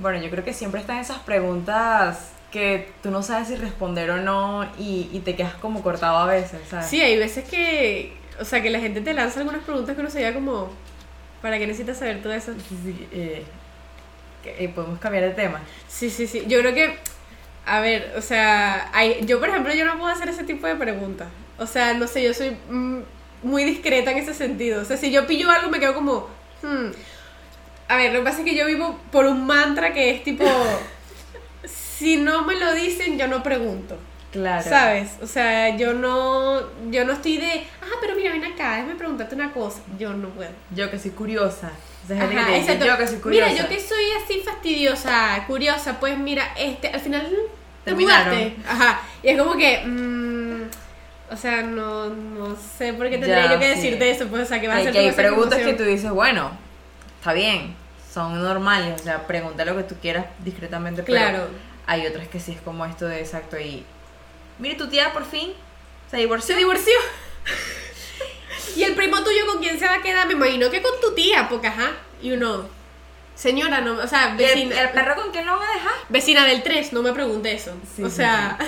Bueno, 0.00 0.18
yo 0.18 0.30
creo 0.30 0.44
que 0.44 0.54
siempre 0.54 0.80
están 0.80 0.98
esas 0.98 1.18
preguntas 1.18 2.30
que 2.50 2.90
tú 3.02 3.10
no 3.10 3.22
sabes 3.22 3.48
si 3.48 3.56
responder 3.56 4.10
o 4.10 4.16
no 4.16 4.64
y, 4.78 5.08
y 5.12 5.20
te 5.20 5.36
quedas 5.36 5.54
como 5.54 5.82
cortado 5.82 6.18
a 6.18 6.26
veces, 6.26 6.60
¿sabes? 6.68 6.86
Sí, 6.86 7.00
hay 7.00 7.16
veces 7.16 7.48
que, 7.48 8.16
o 8.40 8.44
sea, 8.44 8.62
que 8.62 8.70
la 8.70 8.80
gente 8.80 9.00
te 9.02 9.12
lanza 9.12 9.40
algunas 9.40 9.62
preguntas 9.62 9.94
que 9.94 10.00
uno 10.00 10.10
se 10.10 10.34
como, 10.34 10.70
¿para 11.42 11.58
qué 11.58 11.66
necesitas 11.66 11.98
saber 11.98 12.22
todo 12.22 12.32
eso? 12.32 12.52
Sí, 12.54 12.78
sí, 12.82 13.08
eh, 13.12 13.44
que, 14.42 14.64
eh, 14.64 14.68
podemos 14.70 14.98
cambiar 14.98 15.24
de 15.24 15.30
tema. 15.30 15.60
Sí, 15.86 16.10
sí, 16.10 16.26
sí. 16.26 16.44
Yo 16.48 16.60
creo 16.60 16.74
que, 16.74 16.96
a 17.66 17.80
ver, 17.80 18.14
o 18.16 18.22
sea, 18.22 18.90
hay, 18.92 19.24
yo 19.26 19.38
por 19.38 19.50
ejemplo, 19.50 19.72
yo 19.74 19.84
no 19.84 19.98
puedo 19.98 20.12
hacer 20.12 20.30
ese 20.30 20.44
tipo 20.44 20.66
de 20.66 20.76
preguntas. 20.76 21.28
O 21.58 21.66
sea, 21.66 21.92
no 21.94 22.06
sé, 22.06 22.22
yo 22.24 22.32
soy 22.32 22.56
mm, 22.70 23.00
muy 23.42 23.64
discreta 23.64 24.10
en 24.12 24.18
ese 24.18 24.34
sentido. 24.34 24.80
O 24.80 24.84
sea, 24.84 24.96
si 24.96 25.12
yo 25.12 25.26
pillo 25.26 25.50
algo 25.50 25.70
me 25.70 25.78
quedo 25.78 25.94
como, 25.94 26.28
hmm. 26.62 26.90
A 27.90 27.96
ver, 27.96 28.12
lo 28.12 28.20
que 28.20 28.24
pasa 28.24 28.38
es 28.38 28.44
que 28.44 28.54
yo 28.54 28.66
vivo 28.66 28.98
por 29.10 29.26
un 29.26 29.46
mantra 29.46 29.92
que 29.92 30.10
es 30.10 30.22
tipo, 30.22 30.44
si 31.66 32.16
no 32.16 32.42
me 32.44 32.54
lo 32.56 32.72
dicen, 32.72 33.18
yo 33.18 33.26
no 33.26 33.42
pregunto. 33.42 33.98
Claro. 34.30 34.62
¿Sabes? 34.62 35.10
O 35.20 35.26
sea, 35.26 35.76
yo 35.76 35.92
no, 35.92 36.60
yo 36.88 37.04
no 37.04 37.14
estoy 37.14 37.38
de, 37.38 37.64
ah, 37.82 37.96
pero 38.00 38.14
mira, 38.14 38.30
ven 38.30 38.44
acá, 38.44 38.76
déjame 38.76 38.94
preguntarte 38.94 39.34
una 39.34 39.52
cosa. 39.52 39.80
Yo 39.98 40.12
no 40.12 40.28
puedo. 40.28 40.52
Yo 40.72 40.88
que 40.88 41.00
soy 41.00 41.10
curiosa. 41.10 41.72
Ajá, 42.08 42.46
que 42.46 42.60
dice, 42.60 42.78
yo 42.78 42.96
que 42.96 43.08
soy 43.08 43.18
curiosa. 43.18 43.50
Mira, 43.50 43.62
yo 43.62 43.68
que 43.68 43.80
soy 43.80 44.04
así 44.24 44.40
fastidiosa, 44.44 45.44
curiosa, 45.48 45.98
pues 45.98 46.16
mira, 46.16 46.44
este, 46.56 46.88
al 46.88 47.00
final 47.00 47.28
te 47.84 47.90
Terminaron. 47.90 48.28
mudaste. 48.28 48.56
Ajá. 48.68 49.00
Y 49.22 49.28
es 49.30 49.38
como 49.38 49.56
que, 49.56 49.82
mm, 49.84 50.62
o 51.32 51.36
sea, 51.36 51.62
no, 51.62 52.06
no 52.10 52.56
sé 52.56 52.92
por 52.94 53.06
qué 53.10 53.18
tendría 53.18 53.46
Ya, 53.46 53.52
yo 53.54 53.58
que 53.58 53.74
sí. 53.74 53.80
decirte 53.82 54.10
eso, 54.10 54.28
pues, 54.28 54.42
o 54.42 54.46
sea, 54.46 54.60
que 54.60 54.68
va 54.68 54.76
a 54.76 54.82
ser 54.82 54.92
que 54.92 54.98
hay 55.00 55.10
preguntas 55.12 55.58
que 55.58 55.72
tú 55.74 55.82
dices, 55.82 56.10
bueno, 56.10 56.52
está 57.18 57.32
bien, 57.32 57.74
son 58.12 58.42
normales, 58.42 59.00
o 59.00 59.04
sea, 59.04 59.26
pregunta 59.26 59.64
lo 59.64 59.76
que 59.76 59.84
tú 59.84 59.94
quieras 60.00 60.26
discretamente, 60.44 61.02
pero 61.02 61.18
Claro. 61.18 61.48
hay 61.86 62.06
otras 62.06 62.28
que 62.28 62.40
sí 62.40 62.52
es 62.52 62.60
como 62.60 62.84
esto 62.86 63.06
de 63.06 63.20
exacto 63.20 63.58
y... 63.58 63.84
Mire, 64.58 64.74
tu 64.74 64.88
tía 64.88 65.12
por 65.12 65.24
fin 65.24 65.52
se 66.10 66.16
divorció. 66.18 66.54
Se 66.54 66.58
divorció. 66.58 66.92
y 68.76 68.82
el 68.82 68.94
primo 68.94 69.22
tuyo 69.22 69.46
con 69.46 69.60
quién 69.62 69.78
se 69.78 69.86
va 69.86 69.94
a 69.94 70.02
quedar, 70.02 70.26
me 70.26 70.34
imagino 70.34 70.70
que 70.70 70.82
con 70.82 70.92
tu 71.00 71.14
tía, 71.14 71.48
porque 71.48 71.68
ajá. 71.68 71.92
Y 72.22 72.32
uno, 72.32 72.66
señora, 73.34 73.80
no, 73.80 73.94
o 73.94 74.06
sea, 74.06 74.28
¿Y 74.38 74.42
el, 74.42 74.48
vecina, 74.48 74.80
el 74.82 74.90
perro 74.90 75.14
con 75.16 75.30
quién 75.30 75.46
lo 75.46 75.56
van 75.58 75.68
a 75.68 75.72
dejar? 75.72 75.92
vecina 76.08 76.44
del 76.44 76.62
3, 76.62 76.92
no 76.92 77.02
me 77.02 77.12
pregunte 77.12 77.52
eso. 77.54 77.72
Sí, 77.96 78.02
o 78.02 78.10
sí, 78.10 78.16
sea, 78.16 78.58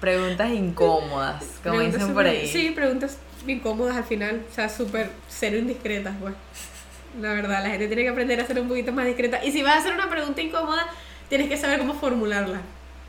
Preguntas 0.00 0.50
incómodas, 0.50 1.44
como 1.62 1.76
preguntas 1.76 2.00
dicen 2.00 2.14
por 2.14 2.26
ahí. 2.26 2.48
Sí, 2.48 2.70
preguntas 2.70 3.18
incómodas 3.46 3.96
al 3.96 4.04
final, 4.04 4.42
o 4.50 4.54
sea, 4.54 4.68
súper 4.68 5.10
cero 5.28 5.56
indiscretas, 5.58 6.14
pues. 6.20 6.34
La 7.20 7.34
verdad, 7.34 7.62
la 7.62 7.70
gente 7.70 7.86
tiene 7.88 8.02
que 8.02 8.08
aprender 8.08 8.40
a 8.40 8.46
ser 8.46 8.58
un 8.60 8.68
poquito 8.68 8.92
más 8.92 9.04
discreta. 9.06 9.44
Y 9.44 9.52
si 9.52 9.62
vas 9.62 9.74
a 9.74 9.78
hacer 9.78 9.92
una 9.94 10.08
pregunta 10.08 10.40
incómoda, 10.40 10.86
tienes 11.28 11.48
que 11.48 11.56
saber 11.56 11.78
cómo 11.78 11.94
formularla. 11.94 12.60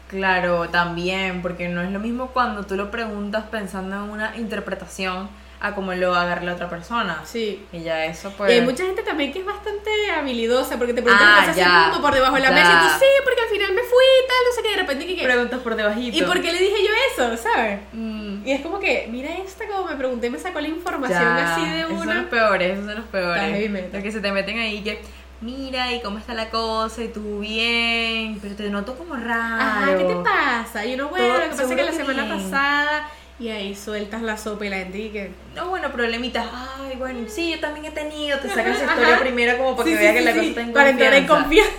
Claro, 0.10 0.70
también, 0.70 1.42
porque 1.42 1.70
no 1.70 1.82
es 1.82 1.92
lo 1.92 2.00
mismo 2.00 2.28
cuando 2.28 2.64
tú 2.64 2.76
lo 2.76 2.92
preguntas 2.92 3.46
pensando 3.50 3.96
en 3.96 4.10
una 4.12 4.36
interpretación 4.38 5.30
a 5.60 5.74
como 5.74 5.94
lo 5.94 6.14
agarre 6.14 6.46
la 6.46 6.54
otra 6.54 6.70
persona. 6.70 7.22
Sí. 7.24 7.66
Y 7.72 7.82
ya 7.84 8.06
eso 8.06 8.32
pues... 8.38 8.52
Y 8.52 8.56
hay 8.56 8.62
mucha 8.62 8.84
gente 8.86 9.02
también 9.02 9.32
que 9.32 9.40
es 9.40 9.46
bastante 9.46 9.90
habilidosa 10.12 10.78
porque 10.78 10.94
te 10.94 11.02
preguntan 11.02 11.28
Ah, 11.32 11.40
cosas 11.40 11.56
ya, 11.56 11.92
por 12.02 12.14
debajo 12.14 12.36
de 12.36 12.42
la 12.42 12.50
ya. 12.50 12.54
mesa 12.56 12.72
y 12.74 12.88
tú 12.88 12.94
sí, 13.00 13.06
porque 13.24 13.42
al 13.42 13.48
final 13.48 13.72
me 13.74 13.82
fui 13.82 14.06
y 14.23 14.23
tal, 14.34 14.44
no 14.50 14.56
sé 14.56 14.62
qué, 14.64 14.70
de 14.70 14.76
repente 14.82 15.06
que, 15.16 15.24
Preguntas 15.24 15.60
por 15.62 15.76
debajito. 15.76 16.18
¿Y 16.18 16.22
por 16.24 16.42
qué 16.42 16.52
le 16.52 16.60
dije 16.60 16.76
yo 16.82 16.90
eso, 17.14 17.38
sabes? 17.42 17.80
Mm, 17.94 18.46
Y 18.48 18.52
es 18.52 18.62
como 18.62 18.80
que, 18.80 19.08
mira 19.12 19.30
esta 19.38 19.66
como 19.68 19.88
me 19.88 19.96
pregunté 19.96 20.28
y 20.28 20.30
me 20.32 20.40
sacó 20.40 20.60
la 20.60 20.68
información 20.68 21.20
ya, 21.22 21.56
así 21.56 21.70
de 21.70 21.80
Esos 21.82 21.92
son 22.00 22.02
una. 22.08 22.14
los 22.22 22.26
peores, 22.26 22.72
esos 22.74 22.86
son 22.86 22.96
los 22.96 23.06
peores. 23.06 23.70
metal. 23.72 23.90
Los 23.94 24.04
que 24.04 24.12
se 24.12 24.20
te 24.22 24.32
meten 24.32 24.60
ahí 24.60 24.82
que... 24.82 25.00
Mira, 25.42 25.92
y 25.92 26.02
cómo 26.02 26.20
está 26.20 26.34
la 26.34 26.50
cosa, 26.50 27.04
y 27.04 27.10
tú 27.10 27.40
bien, 27.42 28.40
pero 28.42 28.56
te 28.56 28.70
noto 28.70 28.96
como 28.98 29.16
raro. 29.16 29.62
Ajá, 29.62 29.98
¿qué 29.98 30.06
te 30.06 30.16
pasa? 30.16 30.86
Y 30.86 30.94
uno, 30.94 31.10
bueno, 31.10 31.26
Todo- 31.26 31.38
lo 31.38 31.44
que 31.44 31.50
pasa 31.50 31.64
es 31.64 31.70
que 31.76 31.84
la 31.84 31.92
semana 31.92 32.24
bien. 32.24 32.38
pasada 32.50 33.10
y 33.40 33.50
ahí 33.50 33.76
sueltas 33.76 34.22
la 34.22 34.38
sopa 34.38 34.66
y 34.66 34.70
la 34.70 34.78
gente 34.78 34.98
y 35.00 35.10
que... 35.10 35.32
No, 35.54 35.68
bueno, 35.68 35.92
problemitas. 35.92 36.46
Ay, 36.54 36.96
bueno, 36.98 37.28
sí, 37.28 37.52
yo 37.52 37.60
también 37.60 37.88
he 37.88 37.92
tenido. 37.92 38.40
Te 38.40 38.48
sacas 38.48 38.78
esa 38.78 38.86
historia 38.94 39.20
primero 39.20 39.58
como 39.58 39.76
para 39.76 39.90
Sí, 39.90 39.96
que 39.96 39.98
sí, 39.98 40.04
vea 40.04 40.14
que 40.14 40.20
sí, 40.20 40.26
la 40.26 40.32
sí, 40.32 40.38
cosa 40.38 40.50
está 40.50 40.62
en 40.62 40.74
Para 40.74 40.90
entrar 40.92 41.14
en 41.14 41.28
confianza. 41.28 41.72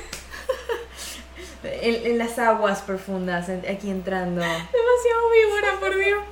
En, 1.64 2.06
en 2.06 2.18
las 2.18 2.38
aguas 2.38 2.82
profundas, 2.82 3.48
en- 3.48 3.64
aquí 3.68 3.90
entrando. 3.90 4.40
Demasiado 4.40 5.30
víbora, 5.32 5.80
por 5.80 5.96
Dios. 5.96 6.22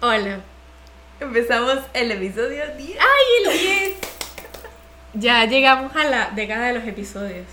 Hola. 0.00 0.40
Empezamos 1.20 1.78
el 1.92 2.10
episodio 2.12 2.62
10. 2.76 2.98
¡Ay, 2.98 3.44
el 3.44 3.58
10! 3.58 3.96
Ya 5.14 5.44
llegamos 5.44 5.94
a 5.96 6.04
la 6.04 6.30
década 6.30 6.68
de 6.68 6.74
los 6.74 6.84
episodios. 6.86 7.46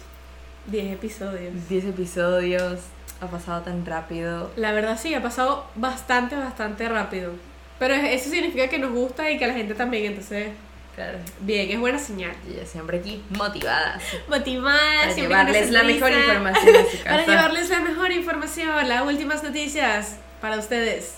10 0.67 0.93
episodios. 0.93 1.67
10 1.67 1.85
episodios. 1.85 2.79
Ha 3.19 3.27
pasado 3.27 3.61
tan 3.63 3.85
rápido. 3.85 4.51
La 4.55 4.71
verdad 4.71 4.97
sí, 5.01 5.13
ha 5.15 5.21
pasado 5.21 5.65
bastante, 5.75 6.35
bastante 6.35 6.87
rápido. 6.87 7.33
Pero 7.79 7.93
eso 7.93 8.29
significa 8.29 8.67
que 8.67 8.79
nos 8.79 8.91
gusta 8.91 9.29
y 9.29 9.37
que 9.37 9.45
a 9.45 9.49
la 9.49 9.53
gente 9.53 9.73
también, 9.75 10.05
entonces, 10.05 10.49
Claro. 10.95 11.19
bien, 11.41 11.69
es 11.69 11.79
buena 11.79 11.99
señal. 11.99 12.33
Y 12.47 12.65
siempre 12.65 12.97
aquí 12.97 13.23
motivadas. 13.29 14.01
Motivada, 14.27 15.01
Para 15.01 15.13
siempre 15.13 15.37
llevarles 15.37 15.69
la 15.71 15.83
mejor 15.83 16.11
información 16.11 16.75
a 16.75 16.83
su 16.89 16.97
Para 17.03 17.17
casa. 17.17 17.31
llevarles 17.31 17.69
la 17.69 17.79
mejor 17.81 18.11
información, 18.11 18.89
las 18.89 19.03
últimas 19.05 19.43
noticias 19.43 20.15
para 20.41 20.57
ustedes. 20.57 21.13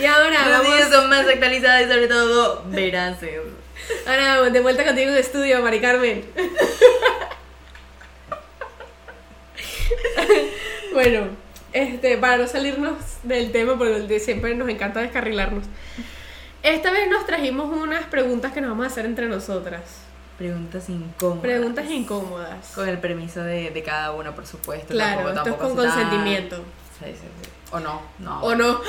y 0.00 0.04
ahora 0.06 0.48
Las 0.48 0.62
vamos, 0.62 0.80
son 0.90 1.10
más 1.10 1.26
actualizadas 1.28 1.82
y 1.82 1.88
sobre 1.92 2.08
todo 2.08 2.64
veraces. 2.68 3.40
ahora 4.06 4.48
de 4.50 4.60
vuelta 4.60 4.84
contigo 4.86 5.08
en 5.08 5.14
el 5.14 5.20
estudio, 5.20 5.60
Mari 5.62 5.80
Carmen. 5.80 6.24
bueno, 10.92 11.28
este, 11.72 12.16
para 12.18 12.36
no 12.38 12.46
salirnos 12.46 12.94
del 13.22 13.52
tema, 13.52 13.76
porque 13.78 14.00
de- 14.00 14.20
siempre 14.20 14.54
nos 14.54 14.68
encanta 14.68 15.00
descarrilarnos. 15.00 15.64
Esta 16.62 16.90
vez 16.90 17.08
nos 17.08 17.24
trajimos 17.26 17.70
unas 17.76 18.04
preguntas 18.06 18.52
que 18.52 18.60
nos 18.60 18.70
vamos 18.70 18.84
a 18.84 18.88
hacer 18.88 19.06
entre 19.06 19.26
nosotras. 19.26 19.82
Preguntas 20.38 20.88
incómodas. 20.88 21.42
Preguntas 21.42 21.90
incómodas. 21.90 22.68
Con 22.74 22.88
el 22.88 22.98
permiso 22.98 23.42
de, 23.42 23.70
de 23.70 23.82
cada 23.82 24.12
uno, 24.12 24.34
por 24.34 24.46
supuesto. 24.46 24.88
Claro, 24.94 25.32
Tampoco- 25.32 25.38
esto 25.40 25.50
es 25.50 25.56
con 25.56 25.76
consentimiento. 25.76 26.56
Sí, 26.98 27.06
sí, 27.12 27.26
sí. 27.42 27.50
O 27.70 27.80
no, 27.80 28.00
no. 28.18 28.40
O 28.42 28.54
no, 28.54 28.70
o 28.70 28.80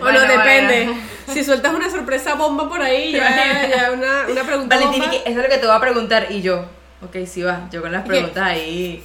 Bueno, 0.00 0.20
no 0.20 0.26
depende. 0.32 0.84
bueno. 0.86 1.00
Si 1.32 1.44
sueltas 1.44 1.74
una 1.74 1.90
sorpresa 1.90 2.34
bomba 2.36 2.68
por 2.68 2.80
ahí, 2.80 3.12
ya, 3.12 3.68
ya 3.76 3.92
una, 3.92 4.26
una 4.30 4.42
pregunta 4.44 4.76
Valentín, 4.76 5.02
bomba. 5.02 5.16
eso 5.16 5.28
es 5.28 5.36
lo 5.36 5.42
que 5.42 5.58
te 5.58 5.66
voy 5.66 5.76
a 5.76 5.80
preguntar. 5.80 6.26
Y 6.30 6.42
yo, 6.42 6.64
ok, 7.02 7.16
sí 7.26 7.42
va. 7.42 7.68
Yo 7.70 7.82
con 7.82 7.92
las 7.92 8.00
¿Y 8.00 8.04
qué? 8.04 8.08
preguntas 8.08 8.42
ahí 8.44 9.04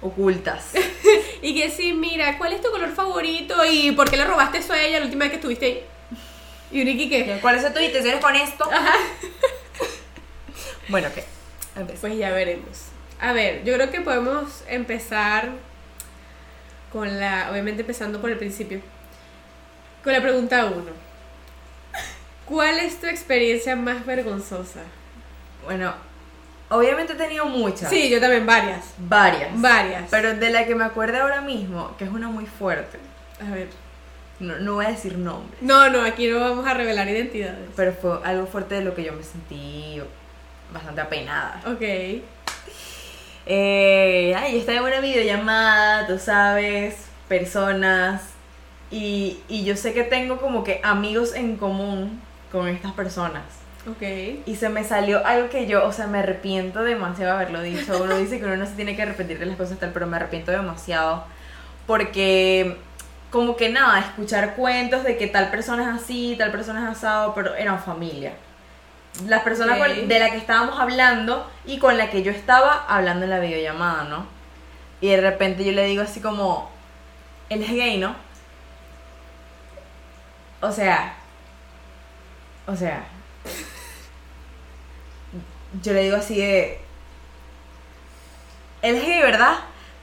ocultas. 0.00 0.72
Y 1.42 1.54
que 1.54 1.70
sí, 1.70 1.92
mira, 1.92 2.36
¿cuál 2.38 2.52
es 2.52 2.60
tu 2.60 2.70
color 2.70 2.90
favorito? 2.90 3.54
¿Y 3.64 3.92
por 3.92 4.10
qué 4.10 4.16
le 4.16 4.24
robaste 4.24 4.58
eso 4.58 4.72
a 4.72 4.82
ella 4.82 4.98
la 4.98 5.06
última 5.06 5.24
vez 5.24 5.30
que 5.30 5.36
estuviste 5.36 5.66
ahí? 5.66 5.84
Y 6.72 6.82
Uriki, 6.82 7.08
¿qué? 7.08 7.38
¿Cuáles 7.40 7.62
son 7.62 7.72
tus 7.72 7.82
intenciones 7.82 8.20
con 8.22 8.36
esto? 8.36 8.70
Ajá. 8.70 8.94
Bueno, 10.88 11.08
ok. 11.08 11.94
Pues 12.00 12.18
ya 12.18 12.30
veremos. 12.30 12.86
A 13.20 13.32
ver, 13.32 13.64
yo 13.64 13.74
creo 13.74 13.90
que 13.90 14.00
podemos 14.00 14.64
empezar 14.68 15.50
con 16.92 17.20
la, 17.20 17.48
obviamente 17.50 17.82
empezando 17.82 18.20
por 18.20 18.30
el 18.30 18.38
principio, 18.38 18.80
con 20.02 20.12
la 20.12 20.20
pregunta 20.20 20.66
uno. 20.66 20.90
¿Cuál 22.44 22.80
es 22.80 23.00
tu 23.00 23.06
experiencia 23.06 23.76
más 23.76 24.04
vergonzosa? 24.04 24.82
Bueno, 25.64 25.94
obviamente 26.70 27.12
he 27.12 27.16
tenido 27.16 27.44
muchas. 27.46 27.90
Sí, 27.90 28.08
yo 28.08 28.20
también, 28.20 28.46
varias. 28.46 28.94
Varias. 28.98 29.60
Varias. 29.60 30.04
Pero 30.10 30.34
de 30.34 30.50
la 30.50 30.66
que 30.66 30.74
me 30.74 30.84
acuerdo 30.84 31.20
ahora 31.20 31.42
mismo, 31.42 31.94
que 31.98 32.04
es 32.04 32.10
una 32.10 32.28
muy 32.28 32.46
fuerte. 32.46 32.98
A 33.46 33.54
ver. 33.54 33.68
No, 34.38 34.58
no 34.58 34.74
voy 34.74 34.86
a 34.86 34.90
decir 34.90 35.18
nombre. 35.18 35.58
No, 35.60 35.90
no, 35.90 36.02
aquí 36.02 36.26
no 36.28 36.40
vamos 36.40 36.66
a 36.66 36.72
revelar 36.72 37.06
identidades. 37.08 37.68
Pero 37.76 37.92
fue 37.92 38.20
algo 38.24 38.46
fuerte 38.46 38.76
de 38.76 38.82
lo 38.82 38.94
que 38.94 39.04
yo 39.04 39.12
me 39.12 39.22
sentí 39.22 40.00
bastante 40.72 41.02
apenada. 41.02 41.60
Ok. 41.66 41.82
Eh, 43.46 44.34
ay, 44.36 44.58
estaba 44.58 44.78
en 44.78 44.84
una 44.84 45.00
videollamada, 45.00 46.06
tú 46.06 46.18
sabes, 46.18 46.96
personas. 47.28 48.22
Y, 48.90 49.40
y 49.48 49.64
yo 49.64 49.76
sé 49.76 49.92
que 49.92 50.04
tengo 50.04 50.38
como 50.38 50.64
que 50.64 50.80
amigos 50.82 51.34
en 51.34 51.56
común 51.56 52.20
con 52.50 52.66
estas 52.68 52.92
personas. 52.92 53.42
Ok. 53.88 54.02
Y 54.46 54.56
se 54.56 54.68
me 54.68 54.84
salió 54.84 55.24
algo 55.26 55.48
que 55.48 55.66
yo, 55.66 55.86
o 55.86 55.92
sea, 55.92 56.06
me 56.06 56.18
arrepiento 56.18 56.82
demasiado 56.82 57.32
de 57.32 57.42
haberlo 57.42 57.62
dicho. 57.62 58.02
Uno 58.02 58.16
dice 58.16 58.38
que 58.38 58.44
uno 58.44 58.56
no 58.56 58.66
se 58.66 58.72
tiene 58.72 58.94
que 58.94 59.02
arrepentir 59.02 59.38
de 59.38 59.46
las 59.46 59.56
cosas 59.56 59.78
tal, 59.78 59.90
pero 59.92 60.06
me 60.06 60.16
arrepiento 60.16 60.50
demasiado. 60.50 61.24
Porque, 61.86 62.76
como 63.30 63.56
que 63.56 63.70
nada, 63.70 64.00
escuchar 64.00 64.54
cuentos 64.54 65.04
de 65.04 65.16
que 65.16 65.26
tal 65.26 65.50
persona 65.50 65.82
es 65.82 66.02
así, 66.02 66.36
tal 66.38 66.50
persona 66.50 66.82
es 66.82 66.98
asado, 66.98 67.34
pero 67.34 67.54
eran 67.54 67.82
familia. 67.82 68.34
Las 69.26 69.42
personas 69.42 69.78
de 69.78 70.18
la 70.18 70.30
que 70.30 70.36
estábamos 70.36 70.78
hablando 70.78 71.50
y 71.66 71.78
con 71.78 71.98
la 71.98 72.10
que 72.10 72.22
yo 72.22 72.30
estaba 72.30 72.84
hablando 72.88 73.24
en 73.24 73.30
la 73.30 73.40
videollamada, 73.40 74.04
¿no? 74.04 74.26
Y 75.00 75.08
de 75.08 75.20
repente 75.20 75.64
yo 75.64 75.72
le 75.72 75.84
digo 75.86 76.02
así 76.02 76.20
como, 76.20 76.70
él 77.48 77.62
es 77.62 77.70
gay, 77.70 77.98
¿no? 77.98 78.14
o 80.60 80.70
sea, 80.70 81.14
o 82.66 82.76
sea, 82.76 83.04
yo 85.82 85.92
le 85.92 86.02
digo 86.02 86.16
así 86.16 86.36
de, 86.36 86.80
él 88.82 88.96
es 88.96 89.06
gay, 89.06 89.22
¿verdad? 89.22 89.58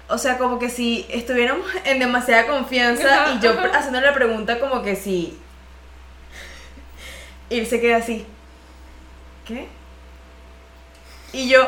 O 0.09 0.17
sea, 0.17 0.37
como 0.37 0.59
que 0.59 0.69
si 0.69 1.05
estuviéramos 1.09 1.67
en 1.85 1.99
demasiada 1.99 2.47
confianza 2.47 3.33
y 3.33 3.39
yo 3.39 3.53
haciendo 3.73 4.01
la 4.01 4.13
pregunta 4.13 4.59
como 4.59 4.81
que 4.81 4.95
si... 4.95 5.37
Y 7.49 7.59
él 7.59 7.67
se 7.67 7.79
queda 7.79 7.97
así. 7.97 8.25
¿Qué? 9.45 9.67
Y 11.33 11.49
yo... 11.49 11.67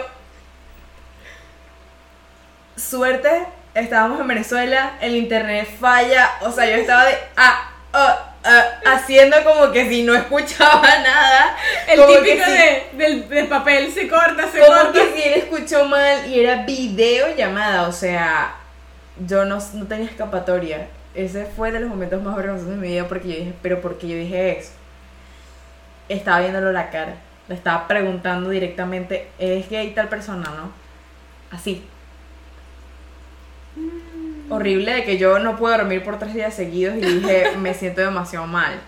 Suerte, 2.76 3.46
estábamos 3.74 4.22
en 4.22 4.28
Venezuela, 4.28 4.98
el 5.02 5.18
internet 5.18 5.68
falla, 5.80 6.32
o 6.42 6.52
sea, 6.52 6.66
yo 6.66 6.76
estaba 6.76 7.06
de... 7.06 7.18
Ah, 7.36 7.72
ah, 7.92 8.29
haciendo 8.86 9.38
como 9.44 9.72
que 9.72 9.88
si 9.90 10.04
no 10.04 10.14
escuchaba 10.16 10.82
nada. 11.04 11.56
El 11.88 12.00
típico 12.06 12.46
si- 12.46 12.52
de, 12.52 12.84
del, 12.94 13.30
del 13.30 13.48
papel 13.48 13.92
se 13.92 14.08
corta, 14.08 14.48
se 14.52 14.60
como 14.60 14.72
corta. 14.74 14.92
que 14.94 15.14
si 15.14 15.24
él 15.28 15.34
escuchó 15.36 15.86
mal 15.86 16.26
y 16.30 16.40
era 16.40 16.64
video 16.66 17.36
llamada, 17.36 17.88
o 17.88 17.92
sea, 17.92 18.56
yo 19.28 19.46
no, 19.46 19.60
no 19.74 19.86
tenía 19.88 20.06
escapatoria. 20.06 20.88
Ese 21.16 21.46
fue 21.46 21.72
de 21.72 21.80
los 21.82 21.90
momentos 21.90 22.22
más 22.22 22.36
vergonzosos 22.36 22.70
de 22.72 22.78
mi 22.78 22.88
vida 22.90 23.08
porque 23.08 23.28
yo 23.30 23.36
dije, 23.36 23.54
pero 23.62 23.82
porque 23.82 24.08
yo 24.08 24.16
dije 24.16 24.60
eso. 24.60 24.72
Estaba 26.08 26.40
viéndolo 26.40 26.72
la 26.72 26.90
cara, 26.90 27.16
le 27.48 27.56
estaba 27.56 27.88
preguntando 27.88 28.50
directamente, 28.50 29.28
¿es 29.38 29.70
gay 29.70 29.92
tal 29.92 30.08
persona, 30.10 30.50
no? 30.56 30.72
Así. 31.56 31.84
Horrible 34.50 34.94
de 34.94 35.04
que 35.04 35.18
yo 35.18 35.40
no 35.40 35.58
puedo 35.58 35.78
dormir 35.78 36.04
por 36.04 36.18
tres 36.20 36.34
días 36.34 36.54
seguidos 36.54 36.96
y 36.98 37.02
dije, 37.02 37.52
me 37.58 37.74
siento 37.74 38.02
demasiado 38.02 38.48
mal. 38.48 38.80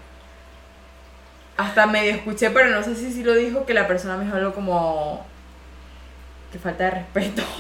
Hasta 1.58 1.86
medio 1.86 2.12
escuché, 2.12 2.50
pero 2.50 2.70
no 2.70 2.82
sé 2.84 2.96
si 2.96 3.12
sí 3.12 3.24
lo 3.24 3.34
dijo, 3.36 3.66
que 3.66 3.74
la 3.74 3.88
persona 3.88 4.18
me 4.18 4.32
algo 4.32 4.54
como 4.54 5.26
que 6.52 6.60
falta 6.60 6.86
de 6.86 6.92
respeto. 6.92 7.44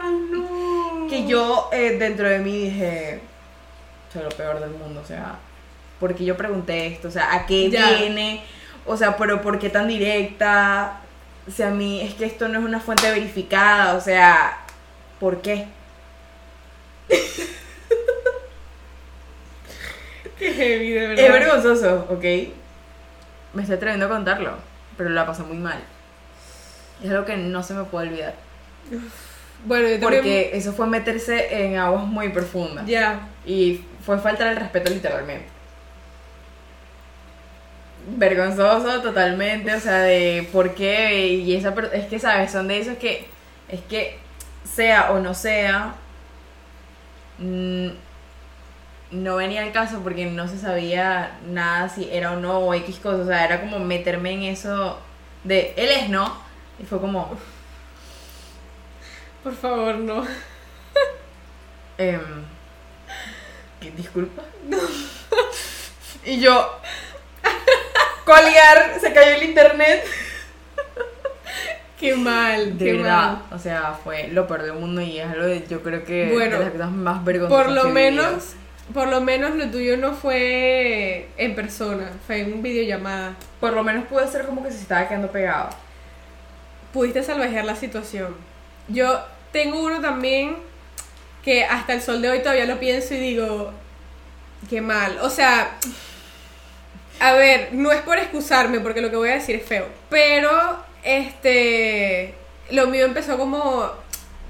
Ah, 0.00 0.10
no. 0.30 1.08
Que 1.08 1.26
yo 1.26 1.68
eh, 1.72 1.96
dentro 1.98 2.28
de 2.28 2.38
mí 2.38 2.52
dije, 2.70 3.20
soy 4.12 4.22
lo 4.22 4.28
peor 4.28 4.60
del 4.60 4.70
mundo, 4.70 5.00
o 5.00 5.04
sea, 5.04 5.36
porque 5.98 6.24
yo 6.24 6.36
pregunté 6.36 6.86
esto, 6.86 7.08
o 7.08 7.10
sea, 7.10 7.34
¿a 7.34 7.46
qué 7.46 7.68
Ya. 7.68 7.90
viene? 7.90 8.44
O 8.86 8.96
sea, 8.96 9.16
pero 9.16 9.42
¿por 9.42 9.58
qué 9.58 9.70
tan 9.70 9.88
directa? 9.88 11.00
O 11.48 11.50
sea, 11.50 11.68
a 11.68 11.72
mí 11.72 12.00
es 12.00 12.14
que 12.14 12.26
esto 12.26 12.48
no 12.48 12.60
es 12.60 12.64
una 12.64 12.78
fuente 12.78 13.10
verificada, 13.10 13.94
o 13.94 14.00
sea, 14.00 14.58
¿por 15.18 15.42
qué? 15.42 15.66
Qué 20.38 20.52
heavy, 20.52 20.90
de 20.90 21.08
verdad. 21.08 21.24
Es 21.24 21.32
vergonzoso, 21.32 22.06
¿ok? 22.10 22.24
Me 23.54 23.62
estoy 23.62 23.76
atreviendo 23.76 24.06
a 24.06 24.08
contarlo, 24.08 24.52
pero 24.96 25.10
la 25.10 25.26
pasé 25.26 25.42
muy 25.42 25.56
mal. 25.56 25.78
Es 27.02 27.10
algo 27.10 27.24
que 27.24 27.36
no 27.36 27.62
se 27.62 27.74
me 27.74 27.84
puede 27.84 28.08
olvidar. 28.08 28.34
Bueno, 29.64 29.88
yo 29.88 29.98
también. 29.98 30.22
Porque 30.22 30.50
eso 30.52 30.72
fue 30.72 30.86
meterse 30.86 31.64
en 31.64 31.76
aguas 31.76 32.04
muy 32.04 32.28
profundas. 32.28 32.86
Ya. 32.86 33.28
Y 33.44 33.84
fue 34.04 34.18
faltar 34.18 34.48
el 34.48 34.56
respeto 34.56 34.90
literalmente. 34.90 35.46
Vergonzoso 38.16 39.02
totalmente, 39.02 39.74
o 39.74 39.80
sea, 39.80 40.02
de 40.02 40.48
por 40.52 40.74
qué. 40.74 41.26
Y 41.26 41.56
esa 41.56 41.74
es 41.92 42.06
que, 42.06 42.18
¿sabes? 42.18 42.52
Son 42.52 42.68
de 42.68 42.78
esos 42.78 42.96
que. 42.98 43.26
Es 43.68 43.80
que, 43.82 44.18
sea 44.74 45.12
o 45.12 45.20
no 45.20 45.34
sea. 45.34 45.94
mm, 47.38 47.88
no 49.10 49.36
venía 49.36 49.62
al 49.62 49.72
caso 49.72 50.00
porque 50.00 50.26
no 50.26 50.48
se 50.48 50.58
sabía 50.58 51.38
nada 51.46 51.88
si 51.88 52.10
era 52.10 52.32
o 52.32 52.36
no 52.36 52.58
o 52.58 52.74
X 52.74 52.98
cosas. 52.98 53.20
O 53.20 53.26
sea, 53.26 53.44
era 53.44 53.60
como 53.60 53.78
meterme 53.78 54.32
en 54.32 54.42
eso 54.44 54.98
de 55.44 55.72
él 55.76 55.90
es 55.90 56.08
no. 56.08 56.40
Y 56.78 56.84
fue 56.84 57.00
como. 57.00 57.36
Por 59.42 59.54
favor, 59.54 59.96
no. 59.96 60.26
Em, 61.96 62.44
¿qué, 63.80 63.90
disculpa. 63.90 64.42
y 66.24 66.40
yo. 66.40 66.80
Colgar, 68.24 69.00
se 69.00 69.12
cayó 69.12 69.36
el 69.36 69.42
internet. 69.42 70.04
Qué 71.98 72.14
mal, 72.14 72.78
De 72.78 72.84
qué 72.84 72.92
verdad. 72.94 73.32
mal. 73.32 73.42
O 73.52 73.58
sea, 73.58 73.98
fue 74.04 74.28
lo 74.28 74.46
peor 74.46 74.62
del 74.62 74.74
mundo 74.74 75.00
y 75.00 75.18
es 75.18 75.26
algo 75.26 75.46
de, 75.46 75.66
yo 75.68 75.82
creo 75.82 76.04
que 76.04 76.30
Bueno, 76.32 76.58
de 76.58 76.64
las 76.64 76.72
cosas 76.72 76.90
más 76.92 77.24
vergonzosas. 77.24 77.64
Por 77.66 77.74
lo 77.74 77.82
que 77.84 77.88
menos, 77.88 78.54
por 78.94 79.08
lo 79.08 79.20
menos 79.20 79.56
lo 79.56 79.68
tuyo 79.70 79.96
no 79.96 80.12
fue 80.14 81.28
en 81.36 81.54
persona, 81.54 82.10
fue 82.26 82.40
en 82.40 82.62
videollamada. 82.62 83.34
Por 83.60 83.72
lo 83.72 83.82
menos 83.82 84.04
pude 84.06 84.24
hacer 84.24 84.46
como 84.46 84.62
que 84.62 84.70
se 84.70 84.78
estaba 84.78 85.08
quedando 85.08 85.30
pegado. 85.32 85.70
Pudiste 86.92 87.22
salvajear 87.22 87.64
la 87.64 87.74
situación. 87.76 88.34
Yo 88.88 89.20
tengo 89.52 89.82
uno 89.84 90.00
también 90.00 90.56
que 91.44 91.64
hasta 91.64 91.94
el 91.94 92.02
sol 92.02 92.22
de 92.22 92.30
hoy 92.30 92.38
todavía 92.40 92.64
lo 92.66 92.78
pienso 92.78 93.14
y 93.14 93.18
digo, 93.18 93.72
qué 94.70 94.80
mal. 94.80 95.18
O 95.22 95.30
sea, 95.30 95.76
a 97.20 97.32
ver, 97.32 97.70
no 97.72 97.90
es 97.90 98.00
por 98.02 98.18
excusarme 98.18 98.80
porque 98.80 99.00
lo 99.00 99.10
que 99.10 99.16
voy 99.16 99.30
a 99.30 99.34
decir 99.34 99.56
es 99.56 99.66
feo, 99.66 99.86
pero 100.08 100.86
este, 101.02 102.34
lo 102.70 102.86
mío 102.88 103.04
empezó 103.04 103.38
como, 103.38 103.90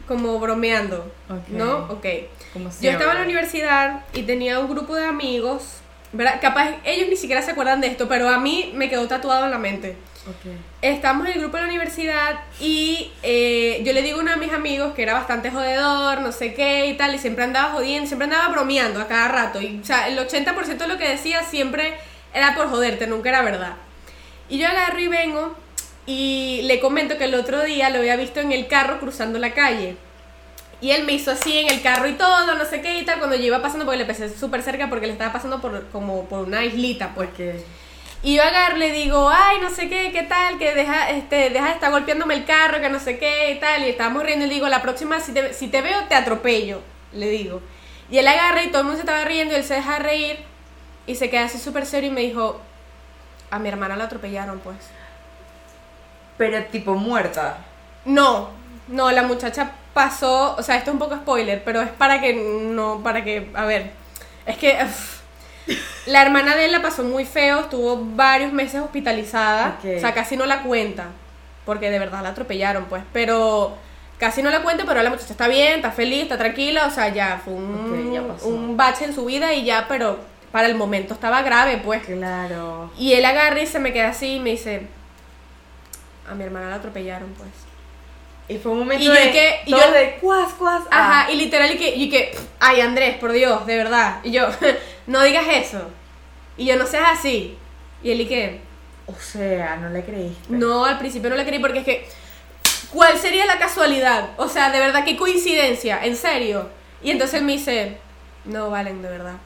como 0.07 0.39
bromeando. 0.39 1.13
¿no? 1.49 1.87
Ok. 1.91 2.07
Como 2.53 2.71
Yo 2.81 2.91
estaba 2.91 3.13
en 3.13 3.19
la 3.19 3.25
universidad 3.25 4.05
y 4.13 4.23
tenía 4.23 4.59
un 4.59 4.69
grupo 4.69 4.95
de 4.95 5.05
amigos, 5.05 5.81
¿verdad? 6.13 6.39
Capaz 6.41 6.77
ellos 6.85 7.09
ni 7.09 7.17
siquiera 7.17 7.43
se 7.43 7.51
acuerdan 7.51 7.81
de 7.81 7.89
esto, 7.89 8.09
pero 8.09 8.29
a 8.29 8.39
mí 8.39 8.73
me 8.75 8.89
quedó 8.89 9.07
tatuado 9.07 9.45
en 9.45 9.51
la 9.51 9.59
mente. 9.59 9.97
Ok. 10.27 10.53
Estamos 10.83 11.27
en 11.27 11.35
el 11.35 11.41
grupo 11.41 11.57
de 11.57 11.63
la 11.63 11.69
universidad 11.69 12.41
y 12.61 13.13
eh, 13.23 13.83
yo 13.85 13.93
le 13.93 14.03
digo 14.03 14.19
a 14.19 14.23
uno 14.23 14.31
de 14.33 14.37
mis 14.37 14.53
amigos 14.53 14.95
que 14.95 15.03
era 15.03 15.13
bastante 15.15 15.51
jodedor, 15.51 16.21
no 16.21 16.33
sé 16.33 16.55
qué 16.55 16.87
y 16.87 16.97
tal, 16.97 17.15
y 17.15 17.19
siempre 17.19 17.45
andaba 17.45 17.73
jodiendo, 17.73 18.07
siempre 18.07 18.25
andaba 18.25 18.49
bromeando 18.49 19.01
a 19.01 19.09
cada 19.09 19.29
rato. 19.29 19.61
Y, 19.61 19.81
o 19.81 19.85
sea, 19.85 20.09
el 20.09 20.19
80% 20.19 20.77
de 20.77 20.89
lo 20.89 20.99
que 20.99 21.09
decía 21.09 21.43
siempre 21.45 21.95
era 22.33 22.55
por 22.55 22.69
joderte, 22.69 23.07
nunca 23.07 23.29
era 23.29 23.43
verdad. 23.43 23.75
Y 24.49 24.59
yo 24.59 24.69
agarro 24.69 24.99
y 24.99 25.09
vengo 25.09 25.55
y 26.09 26.63
le 26.63 26.81
comento 26.81 27.19
que 27.19 27.25
el 27.25 27.35
otro 27.35 27.63
día 27.65 27.91
lo 27.91 27.99
había 27.99 28.17
visto 28.17 28.41
en 28.41 28.51
el 28.51 28.67
carro 28.67 28.99
cruzando 28.99 29.39
la 29.39 29.53
calle. 29.53 29.95
Y 30.81 30.93
él 30.93 31.05
me 31.05 31.13
hizo 31.13 31.33
así 31.33 31.59
en 31.59 31.69
el 31.69 31.83
carro 31.83 32.09
y 32.09 32.15
todo, 32.15 32.55
no 32.55 32.65
sé 32.65 32.81
qué 32.81 32.99
y 32.99 33.05
tal, 33.05 33.19
cuando 33.19 33.37
yo 33.37 33.45
iba 33.45 33.61
pasando, 33.61 33.85
porque 33.85 33.99
le 33.99 34.07
pasé 34.07 34.31
súper 34.31 34.63
cerca, 34.63 34.89
porque 34.89 35.07
le 35.07 35.13
estaba 35.13 35.35
pasando 35.35 35.61
por, 35.61 35.87
como 35.91 36.25
por 36.25 36.47
una 36.47 36.65
islita, 36.65 37.13
pues. 37.15 37.29
Porque. 37.29 37.63
Y 38.23 38.37
yo 38.37 38.43
agarro, 38.43 38.79
le 38.79 38.91
digo, 38.91 39.29
ay, 39.29 39.59
no 39.61 39.69
sé 39.69 39.91
qué, 39.91 40.11
qué 40.11 40.23
tal, 40.23 40.57
que 40.57 40.75
deja, 40.75 41.11
este, 41.11 41.51
deja 41.51 41.67
de 41.67 41.73
estar 41.75 41.91
golpeándome 41.91 42.35
el 42.37 42.47
carro, 42.47 42.81
que 42.81 42.89
no 42.89 43.01
sé 43.01 43.19
qué 43.19 43.53
y 43.53 43.61
tal. 43.61 43.85
Y 43.85 43.91
estábamos 43.91 44.23
riendo 44.23 44.47
y 44.47 44.49
le 44.49 44.55
digo, 44.55 44.69
la 44.71 44.81
próxima, 44.81 45.21
si 45.21 45.33
te, 45.33 45.53
si 45.53 45.69
te 45.69 45.83
veo, 45.83 46.05
te 46.09 46.15
atropello, 46.15 46.81
le 47.13 47.29
digo. 47.29 47.61
Y 48.11 48.17
él 48.17 48.29
agarra 48.29 48.65
y 48.65 48.69
todo 48.69 48.79
el 48.79 48.85
mundo 48.85 48.97
se 48.97 49.03
estaba 49.03 49.27
riendo 49.27 49.53
y 49.53 49.59
él 49.59 49.65
se 49.65 49.75
deja 49.75 49.99
reír 49.99 50.39
y 51.07 51.17
se 51.17 51.29
queda 51.29 51.45
así 51.45 51.59
súper 51.59 51.85
serio 51.85 52.09
y 52.09 52.15
me 52.15 52.23
dijo, 52.23 52.63
a 53.51 53.59
mi 53.59 53.69
hermana 53.69 53.95
la 53.95 54.05
atropellaron, 54.05 54.61
pues. 54.61 54.98
Pero 56.39 56.65
tipo 56.67 56.95
muerta. 56.95 57.59
No, 58.05 58.51
no, 58.89 59.11
la 59.11 59.23
muchacha 59.23 59.73
pasó, 59.93 60.55
o 60.57 60.63
sea, 60.63 60.77
esto 60.77 60.91
es 60.91 60.95
un 60.95 61.01
poco 61.01 61.17
spoiler, 61.17 61.63
pero 61.65 61.83
es 61.83 61.91
para 61.91 62.21
que 62.21 62.33
no, 62.33 63.01
para 63.03 63.25
que, 63.25 63.51
a 63.55 63.65
ver, 63.65 63.91
es 64.47 64.57
que 64.57 64.79
la 66.07 66.23
hermana 66.23 66.57
de 66.57 66.67
él 66.67 66.73
la 66.73 66.81
pasó 66.81 67.03
muy 67.03 67.25
feo, 67.25 67.61
estuvo 67.61 67.99
varios 68.15 68.53
meses 68.53 68.81
hospitalizada, 68.81 69.79
o 69.81 70.01
sea, 70.01 70.15
casi 70.15 70.37
no 70.37 70.47
la 70.47 70.63
cuenta, 70.63 71.07
porque 71.67 71.91
de 71.91 71.99
verdad 71.99 72.23
la 72.23 72.31
atropellaron, 72.31 72.85
pues, 72.85 73.03
pero 73.13 73.77
casi 74.19 74.43
no 74.43 74.51
la 74.51 74.63
cuenta, 74.63 74.85
pero 74.87 75.03
la 75.03 75.11
muchacha 75.11 75.33
está 75.33 75.49
bien, 75.49 75.77
está 75.77 75.91
feliz, 75.91 76.23
está 76.23 76.39
tranquila, 76.39 76.87
o 76.87 76.91
sea, 76.91 77.09
ya 77.09 77.41
fue 77.45 77.55
un, 77.55 78.13
ya 78.13 78.23
pasó. 78.23 78.49
un 78.49 78.77
bache 78.77 79.05
en 79.05 79.15
su 79.15 79.25
vida 79.25 79.53
y 79.53 79.65
ya, 79.65 79.87
pero 79.89 80.19
para 80.53 80.69
el 80.69 80.77
momento 80.77 81.15
estaba 81.15 81.43
grave, 81.43 81.81
pues. 81.85 82.05
Claro. 82.05 82.91
Y 82.97 83.13
él 83.13 83.25
agarra 83.25 83.61
y 83.61 83.67
se 83.67 83.79
me 83.79 83.93
queda 83.93 84.09
así 84.09 84.37
y 84.37 84.41
me 84.41 84.51
dice, 84.51 84.87
a 86.31 86.35
mi 86.35 86.45
hermana 86.45 86.71
la 86.71 86.77
atropellaron, 86.77 87.33
pues. 87.35 87.51
Y 88.49 88.57
fue 88.59 88.73
un 88.73 88.79
momento 88.81 89.03
Y 89.03 89.07
yo 89.07 89.13
de. 89.13 89.31
que- 89.31 89.61
y 89.67 89.71
yo- 89.71 89.93
de 89.93 90.17
cuas, 90.21 90.53
cuas. 90.55 90.83
ah. 90.91 91.21
Ajá, 91.23 91.33
y 91.33 91.37
literal, 91.37 91.71
y 91.73 91.77
que, 91.79 91.95
y 91.95 92.09
que, 92.09 92.35
ay 92.61 92.81
Andrés, 92.81 93.17
por 93.19 93.33
Dios, 93.33 93.67
de 93.67 93.77
verdad. 93.77 94.21
Y 94.25 94.31
yo, 94.33 94.49
no 95.07 95.23
digas 95.23 95.45
eso. 95.51 95.83
Y 96.57 96.65
yo, 96.67 96.77
no 96.77 96.87
seas 96.87 97.19
así. 97.19 97.57
Y 98.03 98.11
él, 98.11 98.21
y 98.23 98.27
que, 98.27 98.61
O 99.07 99.15
sea, 99.19 99.77
no 99.77 99.91
le 99.91 100.03
creíste. 100.05 100.47
no, 100.49 100.85
al 100.85 100.99
principio 100.99 101.29
no 101.31 101.37
le 101.37 101.45
creí 101.47 101.59
porque 101.59 101.79
es 101.81 101.85
que, 101.85 102.09
¿cuál 102.93 103.19
sería 103.19 103.45
la 103.47 103.59
casualidad? 103.59 104.31
O 104.39 104.49
sea, 104.49 104.71
de 104.71 104.79
verdad, 104.81 105.05
qué 105.05 105.17
coincidencia, 105.17 106.03
en 106.05 106.17
serio. 106.17 106.69
Y 107.03 107.11
entonces 107.11 107.41
él 107.41 107.45
me 107.47 107.53
dice, 107.53 107.99
no, 108.45 108.71
Valen, 108.71 109.03
de 109.03 109.09
verdad. 109.11 109.37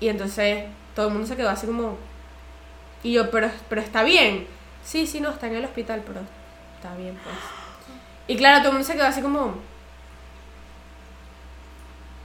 Y 0.00 0.08
entonces 0.08 0.64
todo 0.94 1.06
el 1.06 1.12
mundo 1.12 1.26
se 1.28 1.36
quedó 1.36 1.50
así 1.50 1.66
como, 1.66 1.96
y 3.02 3.12
yo, 3.12 3.30
pero, 3.30 3.50
pero 3.68 3.80
está 3.80 4.02
bien. 4.02 4.46
Sí, 4.84 5.06
sí, 5.06 5.20
no, 5.20 5.30
está 5.30 5.46
en 5.46 5.56
el 5.56 5.64
hospital, 5.64 6.02
pero 6.06 6.20
está 6.76 6.94
bien, 6.96 7.18
pues. 7.22 7.34
Y 8.26 8.36
claro, 8.36 8.58
todo 8.60 8.68
el 8.68 8.74
mundo 8.74 8.86
se 8.86 8.94
quedó 8.94 9.06
así 9.06 9.20
como, 9.22 9.54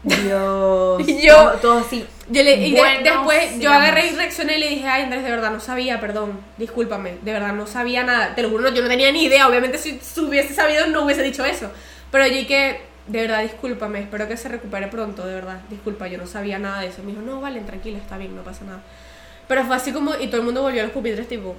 Dios. 0.03 1.01
Y 1.07 1.21
yo- 1.21 1.35
todo, 1.35 1.51
todo 1.59 1.79
así. 1.79 2.05
Yo 2.29 2.43
le, 2.43 2.55
y 2.67 2.71
de- 2.73 2.77
Bueno, 2.79 2.99
después 3.03 3.51
yo 3.53 3.57
sigamos. 3.57 3.81
agarré 3.83 4.07
y 4.07 4.15
reaccioné 4.15 4.57
y 4.57 4.59
le 4.59 4.69
dije, 4.69 4.87
ay 4.87 5.03
Andrés, 5.03 5.23
de 5.23 5.31
verdad 5.31 5.51
no 5.51 5.59
sabía, 5.59 5.99
perdón, 5.99 6.39
discúlpame, 6.57 7.17
de 7.21 7.33
verdad 7.33 7.53
no 7.53 7.65
sabía 7.65 8.03
nada, 8.03 8.35
te 8.35 8.43
lo 8.43 8.49
juro, 8.49 8.63
no, 8.63 8.69
yo 8.75 8.83
no 8.83 8.87
tenía 8.87 9.11
ni 9.11 9.23
idea, 9.23 9.47
obviamente 9.47 9.79
si, 9.79 9.99
si 9.99 10.19
hubiese 10.21 10.53
sabido 10.53 10.85
no 10.87 11.03
hubiese 11.05 11.23
dicho 11.23 11.43
eso, 11.43 11.71
pero 12.11 12.27
yo 12.27 12.47
que, 12.47 12.81
de 13.07 13.21
verdad 13.21 13.41
discúlpame, 13.41 14.01
espero 14.01 14.27
que 14.27 14.37
se 14.37 14.47
recupere 14.47 14.87
pronto, 14.89 15.25
de 15.25 15.33
verdad, 15.33 15.59
disculpa, 15.71 16.07
yo 16.07 16.19
no 16.19 16.27
sabía 16.27 16.59
nada 16.59 16.81
de 16.81 16.87
eso, 16.89 17.01
me 17.01 17.11
dijo, 17.13 17.23
no, 17.23 17.41
vale, 17.41 17.61
tranquila, 17.61 17.97
está 17.97 18.19
bien, 18.19 18.35
no 18.35 18.43
pasa 18.43 18.63
nada, 18.63 18.81
pero 19.47 19.65
fue 19.65 19.75
así 19.75 19.91
como, 19.91 20.13
y 20.13 20.27
todo 20.27 20.37
el 20.37 20.43
mundo 20.45 20.61
volvió 20.61 20.81
a 20.81 20.83
los 20.83 20.93
pupitres 20.93 21.27
tipo, 21.27 21.55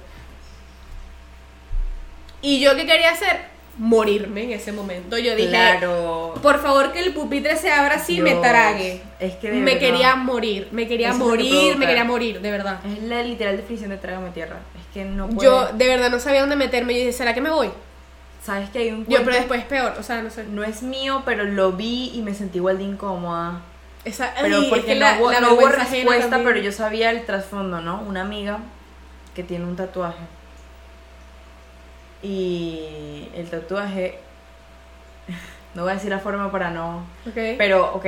y 2.41 2.59
yo 2.59 2.75
qué 2.75 2.85
quería 2.85 3.11
hacer, 3.11 3.51
morirme 3.77 4.43
en 4.43 4.51
ese 4.51 4.71
momento, 4.71 5.17
yo 5.17 5.35
dije, 5.35 5.49
Claro. 5.49 6.35
por 6.41 6.61
favor 6.61 6.91
que 6.91 6.99
el 6.99 7.13
pupitre 7.13 7.55
se 7.55 7.71
abra 7.71 7.95
así 7.95 8.17
y 8.17 8.21
me 8.21 8.35
trague. 8.35 9.01
Es 9.19 9.35
que 9.35 9.49
de 9.49 9.57
me 9.59 9.73
verdad, 9.73 9.79
quería 9.79 10.15
morir, 10.15 10.67
me 10.71 10.87
quería 10.87 11.09
es 11.09 11.13
que 11.15 11.19
morir, 11.23 11.49
provoca. 11.53 11.77
me 11.79 11.85
quería 11.87 12.03
morir, 12.03 12.41
de 12.41 12.51
verdad. 12.51 12.79
Es 12.85 13.01
la 13.03 13.23
literal 13.23 13.57
definición 13.57 13.89
de 13.91 13.97
trágame 13.97 14.29
tierra. 14.31 14.57
Es 14.79 14.93
que 14.93 15.05
no 15.05 15.29
puedo. 15.29 15.41
Yo 15.69 15.73
de 15.77 15.87
verdad 15.87 16.09
no 16.11 16.19
sabía 16.19 16.41
dónde 16.41 16.55
meterme. 16.57 16.93
Yo 16.93 16.99
dije, 16.99 17.13
¿será 17.13 17.33
que 17.33 17.41
me 17.41 17.49
voy? 17.49 17.69
Sabes 18.43 18.69
que 18.71 18.79
hay 18.79 18.89
un 18.89 19.01
Yo, 19.01 19.05
cuento- 19.05 19.25
pero 19.25 19.37
después 19.37 19.59
es 19.61 19.65
peor, 19.67 19.93
o 19.99 20.03
sea, 20.03 20.21
no 20.21 20.29
sé. 20.31 20.43
no 20.45 20.63
es 20.63 20.81
mío, 20.83 21.21
pero 21.25 21.43
lo 21.45 21.71
vi 21.73 22.11
y 22.15 22.21
me 22.23 22.33
sentí 22.33 22.57
igual 22.57 22.77
de 22.79 22.83
incómoda. 22.85 23.61
Esa, 24.03 24.33
Pero 24.41 24.57
ay, 24.57 24.63
es 24.63 24.69
porque 24.69 24.85
que 24.87 24.95
no, 24.95 24.99
la- 25.01 25.17
hubo, 25.19 25.31
la 25.31 25.39
no 25.41 25.53
hubo 25.53 25.67
respuesta, 25.69 26.39
pero 26.43 26.57
yo 26.59 26.71
sabía 26.71 27.11
el 27.11 27.23
trasfondo, 27.25 27.81
¿no? 27.81 28.01
Una 28.01 28.21
amiga 28.21 28.57
que 29.35 29.43
tiene 29.43 29.65
un 29.65 29.75
tatuaje. 29.75 30.17
Y 32.21 33.27
el 33.35 33.49
tatuaje. 33.49 34.19
No 35.73 35.83
voy 35.83 35.91
a 35.91 35.95
decir 35.95 36.09
la 36.09 36.19
forma 36.19 36.51
para 36.51 36.69
no. 36.69 37.05
Pero, 37.33 37.93
ok. 37.93 38.05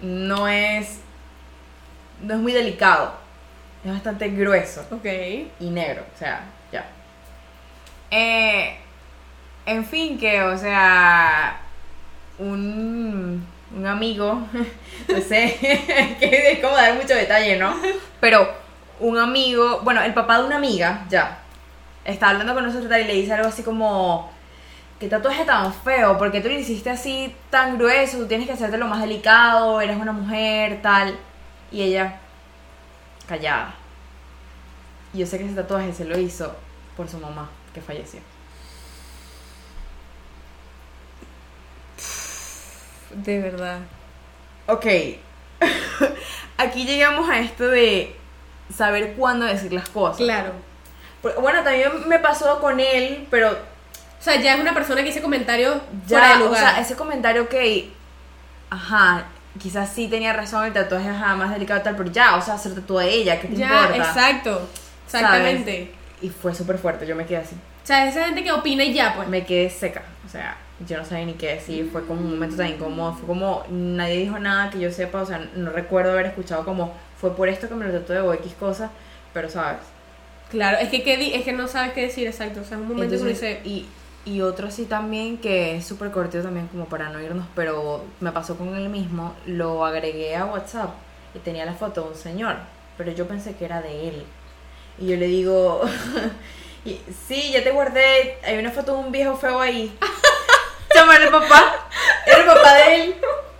No 0.00 0.48
es. 0.48 0.98
No 2.22 2.34
es 2.34 2.40
muy 2.40 2.52
delicado. 2.52 3.14
Es 3.84 3.92
bastante 3.92 4.28
grueso. 4.30 4.84
ok. 4.90 5.06
y 5.60 5.70
negro, 5.70 6.04
o 6.12 6.18
sea, 6.18 6.42
ya. 6.72 6.84
Eh, 8.10 8.76
en 9.64 9.84
fin, 9.84 10.18
que, 10.18 10.42
o 10.42 10.58
sea, 10.58 11.60
un, 12.38 13.46
un 13.74 13.86
amigo, 13.86 14.42
no 15.08 15.20
sé, 15.20 15.56
que 16.18 16.52
es 16.52 16.58
como 16.58 16.74
dar 16.74 16.94
mucho 16.94 17.14
detalle, 17.14 17.56
¿no? 17.56 17.74
Pero 18.20 18.52
un 18.98 19.16
amigo, 19.18 19.80
bueno, 19.82 20.02
el 20.02 20.12
papá 20.12 20.38
de 20.38 20.46
una 20.46 20.56
amiga, 20.56 21.06
ya, 21.08 21.38
está 22.04 22.30
hablando 22.30 22.54
con 22.54 22.64
nosotros 22.64 22.90
y 22.98 23.04
le 23.04 23.14
dice 23.14 23.32
algo 23.32 23.48
así 23.48 23.62
como, 23.62 24.30
¿qué 24.98 25.08
tatuaje 25.08 25.44
tan 25.44 25.72
feo? 25.72 26.18
porque 26.18 26.40
tú 26.40 26.48
lo 26.48 26.58
hiciste 26.58 26.90
así 26.90 27.34
tan 27.50 27.76
grueso? 27.78 28.18
Tú 28.18 28.26
tienes 28.26 28.46
que 28.46 28.52
hacerte 28.52 28.78
lo 28.78 28.86
más 28.86 29.00
delicado, 29.00 29.80
eres 29.80 29.96
una 29.96 30.12
mujer, 30.12 30.80
tal. 30.82 31.18
Y 31.70 31.82
ella, 31.82 32.18
callada. 33.28 33.74
Y 35.12 35.18
yo 35.18 35.26
sé 35.26 35.38
que 35.38 35.44
ese 35.44 35.54
tatuaje 35.54 35.92
se 35.92 36.04
lo 36.04 36.18
hizo 36.18 36.54
por 36.96 37.08
su 37.08 37.18
mamá, 37.18 37.48
que 37.74 37.80
falleció. 37.80 38.20
De 43.10 43.40
verdad. 43.40 43.80
Ok. 44.66 44.86
Aquí 46.56 46.84
llegamos 46.84 47.28
a 47.28 47.40
esto 47.40 47.66
de 47.66 48.14
saber 48.74 49.14
cuándo 49.14 49.46
decir 49.46 49.72
las 49.72 49.88
cosas. 49.88 50.18
Claro. 50.18 50.69
Bueno, 51.22 51.62
también 51.62 51.90
me 52.08 52.18
pasó 52.18 52.60
con 52.60 52.80
él, 52.80 53.26
pero 53.30 53.50
O 53.50 54.22
sea, 54.22 54.36
ya 54.40 54.54
es 54.54 54.60
una 54.60 54.74
persona 54.74 55.02
que 55.02 55.08
hice 55.10 55.22
comentarios 55.22 55.76
ya, 56.06 56.18
fuera 56.18 56.28
de 56.36 56.42
o 56.42 56.46
lugar. 56.46 56.60
sea, 56.60 56.80
ese 56.80 56.94
comentario 56.96 57.48
que, 57.48 57.90
ajá, 58.70 59.24
quizás 59.58 59.90
sí 59.92 60.08
tenía 60.08 60.32
razón, 60.32 60.66
el 60.66 60.72
tatuaje 60.72 61.08
ajá, 61.08 61.34
más 61.36 61.50
delicado 61.50 61.80
y 61.80 61.82
tal, 61.82 61.96
pero 61.96 62.10
ya, 62.10 62.36
o 62.36 62.42
sea, 62.42 62.58
se 62.58 62.70
lo 62.70 62.98
a 62.98 63.04
ella, 63.04 63.40
¿qué 63.40 63.48
te 63.48 63.56
ya, 63.56 63.82
importa? 63.82 63.96
exacto. 63.96 64.68
Exactamente. 65.06 65.94
Y 66.22 66.28
fue 66.28 66.54
súper 66.54 66.78
fuerte, 66.78 67.06
yo 67.06 67.16
me 67.16 67.24
quedé 67.26 67.38
así. 67.38 67.56
O 67.82 67.86
sea, 67.86 68.06
esa 68.06 68.26
gente 68.26 68.44
que 68.44 68.52
opina 68.52 68.84
y 68.84 68.92
ya, 68.92 69.14
pues. 69.14 69.28
me 69.28 69.44
quedé 69.44 69.70
seca. 69.70 70.02
O 70.26 70.28
sea, 70.28 70.56
yo 70.86 70.98
no 70.98 71.04
sabía 71.04 71.24
ni 71.24 71.32
qué 71.34 71.54
decir. 71.54 71.88
Fue 71.90 72.06
como 72.06 72.20
un 72.20 72.32
momento 72.32 72.56
tan 72.56 72.68
incómodo. 72.68 73.14
Fue 73.14 73.26
como 73.26 73.64
nadie 73.68 74.18
dijo 74.18 74.38
nada 74.38 74.70
que 74.70 74.78
yo 74.78 74.92
sepa. 74.92 75.22
O 75.22 75.26
sea, 75.26 75.38
no 75.56 75.70
recuerdo 75.70 76.12
haber 76.12 76.26
escuchado 76.26 76.64
como 76.64 76.94
fue 77.20 77.34
por 77.34 77.48
esto 77.48 77.68
que 77.68 77.74
me 77.74 77.86
lo 77.86 77.90
trató 77.90 78.12
de 78.12 78.34
X 78.36 78.54
cosas. 78.60 78.90
Pero 79.32 79.48
sabes. 79.48 79.80
Claro, 80.50 80.78
es 80.78 80.88
que, 80.88 81.02
¿qué 81.02 81.16
di- 81.16 81.32
es 81.34 81.44
que 81.44 81.52
no 81.52 81.68
sabes 81.68 81.92
qué 81.92 82.02
decir, 82.02 82.26
exacto. 82.26 82.60
O 82.60 82.64
sea, 82.64 82.76
es 82.76 82.82
un 82.82 82.88
momento 82.88 83.14
que 83.14 83.20
uno 83.20 83.30
Entonces, 83.30 83.62
dice, 83.62 83.68
y, 83.68 83.86
y 84.24 84.40
otro 84.42 84.68
así 84.68 84.84
también 84.84 85.38
que 85.38 85.76
es 85.76 85.86
súper 85.86 86.10
cortito 86.10 86.42
también 86.42 86.66
como 86.68 86.86
para 86.86 87.08
no 87.10 87.20
irnos. 87.20 87.46
Pero 87.54 88.04
me 88.20 88.32
pasó 88.32 88.56
con 88.56 88.74
él 88.76 88.88
mismo. 88.88 89.34
Lo 89.46 89.84
agregué 89.84 90.34
a 90.36 90.46
WhatsApp 90.46 90.90
y 91.34 91.38
tenía 91.38 91.64
la 91.64 91.74
foto 91.74 92.02
de 92.02 92.08
un 92.10 92.14
señor. 92.16 92.56
Pero 92.98 93.12
yo 93.12 93.26
pensé 93.28 93.54
que 93.54 93.64
era 93.64 93.80
de 93.80 94.08
él. 94.08 94.24
Y 94.98 95.06
yo 95.06 95.16
le 95.16 95.26
digo. 95.26 95.82
y, 96.84 97.00
sí, 97.28 97.52
ya 97.52 97.62
te 97.62 97.70
guardé. 97.70 98.36
Hay 98.44 98.58
una 98.58 98.70
foto 98.72 98.94
de 98.94 98.98
un 99.04 99.12
viejo 99.12 99.36
feo 99.36 99.60
ahí. 99.60 99.96
Chama, 100.94 101.14
era 101.16 101.26
el 101.26 101.30
papá. 101.30 101.86
Era 102.26 102.38
el 102.40 102.46
papá 102.46 102.74
de 102.74 102.94
él. 102.96 103.14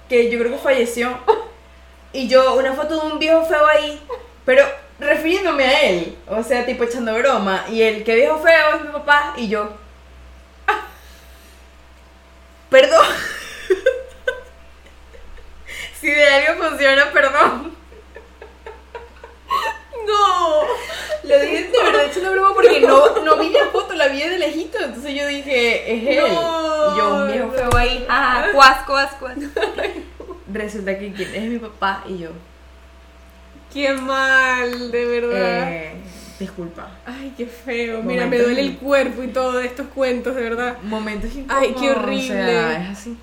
Que 0.08 0.28
yo 0.30 0.38
creo 0.40 0.50
que 0.52 0.58
falleció. 0.58 1.16
Y 2.12 2.26
yo, 2.26 2.56
una 2.56 2.72
foto 2.72 3.00
de 3.00 3.12
un 3.12 3.18
viejo 3.20 3.44
feo 3.44 3.64
ahí. 3.66 4.00
Pero 4.44 4.64
refiriéndome 5.00 5.64
a 5.64 5.82
él. 5.88 6.18
O 6.28 6.42
sea, 6.42 6.64
tipo 6.66 6.84
echando 6.84 7.14
broma. 7.14 7.64
Y 7.70 7.82
el 7.82 8.04
que 8.04 8.14
viejo 8.14 8.38
feo 8.38 8.76
es 8.76 8.82
mi 8.84 8.92
papá. 8.92 9.34
Y 9.36 9.48
yo. 9.48 9.70
"Ah, 10.66 10.82
Perdón. 12.68 13.06
si 16.00 16.08
de 16.10 16.26
algo 16.26 16.64
funciona, 16.68 17.10
perdón. 17.12 17.74
¡No! 20.06 20.62
Lo 21.24 21.40
dije 21.40 21.64
de 21.64 21.82
verdad 21.82 22.04
echando 22.06 22.32
broma 22.32 22.54
porque 22.54 22.80
no, 22.80 23.16
no 23.24 23.36
vi 23.36 23.50
la 23.50 23.66
foto, 23.66 23.94
la 23.94 24.08
vi 24.08 24.20
de 24.22 24.38
lejito. 24.38 24.78
Entonces 24.78 25.14
yo 25.14 25.26
dije, 25.26 25.92
es 25.92 26.18
él. 26.18 26.24
No. 26.32 26.94
y 26.94 26.98
yo, 26.98 27.08
un 27.14 27.32
viejo 27.32 27.50
feo 27.52 27.76
ahí. 27.76 28.06
Ah, 28.08 28.46
cuas, 28.52 28.82
cuas, 28.86 29.12
cuas. 29.14 29.36
Resulta 30.52 30.98
que 30.98 31.12
quien 31.12 31.34
es 31.34 31.42
mi 31.42 31.58
papá 31.58 32.02
y 32.08 32.18
yo. 32.18 32.30
¡Qué 33.72 33.92
mal! 33.92 34.90
De 34.90 35.06
verdad. 35.06 35.72
Eh, 35.72 35.92
disculpa. 36.38 36.90
Ay, 37.06 37.32
qué 37.36 37.46
feo. 37.46 38.02
Mira, 38.02 38.26
me 38.26 38.38
duele 38.38 38.60
el 38.60 38.76
cuerpo 38.76 39.22
y 39.22 39.28
todo 39.28 39.58
de 39.58 39.66
estos 39.66 39.86
cuentos, 39.88 40.34
de 40.34 40.42
verdad. 40.42 40.78
Momentos 40.82 41.34
incómodos. 41.34 41.62
Ay, 41.62 41.74
qué 41.78 41.90
horrible. 41.90 42.22
O 42.22 42.26
sea, 42.26 42.82
es 42.82 42.98
así. 42.98 43.16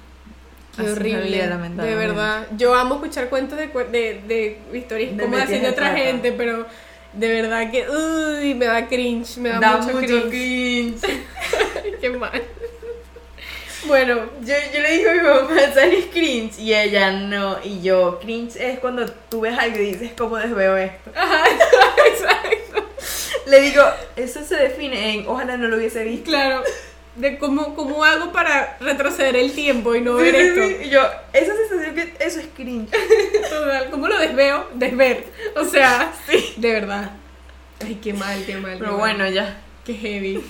Qué 0.75 0.82
Así 0.84 0.92
horrible. 0.92 1.48
De 1.48 1.96
verdad. 1.96 2.48
Yo 2.56 2.75
amo 2.75 2.96
escuchar 2.96 3.30
cuentos 3.30 3.58
de, 3.58 3.68
de, 3.68 4.22
de 4.27 4.77
historias 4.77 5.18
De 5.18 5.24
como 5.24 5.38
de 5.38 5.70
otra 5.70 5.96
gente, 5.96 6.32
pero 6.32 6.66
de 7.13 7.27
verdad 7.27 7.72
que. 7.72 7.86
Uy, 7.89 8.54
me 8.54 8.66
da 8.66 8.88
cringe. 8.88 9.38
Me 9.38 9.50
da, 9.50 9.60
Da 9.60 9.77
mucho, 9.77 9.94
mucho 9.96 10.30
cringe. 10.30 11.00
cringe. 11.01 11.98
qué 12.01 12.10
mal. 12.12 12.42
Bueno, 13.86 14.16
Yo, 14.42 14.56
yo 14.74 14.80
le 14.82 14.98
digo 14.98 15.10
a 15.10 15.14
mi 15.14 15.22
mamá, 15.22 15.62
¿sabes 15.74 16.06
cringe? 16.12 16.60
Y 16.60 16.74
ella 16.74 17.12
no. 17.12 17.58
Y 17.64 17.82
yo, 17.82 18.20
cringe 18.20 18.56
es 18.58 18.80
cuando 18.80 19.06
tú 19.30 19.42
ves 19.42 19.58
algo 19.58 19.78
y 19.78 19.92
dices, 19.94 20.12
¿cómo 20.18 20.38
desveo 20.38 20.76
esto? 20.78 21.12
ajá, 21.16 21.44
exacto. 22.08 22.86
Le 23.46 23.62
digo, 23.62 23.84
eso 24.16 24.44
se 24.44 24.56
define 24.56 25.14
en, 25.14 25.28
ojalá 25.28 25.56
no 25.58 25.68
lo 25.68 25.78
hubiese 25.78 26.04
visto. 26.04 26.30
Claro. 26.32 26.64
De 27.16 27.38
cómo, 27.40 27.76
cómo 27.76 28.04
hago 28.04 28.32
para 28.32 28.78
retroceder 28.80 29.36
el 29.38 29.52
tiempo 29.54 29.96
y 29.96 30.02
no 30.02 30.16
ver 30.16 30.36
Sí, 30.36 30.42
esto. 30.42 30.84
Y 30.86 30.90
yo, 30.90 31.02
esa 31.34 31.54
sensación 31.56 31.96
que 31.96 32.14
eso 32.24 32.40
es 32.40 32.48
cringe. 32.56 32.90
Total, 33.50 33.90
¿Cómo 33.90 34.08
lo 34.08 34.18
desveo? 34.20 34.68
Desver. 34.76 35.24
O 35.56 35.64
sea, 35.66 36.14
sí. 36.30 36.54
De 36.58 36.72
verdad. 36.74 37.12
Ay, 37.84 38.00
qué 38.04 38.14
mal, 38.14 38.44
qué 38.46 38.56
mal. 38.58 38.74
qué 38.74 38.80
Pero 38.80 38.92
mal. 38.92 39.00
bueno, 39.00 39.30
ya. 39.30 39.62
Qué 39.86 39.94
heavy. 39.94 40.44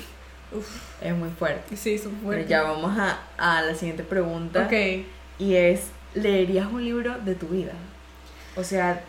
Uf, 0.52 0.82
Es 1.02 1.14
muy 1.14 1.30
fuerte. 1.30 1.76
sí, 1.76 1.98
son 1.98 2.12
Pero 2.14 2.24
fuertes. 2.24 2.48
ya 2.50 2.64
vamos 2.64 2.98
a, 2.98 3.20
a 3.38 3.62
la 3.62 3.76
siguiente 3.76 4.04
pregunta. 4.04 4.64
Ok. 4.66 5.06
Y 5.40 5.56
es, 5.56 5.88
¿leerías 6.16 6.68
un 6.68 6.84
libro 6.84 7.18
de 7.20 7.36
tu 7.36 7.48
vida? 7.48 7.74
O 8.56 8.64
sea, 8.64 9.02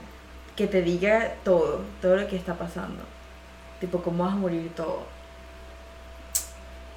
que 0.57 0.67
te 0.67 0.83
diga 0.83 1.35
todo, 1.45 1.85
todo 2.03 2.17
lo 2.17 2.27
que 2.29 2.37
está 2.37 2.55
pasando. 2.55 3.03
Tipo, 3.81 4.03
cómo 4.03 4.25
vas 4.25 4.33
a 4.33 4.37
morir 4.37 4.71
todo. 4.75 5.05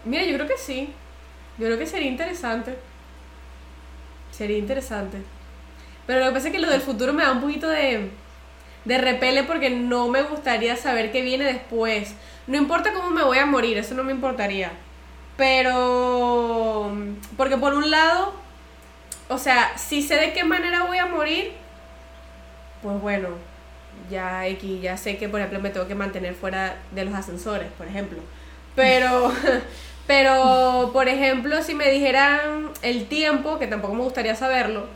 Mira, 0.06 0.26
yo 0.26 0.34
creo 0.36 0.48
que 0.48 0.58
sí. 0.58 0.90
Yo 1.58 1.66
creo 1.68 1.78
que 1.78 1.86
sería 1.86 2.10
interesante. 2.10 2.76
Sería 4.32 4.58
interesante. 4.58 5.18
Pero 6.08 6.22
lo 6.22 6.26
que 6.28 6.32
pasa 6.34 6.48
es 6.48 6.54
que 6.54 6.60
lo 6.60 6.70
del 6.70 6.82
futuro 6.82 7.14
me 7.14 7.24
da 7.24 7.32
un 7.32 7.42
poquito 7.42 7.68
de, 7.70 8.10
de 8.86 8.98
repele 8.98 9.44
porque 9.44 9.70
no 9.70 10.08
me 10.08 10.24
gustaría 10.24 10.76
saber 10.76 11.12
qué 11.12 11.22
viene 11.22 11.46
después. 11.46 12.16
No 12.48 12.58
importa 12.58 12.94
cómo 12.94 13.10
me 13.10 13.24
voy 13.24 13.38
a 13.38 13.46
morir, 13.46 13.78
eso 13.78 13.96
no 13.96 14.04
me 14.04 14.12
importaría. 14.12 14.72
Pero... 15.38 16.92
Porque 17.38 17.58
por 17.58 17.74
un 17.74 17.90
lado, 17.90 18.34
o 19.30 19.38
sea, 19.38 19.78
si 19.78 20.02
sé 20.02 20.16
de 20.16 20.34
qué 20.34 20.44
manera 20.44 20.84
voy 20.84 20.98
a 20.98 21.06
morir, 21.06 21.54
pues 22.82 23.00
bueno, 23.02 23.30
ya 24.10 24.48
X, 24.48 24.82
ya 24.82 24.98
sé 24.98 25.18
que 25.18 25.30
por 25.30 25.40
ejemplo 25.40 25.60
me 25.60 25.70
tengo 25.70 25.88
que 25.88 25.96
mantener 25.96 26.36
fuera 26.36 26.78
de 26.92 27.06
los 27.06 27.14
ascensores, 27.14 27.68
por 27.78 27.88
ejemplo. 27.88 28.20
Pero, 28.76 29.32
pero, 30.08 30.90
por 30.94 31.08
ejemplo, 31.08 31.62
si 31.64 31.76
me 31.76 31.90
dijeran 31.92 32.72
el 32.82 33.08
tiempo, 33.08 33.60
que 33.60 33.68
tampoco 33.68 33.94
me 33.94 34.04
gustaría 34.04 34.36
saberlo, 34.36 34.88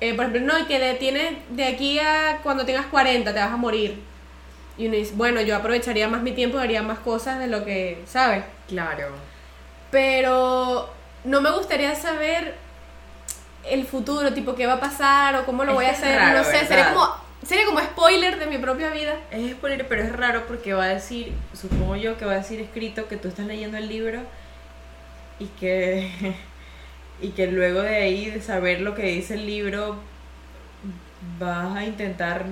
eh, 0.00 0.14
por 0.14 0.26
ejemplo, 0.26 0.52
no, 0.52 0.66
que 0.66 0.78
de, 0.78 0.94
tienes 0.94 1.34
de 1.50 1.64
aquí 1.64 1.98
a 1.98 2.40
cuando 2.42 2.64
tengas 2.66 2.86
40 2.86 3.32
te 3.32 3.40
vas 3.40 3.52
a 3.52 3.56
morir. 3.56 4.02
Y 4.76 4.86
uno 4.86 4.96
dice, 4.96 5.12
bueno, 5.14 5.40
yo 5.40 5.56
aprovecharía 5.56 6.08
más 6.08 6.22
mi 6.22 6.32
tiempo, 6.32 6.58
haría 6.58 6.82
más 6.82 6.98
cosas 6.98 7.38
de 7.38 7.46
lo 7.46 7.64
que, 7.64 8.02
¿sabes? 8.06 8.44
Claro. 8.68 9.08
Pero 9.90 10.90
no 11.24 11.40
me 11.40 11.50
gustaría 11.52 11.94
saber 11.94 12.54
el 13.64 13.86
futuro, 13.86 14.32
tipo 14.34 14.54
qué 14.54 14.66
va 14.66 14.74
a 14.74 14.80
pasar 14.80 15.36
o 15.36 15.46
cómo 15.46 15.64
lo 15.64 15.72
Es 15.72 15.76
voy 15.76 15.84
a 15.86 15.90
hacer, 15.92 16.18
raro, 16.18 16.38
no 16.38 16.44
sé, 16.44 16.66
sería 16.66 16.92
como 16.92 17.24
sería 17.44 17.66
como 17.66 17.80
spoiler 17.80 18.38
de 18.38 18.46
mi 18.46 18.58
propia 18.58 18.90
vida. 18.90 19.16
Es 19.30 19.52
spoiler, 19.52 19.86
pero 19.86 20.02
es 20.02 20.12
raro 20.12 20.46
porque 20.46 20.74
va 20.74 20.84
a 20.84 20.88
decir, 20.88 21.32
supongo 21.52 21.96
yo 21.96 22.16
que 22.16 22.24
va 22.24 22.32
a 22.32 22.36
decir 22.36 22.60
escrito 22.60 23.06
que 23.08 23.16
tú 23.16 23.28
estás 23.28 23.46
leyendo 23.46 23.76
el 23.76 23.88
libro 23.88 24.20
y 25.38 25.46
que 25.46 26.10
y 27.20 27.30
que 27.30 27.46
luego 27.46 27.80
de 27.82 27.96
ahí 27.96 28.30
de 28.30 28.40
saber 28.40 28.80
lo 28.80 28.94
que 28.94 29.02
dice 29.02 29.34
el 29.34 29.46
libro 29.46 29.96
vas 31.38 31.76
a 31.76 31.84
intentar 31.84 32.44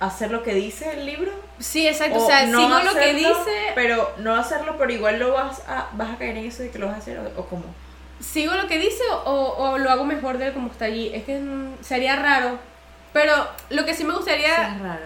hacer 0.00 0.30
lo 0.30 0.42
que 0.42 0.54
dice 0.54 0.92
el 0.92 1.06
libro 1.06 1.32
Sí, 1.58 1.88
exacto, 1.88 2.22
o, 2.22 2.26
sea, 2.26 2.44
sigo 2.44 2.60
lo 2.60 2.92
que 2.92 3.10
hacerlo, 3.10 3.28
dice, 3.28 3.72
pero 3.74 4.12
no 4.18 4.34
hacerlo 4.34 4.76
pero 4.78 4.92
igual 4.92 5.18
lo 5.18 5.32
vas 5.32 5.62
a 5.66 5.88
vas 5.92 6.10
a 6.10 6.18
caer 6.18 6.36
en 6.36 6.46
eso 6.46 6.62
de 6.62 6.70
que 6.70 6.78
lo 6.78 6.86
vas 6.86 6.96
a 6.96 6.98
hacer 6.98 7.18
o, 7.18 7.40
o 7.40 7.46
cómo 7.46 7.64
sigo 8.20 8.54
lo 8.54 8.66
que 8.66 8.78
dice 8.78 9.02
o, 9.24 9.30
o 9.30 9.78
lo 9.78 9.90
hago 9.90 10.04
mejor 10.04 10.38
de 10.38 10.52
como 10.52 10.68
está 10.68 10.86
allí. 10.86 11.10
Es 11.14 11.24
que 11.24 11.38
mm, 11.38 11.82
sería 11.82 12.16
raro. 12.16 12.58
Pero 13.12 13.32
lo 13.70 13.84
que 13.84 13.94
sí 13.94 14.04
me 14.04 14.12
gustaría 14.12 14.54
Sí, 14.54 14.62
es 14.76 14.80
raro 14.82 15.04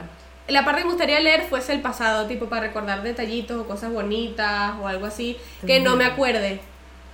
La 0.49 0.65
parte 0.65 0.81
que 0.81 0.87
me 0.87 0.93
gustaría 0.93 1.21
leer 1.21 1.45
fuese 1.45 1.73
el 1.73 1.81
pasado, 1.81 2.27
tipo 2.27 2.47
para 2.47 2.67
recordar 2.67 3.03
detallitos 3.03 3.61
o 3.61 3.69
cosas 3.69 3.93
bonitas 3.93 4.73
o 4.81 4.89
algo 4.89 5.07
así, 5.07 5.39
que 5.65 5.81
no 5.81 5.95
me 5.95 6.05
acuerde, 6.05 6.61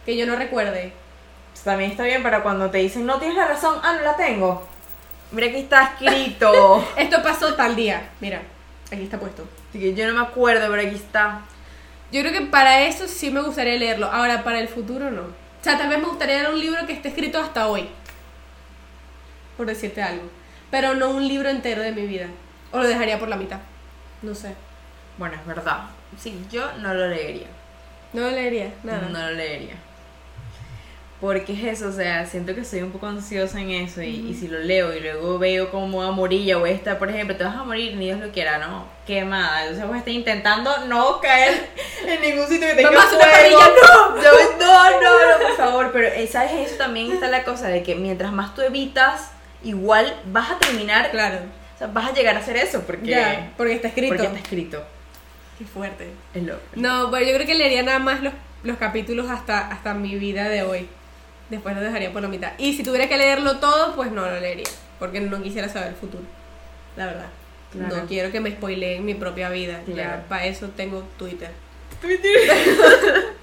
que 0.06 0.16
yo 0.16 0.26
no 0.26 0.36
recuerde. 0.36 0.92
también 1.64 1.90
está 1.90 2.04
bien 2.04 2.22
para 2.22 2.42
cuando 2.42 2.70
te 2.70 2.78
dicen 2.78 3.04
no 3.04 3.18
tienes 3.18 3.36
la 3.36 3.46
razón 3.46 3.78
ah 3.82 3.94
no 3.94 4.02
la 4.02 4.16
tengo 4.16 4.66
mira 5.32 5.48
aquí 5.48 5.58
está 5.58 5.94
escrito 5.94 6.86
Esto 6.96 7.22
pasó 7.22 7.54
tal 7.54 7.76
día, 7.76 8.10
mira, 8.20 8.42
aquí 8.90 9.02
está 9.02 9.18
puesto. 9.18 9.46
Así 9.70 9.80
que 9.80 9.94
yo 9.94 10.06
no 10.06 10.14
me 10.14 10.26
acuerdo, 10.26 10.68
pero 10.70 10.82
aquí 10.82 10.96
está. 10.96 11.42
Yo 12.12 12.20
creo 12.20 12.32
que 12.32 12.46
para 12.46 12.82
eso 12.82 13.08
sí 13.08 13.30
me 13.30 13.40
gustaría 13.40 13.76
leerlo, 13.76 14.06
ahora 14.06 14.44
para 14.44 14.60
el 14.60 14.68
futuro 14.68 15.10
no. 15.10 15.22
O 15.22 15.64
sea, 15.68 15.76
tal 15.76 15.88
vez 15.88 15.98
me 15.98 16.06
gustaría 16.06 16.36
leer 16.36 16.50
un 16.50 16.60
libro 16.60 16.86
que 16.86 16.92
esté 16.92 17.08
escrito 17.08 17.38
hasta 17.40 17.66
hoy, 17.68 17.88
por 19.56 19.66
decirte 19.66 20.02
algo, 20.02 20.24
pero 20.70 20.94
no 20.94 21.10
un 21.10 21.26
libro 21.26 21.48
entero 21.48 21.82
de 21.82 21.90
mi 21.90 22.06
vida, 22.06 22.28
o 22.70 22.78
lo 22.78 22.86
dejaría 22.86 23.18
por 23.18 23.28
la 23.28 23.36
mitad, 23.36 23.58
no 24.22 24.34
sé. 24.34 24.54
Bueno, 25.18 25.34
es 25.34 25.46
verdad. 25.46 25.88
Sí, 26.18 26.46
yo 26.50 26.70
no 26.78 26.94
lo 26.94 27.08
leería. 27.08 27.48
No 28.12 28.22
lo 28.22 28.30
leería, 28.30 28.72
nada. 28.84 29.08
No 29.08 29.18
lo 29.18 29.30
leería. 29.32 29.74
Porque 31.20 31.54
es 31.54 31.64
eso, 31.78 31.88
o 31.88 31.92
sea, 31.92 32.26
siento 32.26 32.54
que 32.54 32.62
soy 32.62 32.82
un 32.82 32.90
poco 32.92 33.06
ansiosa 33.06 33.58
en 33.58 33.70
eso 33.70 34.02
y, 34.02 34.28
y 34.28 34.34
si 34.34 34.48
lo 34.48 34.58
leo 34.58 34.94
y 34.94 35.00
luego 35.00 35.38
veo 35.38 35.70
cómo 35.70 35.98
va 36.00 36.08
a 36.08 36.10
morir, 36.10 36.44
ya 36.44 36.58
voy 36.58 36.68
a 36.70 36.72
estar, 36.74 36.98
por 36.98 37.08
ejemplo, 37.08 37.34
te 37.36 37.42
vas 37.44 37.56
a 37.56 37.64
morir, 37.64 37.96
ni 37.96 38.04
Dios 38.04 38.20
lo 38.20 38.30
quiera, 38.32 38.58
¿no? 38.58 38.86
Quemada. 39.06 39.62
Entonces 39.62 39.86
voy 39.86 39.94
a 39.96 39.98
estar 40.00 40.12
intentando 40.12 40.76
no 40.88 41.18
caer 41.20 41.68
en 42.06 42.20
ningún 42.20 42.46
sitio 42.46 42.68
que 42.68 42.74
tenga 42.74 42.90
una 42.90 43.00
fuego. 43.00 43.22
parrilla, 43.22 43.56
no. 43.58 44.22
Yo- 44.22 44.56
no, 44.60 45.00
no, 45.00 45.30
no, 45.38 45.46
por 45.46 45.56
favor. 45.56 45.90
Pero, 45.92 46.06
eh, 46.08 46.26
¿sabes? 46.30 46.52
Eso 46.52 46.76
también 46.76 47.10
está 47.10 47.28
la 47.28 47.44
cosa 47.44 47.68
de 47.68 47.82
que 47.82 47.94
mientras 47.94 48.30
más 48.32 48.54
tú 48.54 48.60
evitas, 48.60 49.30
igual 49.64 50.14
vas 50.26 50.50
a 50.50 50.58
terminar, 50.58 51.10
Claro, 51.12 51.38
o 51.74 51.78
sea, 51.78 51.86
vas 51.86 52.10
a 52.10 52.12
llegar 52.12 52.36
a 52.36 52.40
hacer 52.40 52.58
eso 52.58 52.82
porque, 52.82 53.06
ya, 53.06 53.52
porque 53.56 53.72
está 53.72 53.88
escrito. 53.88 54.08
porque 54.14 54.26
está 54.26 54.38
escrito. 54.38 54.84
Qué 55.58 55.64
fuerte. 55.64 56.08
Es 56.34 56.42
loco. 56.42 56.60
No, 56.74 57.08
bueno, 57.08 57.26
yo 57.26 57.32
creo 57.34 57.46
que 57.46 57.54
leería 57.54 57.82
nada 57.82 58.00
más 58.00 58.22
los, 58.22 58.34
los 58.64 58.76
capítulos 58.76 59.30
hasta, 59.30 59.68
hasta 59.68 59.94
mi 59.94 60.16
vida 60.16 60.50
de 60.50 60.62
hoy. 60.62 60.86
Después 61.50 61.74
lo 61.76 61.80
dejaría 61.82 62.12
por 62.12 62.22
la 62.22 62.28
mitad. 62.28 62.52
Y 62.58 62.72
si 62.74 62.82
tuviera 62.82 63.08
que 63.08 63.16
leerlo 63.16 63.58
todo, 63.58 63.94
pues 63.94 64.10
no 64.10 64.22
lo 64.28 64.40
leería. 64.40 64.64
Porque 64.98 65.20
no 65.20 65.42
quisiera 65.42 65.68
saber 65.68 65.90
el 65.90 65.94
futuro. 65.94 66.24
La 66.96 67.06
verdad. 67.06 67.26
Claro. 67.72 67.96
No 67.96 68.06
quiero 68.06 68.32
que 68.32 68.40
me 68.40 68.50
spoileen 68.50 69.04
mi 69.04 69.14
propia 69.14 69.48
vida. 69.50 69.80
Claro. 69.84 69.96
Ya, 70.22 70.24
para 70.28 70.46
eso 70.46 70.68
tengo 70.76 71.02
Twitter. 71.18 71.50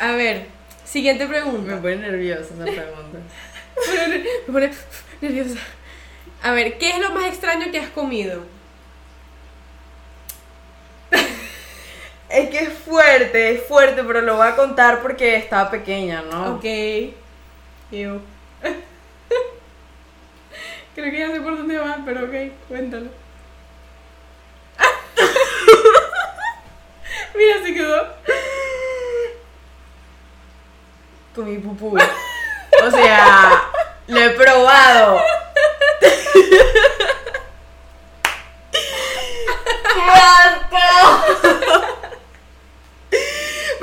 A 0.00 0.12
ver, 0.12 0.46
siguiente 0.84 1.24
Me 1.26 1.30
pregunta. 1.30 1.80
pone 1.80 1.96
nerviosa 1.96 2.54
esa 2.54 2.64
pregunta. 2.64 3.18
Me 4.46 4.52
pone 4.52 4.70
nerviosa. 5.20 5.58
A 6.42 6.52
ver, 6.52 6.78
¿qué 6.78 6.90
es 6.90 6.98
lo 7.00 7.10
más 7.10 7.26
extraño 7.26 7.70
que 7.72 7.78
has 7.78 7.90
comido? 7.90 8.44
Es 12.38 12.50
que 12.50 12.58
es 12.60 12.72
fuerte, 12.72 13.50
es 13.50 13.64
fuerte, 13.64 14.04
pero 14.04 14.20
lo 14.20 14.36
voy 14.36 14.46
a 14.46 14.54
contar 14.54 15.02
porque 15.02 15.34
estaba 15.34 15.72
pequeña, 15.72 16.22
¿no? 16.22 16.54
Ok. 16.54 16.62
Ew. 17.90 17.90
Creo 20.94 21.10
que 21.10 21.18
ya 21.18 21.32
sé 21.32 21.40
por 21.40 21.56
dónde 21.56 21.76
va, 21.78 21.98
pero 22.06 22.26
ok, 22.26 22.34
cuéntalo. 22.68 23.08
Mira, 27.34 27.60
se 27.64 27.74
quedó. 27.74 28.06
Con 31.34 31.50
mi 31.50 31.58
pupú. 31.58 31.98
O 31.98 32.90
sea, 32.92 33.64
lo 34.06 34.20
he 34.20 34.30
probado. 34.30 35.20
¡Qué 39.92 40.04
asco! 40.04 41.97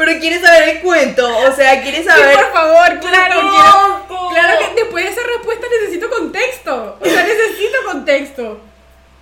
Pero 0.05 0.19
quieres 0.19 0.41
saber 0.41 0.69
el 0.69 0.81
cuento, 0.81 1.37
o 1.39 1.51
sea, 1.51 1.81
quieres 1.81 2.01
Sí, 2.01 2.07
saber. 2.07 2.35
por 2.35 2.51
favor, 2.53 2.99
claro. 2.99 3.35
¡Qué 3.41 3.47
quiero-! 3.49 4.29
Claro 4.31 4.59
que 4.59 4.81
después 4.81 5.05
de 5.05 5.11
esa 5.11 5.21
respuesta 5.27 5.65
necesito 5.81 6.09
contexto. 6.09 6.97
O 7.01 7.05
sea, 7.05 7.23
necesito 7.27 7.77
contexto. 7.85 8.59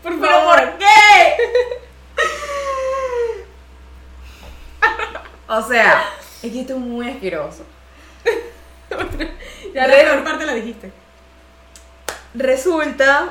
Por 0.01 0.19
¿Pero 0.19 0.31
favor. 0.33 0.59
por 0.71 0.77
qué? 0.79 1.37
O 5.47 5.61
sea, 5.61 6.03
es 6.41 6.51
que 6.51 6.61
esto 6.61 6.73
es 6.73 6.79
muy 6.79 7.09
asqueroso. 7.09 7.63
Ya 9.73 9.87
la 9.87 9.95
peor 9.95 10.23
parte 10.23 10.45
la 10.45 10.53
dijiste. 10.53 10.91
Resulta. 12.35 13.29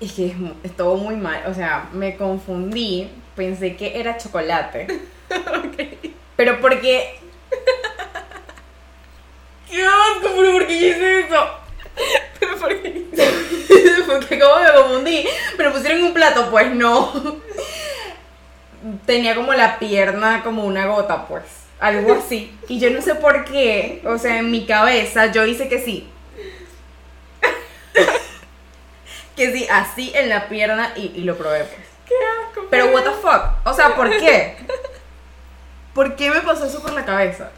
Es 0.00 0.12
que 0.12 0.26
es 0.28 0.36
mu- 0.36 0.54
estuvo 0.64 0.96
muy 0.96 1.14
mal. 1.16 1.44
O 1.46 1.54
sea, 1.54 1.88
me 1.92 2.16
confundí. 2.16 3.08
Pensé 3.36 3.76
que 3.76 4.00
era 4.00 4.16
chocolate. 4.16 4.86
Pero 6.36 6.60
porque. 6.60 7.18
¡Qué 9.70 9.84
asco! 9.84 10.28
¿Pero 10.36 10.52
por 10.52 10.66
qué 10.66 10.72
hice 10.72 11.20
eso? 11.20 11.50
Pero 12.40 12.56
por 12.56 12.80
qué? 12.80 13.04
porque 14.06 14.38
como 14.38 14.60
me 14.60 14.72
confundí. 14.72 15.28
Pero 15.56 15.72
pusieron 15.72 16.04
un 16.04 16.14
plato, 16.14 16.50
pues 16.50 16.74
no. 16.74 17.40
Tenía 19.04 19.34
como 19.34 19.52
la 19.52 19.78
pierna 19.78 20.42
como 20.42 20.64
una 20.64 20.86
gota, 20.86 21.26
pues. 21.26 21.42
Algo 21.80 22.14
así. 22.14 22.56
Y 22.68 22.80
yo 22.80 22.90
no 22.90 23.02
sé 23.02 23.14
por 23.14 23.44
qué. 23.44 24.02
O 24.04 24.18
sea, 24.18 24.38
en 24.38 24.50
mi 24.50 24.66
cabeza 24.66 25.26
yo 25.26 25.44
hice 25.44 25.68
que 25.68 25.80
sí. 25.80 26.08
que 29.36 29.52
sí, 29.52 29.66
así 29.70 30.12
en 30.14 30.28
la 30.28 30.48
pierna 30.48 30.92
y, 30.96 31.12
y 31.14 31.22
lo 31.22 31.36
probé, 31.36 31.64
pues. 31.64 31.86
Qué 32.06 32.14
asco. 32.46 32.66
Pero 32.70 32.86
what 32.86 33.02
the 33.02 33.10
fuck? 33.10 33.50
O 33.64 33.74
sea, 33.74 33.94
¿por 33.94 34.10
qué? 34.10 34.56
¿Por 35.98 36.14
qué 36.14 36.30
me 36.30 36.40
pasó 36.42 36.64
eso 36.64 36.80
por 36.80 36.92
la 36.92 37.04
cabeza? 37.04 37.50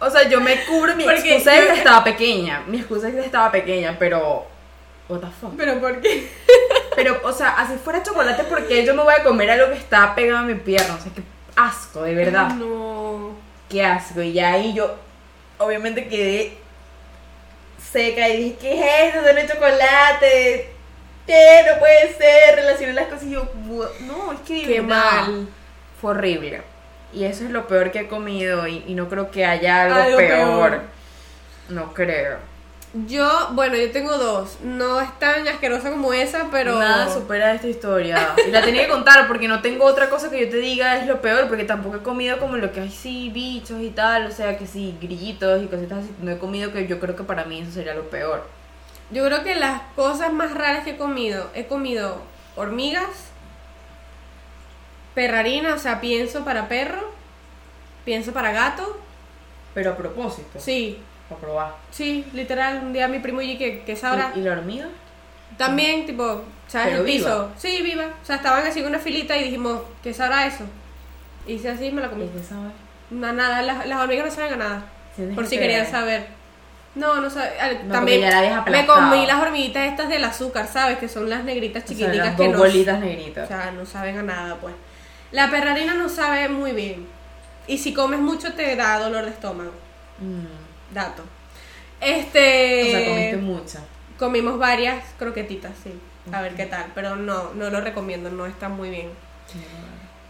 O 0.00 0.10
sea, 0.10 0.28
yo 0.28 0.40
me 0.40 0.64
cubro, 0.64 0.96
mi 0.96 1.04
Porque 1.04 1.36
excusa 1.36 1.54
es 1.56 1.60
yo- 1.62 1.72
que 1.72 1.78
estaba 1.78 2.02
pequeña. 2.02 2.64
Mi 2.66 2.78
excusa 2.78 3.06
es 3.08 3.14
que 3.14 3.20
estaba 3.20 3.52
pequeña, 3.52 3.94
pero. 3.96 4.44
What 5.08 5.20
the 5.20 5.26
fuck? 5.40 5.52
Pero 5.56 5.78
por 5.80 6.00
qué? 6.00 6.28
Pero, 6.96 7.20
o 7.22 7.32
sea, 7.32 7.50
así 7.50 7.74
fuera 7.84 8.02
chocolate, 8.02 8.42
porque 8.50 8.84
yo 8.84 8.94
me 8.96 9.04
voy 9.04 9.14
a 9.16 9.22
comer 9.22 9.48
algo 9.48 9.68
que 9.68 9.78
está 9.78 10.12
pegado 10.16 10.38
a 10.40 10.42
mi 10.42 10.54
pierna? 10.56 10.96
O 10.96 11.00
sea, 11.00 11.12
qué 11.14 11.22
asco, 11.54 12.02
de 12.02 12.14
verdad. 12.16 12.48
No. 12.54 13.36
Qué 13.70 13.84
asco. 13.84 14.22
Y 14.22 14.40
ahí 14.40 14.74
yo, 14.74 14.92
obviamente, 15.58 16.08
quedé 16.08 16.58
seca 17.92 18.28
y 18.28 18.36
dije, 18.38 18.56
¿qué 18.60 18.74
es 19.08 19.14
eso? 19.14 19.24
Es 19.24 19.52
chocolate. 19.52 20.72
¿Qué? 21.28 21.64
No 21.70 21.78
puede 21.78 22.12
ser. 22.14 22.56
Relacioné 22.56 22.92
las 22.92 23.06
cosas 23.06 23.22
y 23.22 23.30
yo, 23.30 23.48
no, 24.00 24.32
es 24.32 24.40
que 24.40 24.62
Qué 24.66 24.82
mal. 24.82 25.48
Fue 26.00 26.12
horrible. 26.12 26.62
Y 27.12 27.24
eso 27.24 27.44
es 27.44 27.50
lo 27.50 27.66
peor 27.66 27.92
que 27.92 28.00
he 28.00 28.08
comido 28.08 28.66
y, 28.66 28.84
y 28.86 28.94
no 28.94 29.08
creo 29.08 29.30
que 29.30 29.44
haya 29.46 29.82
algo, 29.82 29.96
Algo 29.96 30.16
peor. 30.18 30.70
peor. 30.70 30.80
No 31.68 31.94
creo. 31.94 32.38
Yo, 33.06 33.48
bueno, 33.52 33.76
yo 33.76 33.90
tengo 33.90 34.16
dos. 34.16 34.58
No 34.62 35.00
es 35.00 35.18
tan 35.18 35.46
asquerosa 35.48 35.90
como 35.90 36.12
esa, 36.12 36.48
pero. 36.50 36.78
Nada 36.78 37.12
supera 37.12 37.52
esta 37.52 37.66
historia. 37.66 38.34
Y 38.46 38.50
la 38.50 38.62
tenía 38.62 38.84
que 38.86 38.88
contar 38.92 39.26
porque 39.28 39.48
no 39.48 39.60
tengo 39.60 39.84
otra 39.84 40.08
cosa 40.08 40.30
que 40.30 40.40
yo 40.40 40.50
te 40.50 40.56
diga 40.58 40.96
es 40.96 41.06
lo 41.06 41.20
peor, 41.20 41.48
porque 41.48 41.64
tampoco 41.64 41.96
he 41.96 42.02
comido 42.02 42.38
como 42.38 42.56
lo 42.56 42.72
que 42.72 42.80
hay, 42.80 42.90
sí, 42.90 43.30
bichos 43.30 43.82
y 43.82 43.90
tal, 43.90 44.26
o 44.26 44.30
sea, 44.30 44.56
que 44.56 44.66
sí, 44.66 44.96
grillitos 45.00 45.62
y 45.62 45.66
cositas 45.66 45.98
así. 45.98 46.14
No 46.22 46.30
he 46.30 46.38
comido 46.38 46.72
que 46.72 46.86
yo 46.86 46.98
creo 46.98 47.16
que 47.16 47.24
para 47.24 47.44
mí 47.44 47.60
eso 47.60 47.72
sería 47.72 47.92
lo 47.94 48.08
peor. 48.08 48.46
Yo 49.10 49.24
creo 49.26 49.42
que 49.44 49.54
las 49.56 49.82
cosas 49.94 50.32
más 50.32 50.54
raras 50.54 50.84
que 50.84 50.90
he 50.90 50.96
comido, 50.96 51.50
he 51.54 51.66
comido 51.66 52.22
hormigas, 52.54 53.30
perrarina, 55.16 55.74
o 55.74 55.78
sea, 55.78 56.00
pienso 56.00 56.44
para 56.44 56.68
perro, 56.68 57.10
pienso 58.04 58.32
para 58.32 58.52
gato 58.52 59.00
Pero 59.74 59.92
a 59.92 59.96
propósito. 59.96 60.60
Sí, 60.60 60.98
Para 61.28 61.40
probar. 61.40 61.74
sí, 61.90 62.24
literal, 62.34 62.82
un 62.84 62.92
día 62.92 63.08
mi 63.08 63.18
primo 63.18 63.42
y 63.42 63.58
que, 63.58 63.82
que 63.82 63.96
sabrá. 63.96 64.30
¿Y, 64.36 64.38
y 64.38 64.42
la 64.42 64.52
hormiga? 64.52 64.86
También, 65.56 66.06
tipo, 66.06 66.44
¿sabes? 66.68 66.88
Pero 66.90 67.00
el 67.00 67.06
piso. 67.06 67.50
Sí, 67.56 67.80
viva. 67.82 68.04
O 68.22 68.26
sea, 68.26 68.36
estaban 68.36 68.66
así 68.66 68.80
en 68.80 68.86
una 68.86 68.98
filita 68.98 69.36
y 69.36 69.44
dijimos, 69.44 69.80
¿qué 70.02 70.12
sabrá 70.14 70.46
eso? 70.46 70.64
Y 71.46 71.54
hice 71.54 71.70
así 71.70 71.86
y 71.86 71.92
me 71.92 72.02
la 72.02 72.10
comí. 72.10 72.24
¿Y 72.24 72.28
qué 72.28 72.42
sabe? 72.42 72.70
No, 73.10 73.32
nada, 73.32 73.62
las, 73.62 73.86
las 73.86 74.00
hormigas 74.00 74.26
no 74.26 74.32
saben 74.32 74.52
a 74.54 74.56
nada. 74.56 74.84
Por 75.34 75.46
si 75.46 75.58
querían 75.58 75.86
saber. 75.90 76.26
No, 76.94 77.20
no 77.20 77.30
sabe. 77.30 77.50
No, 77.84 77.92
también 77.92 78.22
la 78.22 78.64
me 78.68 78.86
comí 78.86 79.26
las 79.26 79.40
hormiguitas 79.40 79.86
estas 79.86 80.08
del 80.08 80.24
azúcar, 80.24 80.66
¿sabes? 80.66 80.98
Que 80.98 81.08
son 81.08 81.28
las 81.30 81.44
negritas 81.44 81.84
O 81.84 81.86
sea, 81.86 81.96
chiquiticas 81.96 82.26
las 82.26 82.36
que 82.36 82.48
no. 82.48 82.58
bolitas 82.58 82.96
O 82.96 83.00
negritas. 83.00 83.48
sea, 83.48 83.70
no 83.70 83.86
saben 83.86 84.18
a 84.18 84.22
nada, 84.22 84.56
pues. 84.56 84.74
La 85.32 85.50
perrarina 85.50 85.94
no 85.94 86.08
sabe 86.08 86.48
muy 86.48 86.72
bien. 86.72 87.06
Y 87.66 87.78
si 87.78 87.92
comes 87.92 88.20
mucho 88.20 88.54
te 88.54 88.76
da 88.76 88.98
dolor 88.98 89.24
de 89.24 89.30
estómago. 89.30 89.72
Mm. 90.18 90.94
Dato. 90.94 91.24
Este. 92.00 92.82
O 92.82 92.90
sea, 92.90 93.08
comiste 93.08 93.36
mucha. 93.38 93.80
Comimos 94.18 94.58
varias 94.58 95.04
croquetitas, 95.18 95.72
sí. 95.82 95.92
A 96.32 96.40
ver 96.40 96.54
qué 96.54 96.66
tal. 96.66 96.86
Pero 96.94 97.16
no, 97.16 97.52
no 97.54 97.70
lo 97.70 97.80
recomiendo, 97.80 98.30
no 98.30 98.46
está 98.46 98.68
muy 98.68 98.90
bien. 98.90 99.10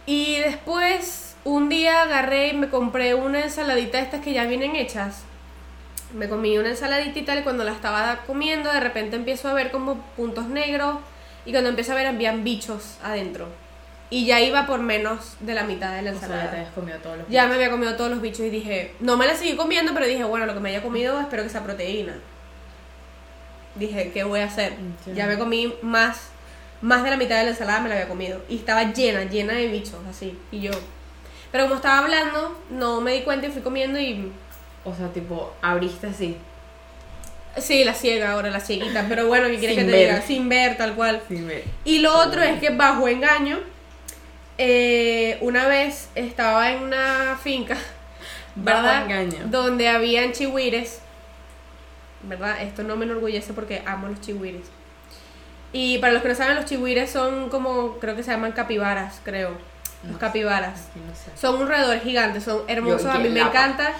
Y 0.05 0.37
después, 0.37 1.35
un 1.43 1.69
día 1.69 2.03
agarré 2.03 2.49
y 2.49 2.53
me 2.53 2.69
compré 2.69 3.13
una 3.13 3.41
ensaladita 3.41 3.97
de 3.97 4.03
estas 4.03 4.21
que 4.21 4.33
ya 4.33 4.45
vienen 4.45 4.75
hechas. 4.75 5.23
Me 6.13 6.29
comí 6.29 6.57
una 6.57 6.69
ensaladita 6.69 7.19
y 7.19 7.23
tal, 7.23 7.39
y 7.39 7.43
cuando 7.43 7.63
la 7.63 7.73
estaba 7.73 8.19
comiendo, 8.25 8.71
de 8.71 8.79
repente 8.79 9.15
empiezo 9.15 9.49
a 9.49 9.53
ver 9.53 9.71
como 9.71 9.97
puntos 10.15 10.47
negros. 10.47 10.97
Y 11.45 11.51
cuando 11.51 11.69
empiezo 11.69 11.91
a 11.91 11.95
ver, 11.95 12.07
habían 12.07 12.43
bichos 12.43 12.97
adentro. 13.03 13.47
Y 14.09 14.25
ya 14.25 14.39
iba 14.39 14.65
por 14.65 14.79
menos 14.79 15.35
de 15.41 15.53
la 15.53 15.63
mitad 15.63 15.93
de 15.93 16.01
la 16.01 16.11
O 16.11 16.13
sea, 16.13 16.21
ensalada. 16.27 16.43
ya 16.45 16.49
te 16.51 16.57
habías 16.57 16.73
comido 16.73 16.97
todos 16.99 17.17
los 17.17 17.27
Ya 17.27 17.45
me 17.47 17.55
había 17.55 17.69
comido 17.69 17.95
todos 17.97 18.09
los 18.09 18.21
bichos 18.21 18.39
y 18.41 18.49
dije, 18.49 18.93
no 19.01 19.17
me 19.17 19.27
la 19.27 19.35
seguí 19.35 19.55
comiendo, 19.57 19.93
pero 19.93 20.05
dije, 20.05 20.23
bueno, 20.23 20.45
lo 20.45 20.53
que 20.53 20.61
me 20.61 20.69
haya 20.69 20.81
comido 20.81 21.19
espero 21.19 21.43
que 21.43 21.49
sea 21.49 21.61
proteína. 21.63 22.13
Dije, 23.75 24.11
¿qué 24.11 24.23
voy 24.23 24.39
a 24.39 24.45
hacer? 24.45 24.73
Ya 25.13 25.27
me 25.27 25.37
comí 25.37 25.73
más, 25.81 26.29
más 26.81 27.03
de 27.03 27.11
la 27.11 27.17
mitad 27.17 27.37
de 27.37 27.43
la 27.43 27.49
ensalada 27.51 27.79
me 27.81 27.89
la 27.89 27.95
había 27.95 28.07
comido. 28.07 28.41
Y 28.49 28.55
estaba 28.57 28.91
llena, 28.91 29.23
llena 29.25 29.53
de 29.53 29.67
bichos, 29.67 29.99
así. 30.09 30.37
Y 30.51 30.61
yo. 30.61 30.71
Pero 31.51 31.65
como 31.65 31.75
estaba 31.75 31.99
hablando, 31.99 32.59
no 32.71 33.01
me 33.01 33.11
di 33.13 33.21
cuenta 33.21 33.47
y 33.47 33.51
fui 33.51 33.61
comiendo 33.61 33.99
y. 33.99 34.31
O 34.83 34.95
sea, 34.95 35.09
tipo, 35.11 35.53
abriste 35.61 36.07
así. 36.07 36.37
Sí, 37.57 37.83
la 37.83 37.93
ciega 37.93 38.31
ahora, 38.31 38.49
la 38.49 38.59
cieguita. 38.59 39.05
Pero 39.09 39.27
bueno, 39.27 39.47
¿qué 39.47 39.57
quieres 39.57 39.77
que 39.77 39.83
te 39.83 39.91
ver. 39.91 39.99
diga? 40.13 40.21
Sin 40.21 40.47
ver, 40.49 40.77
tal 40.77 40.95
cual. 40.95 41.21
Sin 41.27 41.47
ver. 41.47 41.63
Y 41.83 41.99
lo 41.99 42.15
otro 42.17 42.41
es 42.41 42.59
que 42.59 42.69
bajo 42.69 43.07
engaño, 43.07 43.59
eh, 44.57 45.37
una 45.41 45.67
vez 45.67 46.09
estaba 46.15 46.71
en 46.71 46.83
una 46.83 47.37
finca, 47.41 47.77
¿verdad? 48.55 49.03
engaño. 49.03 49.45
Donde 49.45 49.87
habían 49.89 50.31
chihuires, 50.31 50.99
¿verdad? 52.23 52.61
Esto 52.61 52.83
no 52.83 52.95
me 52.95 53.05
enorgullece 53.05 53.53
porque 53.53 53.83
amo 53.85 54.07
los 54.07 54.21
chihuires. 54.21 54.67
Y 55.73 55.97
para 55.99 56.13
los 56.13 56.21
que 56.21 56.29
no 56.29 56.35
saben, 56.35 56.55
los 56.55 56.65
chihuires 56.65 57.09
son 57.11 57.49
como, 57.49 57.99
creo 57.99 58.15
que 58.15 58.23
se 58.23 58.31
llaman 58.31 58.53
capibaras, 58.53 59.19
creo. 59.23 59.51
Los 60.03 60.13
No. 60.13 60.19
capibaras. 60.19 60.87
Aquí 60.91 60.99
no 61.05 61.13
sé. 61.13 61.31
Son 61.39 61.59
un 61.61 61.67
roedor 61.67 61.99
gigante, 61.99 62.39
son 62.41 62.61
hermosos, 62.67 63.03
Yo- 63.03 63.11
a 63.11 63.19
mí 63.19 63.29
me 63.29 63.41
encanta. 63.41 63.91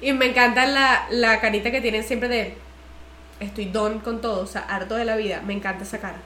Y 0.00 0.12
me 0.12 0.26
encanta 0.26 0.66
la, 0.66 1.06
la 1.10 1.40
carita 1.40 1.70
que 1.70 1.80
tienen 1.80 2.04
siempre 2.04 2.28
de 2.28 2.56
estoy 3.40 3.66
don 3.66 4.00
con 4.00 4.20
todo, 4.20 4.42
o 4.42 4.46
sea, 4.46 4.62
harto 4.62 4.96
de 4.96 5.04
la 5.04 5.16
vida, 5.16 5.40
me 5.46 5.54
encanta 5.54 5.84
esa 5.84 5.98
cara. 5.98 6.18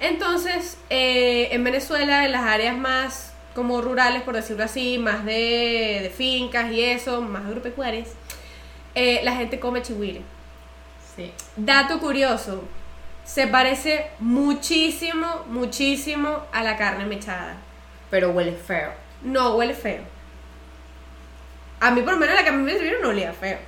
Entonces, 0.00 0.78
eh, 0.88 1.48
en 1.52 1.62
Venezuela, 1.62 2.24
en 2.24 2.32
las 2.32 2.44
áreas 2.44 2.76
más 2.76 3.32
como 3.54 3.82
rurales, 3.82 4.22
por 4.22 4.34
decirlo 4.34 4.64
así, 4.64 4.98
más 4.98 5.24
de, 5.24 6.00
de 6.02 6.10
fincas 6.10 6.72
y 6.72 6.82
eso, 6.82 7.20
más 7.20 7.44
agropecuarias, 7.44 8.08
eh, 8.94 9.20
la 9.22 9.36
gente 9.36 9.60
come 9.60 9.82
chihuire. 9.82 10.22
Sí. 11.14 11.32
Dato 11.56 12.00
curioso, 12.00 12.64
se 13.24 13.46
parece 13.46 14.06
muchísimo, 14.18 15.44
muchísimo 15.48 16.44
a 16.52 16.62
la 16.62 16.76
carne 16.76 17.06
mechada. 17.06 17.56
Pero 18.10 18.30
huele 18.30 18.52
feo. 18.52 18.92
No, 19.22 19.56
huele 19.56 19.74
feo. 19.74 20.02
A 21.80 21.90
mí 21.90 22.02
por 22.02 22.14
lo 22.14 22.18
menos 22.18 22.34
la 22.34 22.42
que 22.42 22.48
a 22.50 22.52
mí 22.52 22.62
me 22.62 22.72
sirvieron 22.72 23.02
no 23.02 23.08
olía 23.08 23.32
feo. 23.32 23.58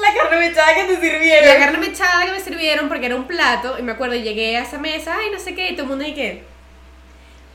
La 0.00 0.14
carne 0.14 0.48
mechada 0.48 0.74
que 0.74 0.84
te 0.84 0.94
La 0.94 1.00
sirvieron. 1.00 1.60
carne 1.60 1.78
mechada 1.78 2.24
que 2.24 2.32
me 2.32 2.40
sirvieron 2.40 2.88
porque 2.88 3.06
era 3.06 3.16
un 3.16 3.26
plato 3.26 3.78
y 3.78 3.82
me 3.82 3.92
acuerdo 3.92 4.14
llegué 4.14 4.56
a 4.56 4.62
esa 4.62 4.78
mesa, 4.78 5.16
ay 5.18 5.30
no 5.30 5.38
sé 5.38 5.54
qué, 5.54 5.68
y 5.68 5.72
todo 5.72 5.82
el 5.82 5.88
mundo 5.88 6.04
y 6.06 6.14
que 6.14 6.44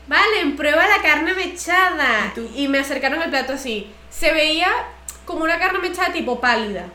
Valen, 0.08 0.56
prueba 0.56 0.88
la 0.88 1.02
carne 1.02 1.34
mechada. 1.34 2.32
¿Y? 2.54 2.64
Y 2.64 2.68
me 2.68 2.78
acercaron 2.78 3.20
el 3.22 3.28
plato 3.28 3.52
así. 3.52 3.92
Se 4.08 4.32
veía 4.32 4.68
como 5.26 5.44
una 5.44 5.58
carne 5.58 5.80
mechada 5.80 6.12
tipo 6.14 6.40
pálida. 6.40 6.86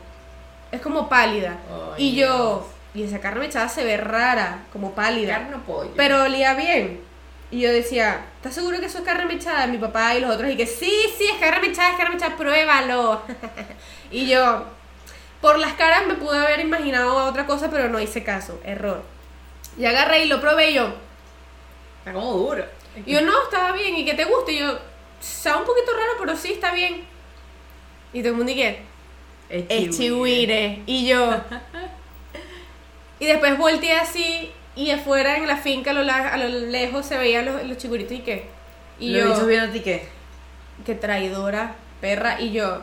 Es 0.72 0.80
como 0.80 1.08
pálida. 1.08 1.56
Y 1.96 2.16
yo, 2.16 2.68
y 2.92 3.04
esa 3.04 3.20
carne 3.20 3.40
mechada 3.40 3.68
se 3.68 3.84
ve 3.84 3.96
rara, 3.96 4.64
como 4.72 4.96
pálida. 4.96 5.34
Carne 5.38 5.54
o 5.54 5.60
pollo. 5.60 5.92
Pero 5.96 6.24
olía 6.24 6.54
bien. 6.54 7.00
Y 7.52 7.60
yo 7.60 7.70
decía, 7.70 8.24
¿estás 8.38 8.54
seguro 8.56 8.80
que 8.80 8.86
eso 8.86 8.98
es 8.98 9.04
carne 9.04 9.26
mechada? 9.26 9.68
Mi 9.68 9.78
papá 9.78 10.16
y 10.16 10.20
los 10.20 10.34
otros, 10.34 10.50
y 10.50 10.56
que 10.56 10.66
sí, 10.66 10.92
sí, 11.16 11.28
es 11.32 11.38
carne 11.38 11.68
mechada, 11.68 11.90
es 11.90 11.96
carne 11.96 12.16
mechada, 12.16 12.36
pruébalo. 12.36 13.22
y 14.10 14.26
yo, 14.26 14.64
por 15.44 15.58
las 15.58 15.74
caras 15.74 16.06
me 16.06 16.14
pude 16.14 16.38
haber 16.38 16.60
imaginado 16.60 17.16
otra 17.26 17.44
cosa, 17.44 17.70
pero 17.70 17.90
no 17.90 18.00
hice 18.00 18.24
caso, 18.24 18.58
error. 18.64 19.02
Y 19.78 19.84
agarré 19.84 20.24
y 20.24 20.28
lo 20.28 20.40
probé 20.40 20.70
y 20.70 20.74
yo, 20.76 20.88
Está 21.98 22.14
como 22.14 22.32
duro. 22.32 22.64
y 23.04 23.12
yo, 23.12 23.20
no, 23.20 23.42
estaba 23.42 23.72
bien, 23.72 23.94
y 23.94 24.06
que 24.06 24.14
te 24.14 24.24
guste. 24.24 24.52
Y 24.52 24.60
yo, 24.60 24.78
sabe 25.20 25.58
un 25.58 25.66
poquito 25.66 25.92
raro, 25.92 26.12
pero 26.18 26.34
sí, 26.34 26.52
está 26.54 26.72
bien. 26.72 27.04
Y 28.14 28.20
todo 28.20 28.30
el 28.30 28.36
mundo, 28.38 28.52
y 28.52 28.54
que, 28.54 28.82
es 29.50 29.94
chihuire. 29.98 30.80
Y 30.86 31.06
yo. 31.06 31.34
y 33.20 33.26
después 33.26 33.58
volteé 33.58 33.98
así 33.98 34.50
y 34.74 34.92
afuera 34.92 35.36
en 35.36 35.46
la 35.46 35.58
finca 35.58 35.90
a 35.90 35.94
lo, 35.94 36.04
la- 36.04 36.28
a 36.32 36.36
lo 36.38 36.48
lejos 36.48 37.04
se 37.04 37.18
veían 37.18 37.44
los, 37.44 37.62
los 37.64 37.76
chihuiritos 37.76 38.16
y 38.16 38.20
qué. 38.20 38.48
Y 38.98 39.10
Los 39.10 39.40
yo, 39.40 39.46
viendo 39.46 39.68
a 39.68 39.72
ti 39.72 39.80
qué? 39.80 40.08
qué 40.86 40.94
traidora, 40.94 41.74
perra. 42.00 42.40
Y 42.40 42.52
yo, 42.52 42.80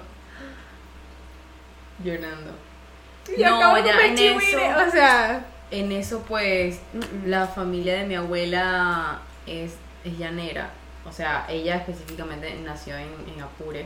Llorando. 2.03 2.51
No, 3.37 3.85
ya, 3.85 4.05
en 4.05 4.17
eso- 4.17 4.87
O 4.87 4.91
sea, 4.91 5.45
En 5.73 5.91
eso, 5.93 6.21
pues, 6.27 6.81
la 7.25 7.47
familia 7.47 7.93
de 7.95 8.03
mi 8.05 8.15
abuela 8.15 9.21
es, 9.47 9.75
es 10.03 10.17
llanera. 10.17 10.69
O 11.05 11.11
sea, 11.13 11.45
ella 11.47 11.77
específicamente 11.77 12.53
nació 12.55 12.97
en, 12.97 13.07
en 13.33 13.41
Apure. 13.41 13.85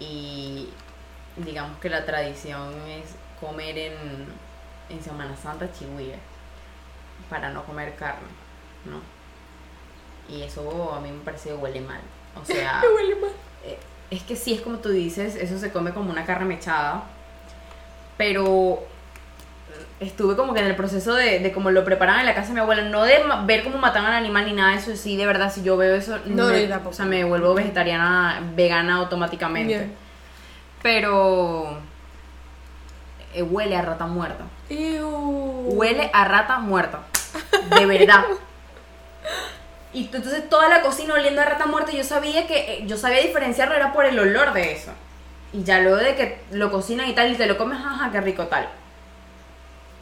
Y 0.00 0.68
digamos 1.36 1.78
que 1.78 1.88
la 1.88 2.04
tradición 2.04 2.72
es 2.88 3.14
comer 3.40 3.78
en, 3.78 3.94
en 4.90 5.02
Semana 5.04 5.36
Santa 5.36 5.70
chihuire. 5.72 6.18
Para 7.30 7.50
no 7.50 7.64
comer 7.64 7.94
carne, 7.94 8.26
¿no? 8.84 9.00
Y 10.34 10.42
eso 10.42 10.92
a 10.94 11.00
mí 11.00 11.10
me 11.12 11.20
parece 11.24 11.50
que 11.50 11.54
huele 11.54 11.80
mal. 11.80 12.00
O 12.40 12.44
sea, 12.44 12.82
huele 12.94 13.14
mal. 13.16 13.30
eh, 13.64 13.78
es 14.10 14.22
que 14.24 14.34
sí, 14.34 14.54
es 14.54 14.60
como 14.62 14.78
tú 14.78 14.88
dices, 14.88 15.36
eso 15.36 15.58
se 15.60 15.70
come 15.70 15.92
como 15.92 16.10
una 16.10 16.24
carne 16.24 16.46
mechada. 16.46 17.04
Pero 18.16 18.82
estuve 20.00 20.36
como 20.36 20.54
que 20.54 20.60
en 20.60 20.66
el 20.66 20.76
proceso 20.76 21.14
de, 21.14 21.38
de 21.40 21.52
cómo 21.52 21.70
lo 21.70 21.84
preparaban 21.84 22.20
en 22.20 22.26
la 22.26 22.34
casa 22.34 22.48
de 22.48 22.54
mi 22.54 22.60
abuela, 22.60 22.82
no 22.82 23.02
de 23.04 23.20
ver 23.44 23.64
cómo 23.64 23.78
mataban 23.78 24.12
al 24.12 24.18
animal 24.22 24.44
ni 24.46 24.52
nada 24.52 24.72
de 24.72 24.78
eso, 24.78 24.94
sí, 24.96 25.16
de 25.16 25.26
verdad, 25.26 25.52
si 25.52 25.62
yo 25.62 25.76
veo 25.76 25.94
eso, 25.94 26.18
No, 26.26 26.48
me- 26.48 26.74
o 26.88 26.92
sea, 26.92 27.04
me 27.06 27.24
vuelvo 27.24 27.54
vegetariana, 27.54 28.40
vegana 28.54 28.96
automáticamente. 28.96 29.78
Bien. 29.78 29.94
Pero 30.82 31.78
eh, 33.34 33.42
huele 33.42 33.76
a 33.76 33.82
rata 33.82 34.06
muerta. 34.06 34.44
Huele 35.66 36.10
a 36.12 36.24
rata 36.24 36.58
muerta. 36.58 37.00
De 37.76 37.86
verdad. 37.86 38.24
Y 39.94 40.06
entonces 40.12 40.48
toda 40.50 40.68
la 40.68 40.82
cocina 40.82 41.14
oliendo 41.14 41.40
a 41.40 41.44
rata 41.44 41.66
muerta, 41.66 41.92
yo 41.92 42.02
sabía 42.02 42.48
que 42.48 42.56
eh, 42.78 42.84
yo 42.84 42.96
sabía 42.96 43.20
diferenciarlo 43.20 43.76
era 43.76 43.92
por 43.92 44.04
el 44.04 44.18
olor 44.18 44.52
de 44.52 44.72
eso. 44.72 44.90
Y 45.54 45.62
ya 45.64 45.80
luego 45.80 45.96
de 45.98 46.14
que 46.16 46.38
lo 46.50 46.70
cocinan 46.70 47.08
y 47.08 47.14
tal 47.14 47.32
y 47.32 47.36
te 47.36 47.46
lo 47.46 47.56
comes, 47.56 47.78
ajá, 47.78 48.10
qué 48.12 48.20
rico 48.20 48.44
tal. 48.48 48.68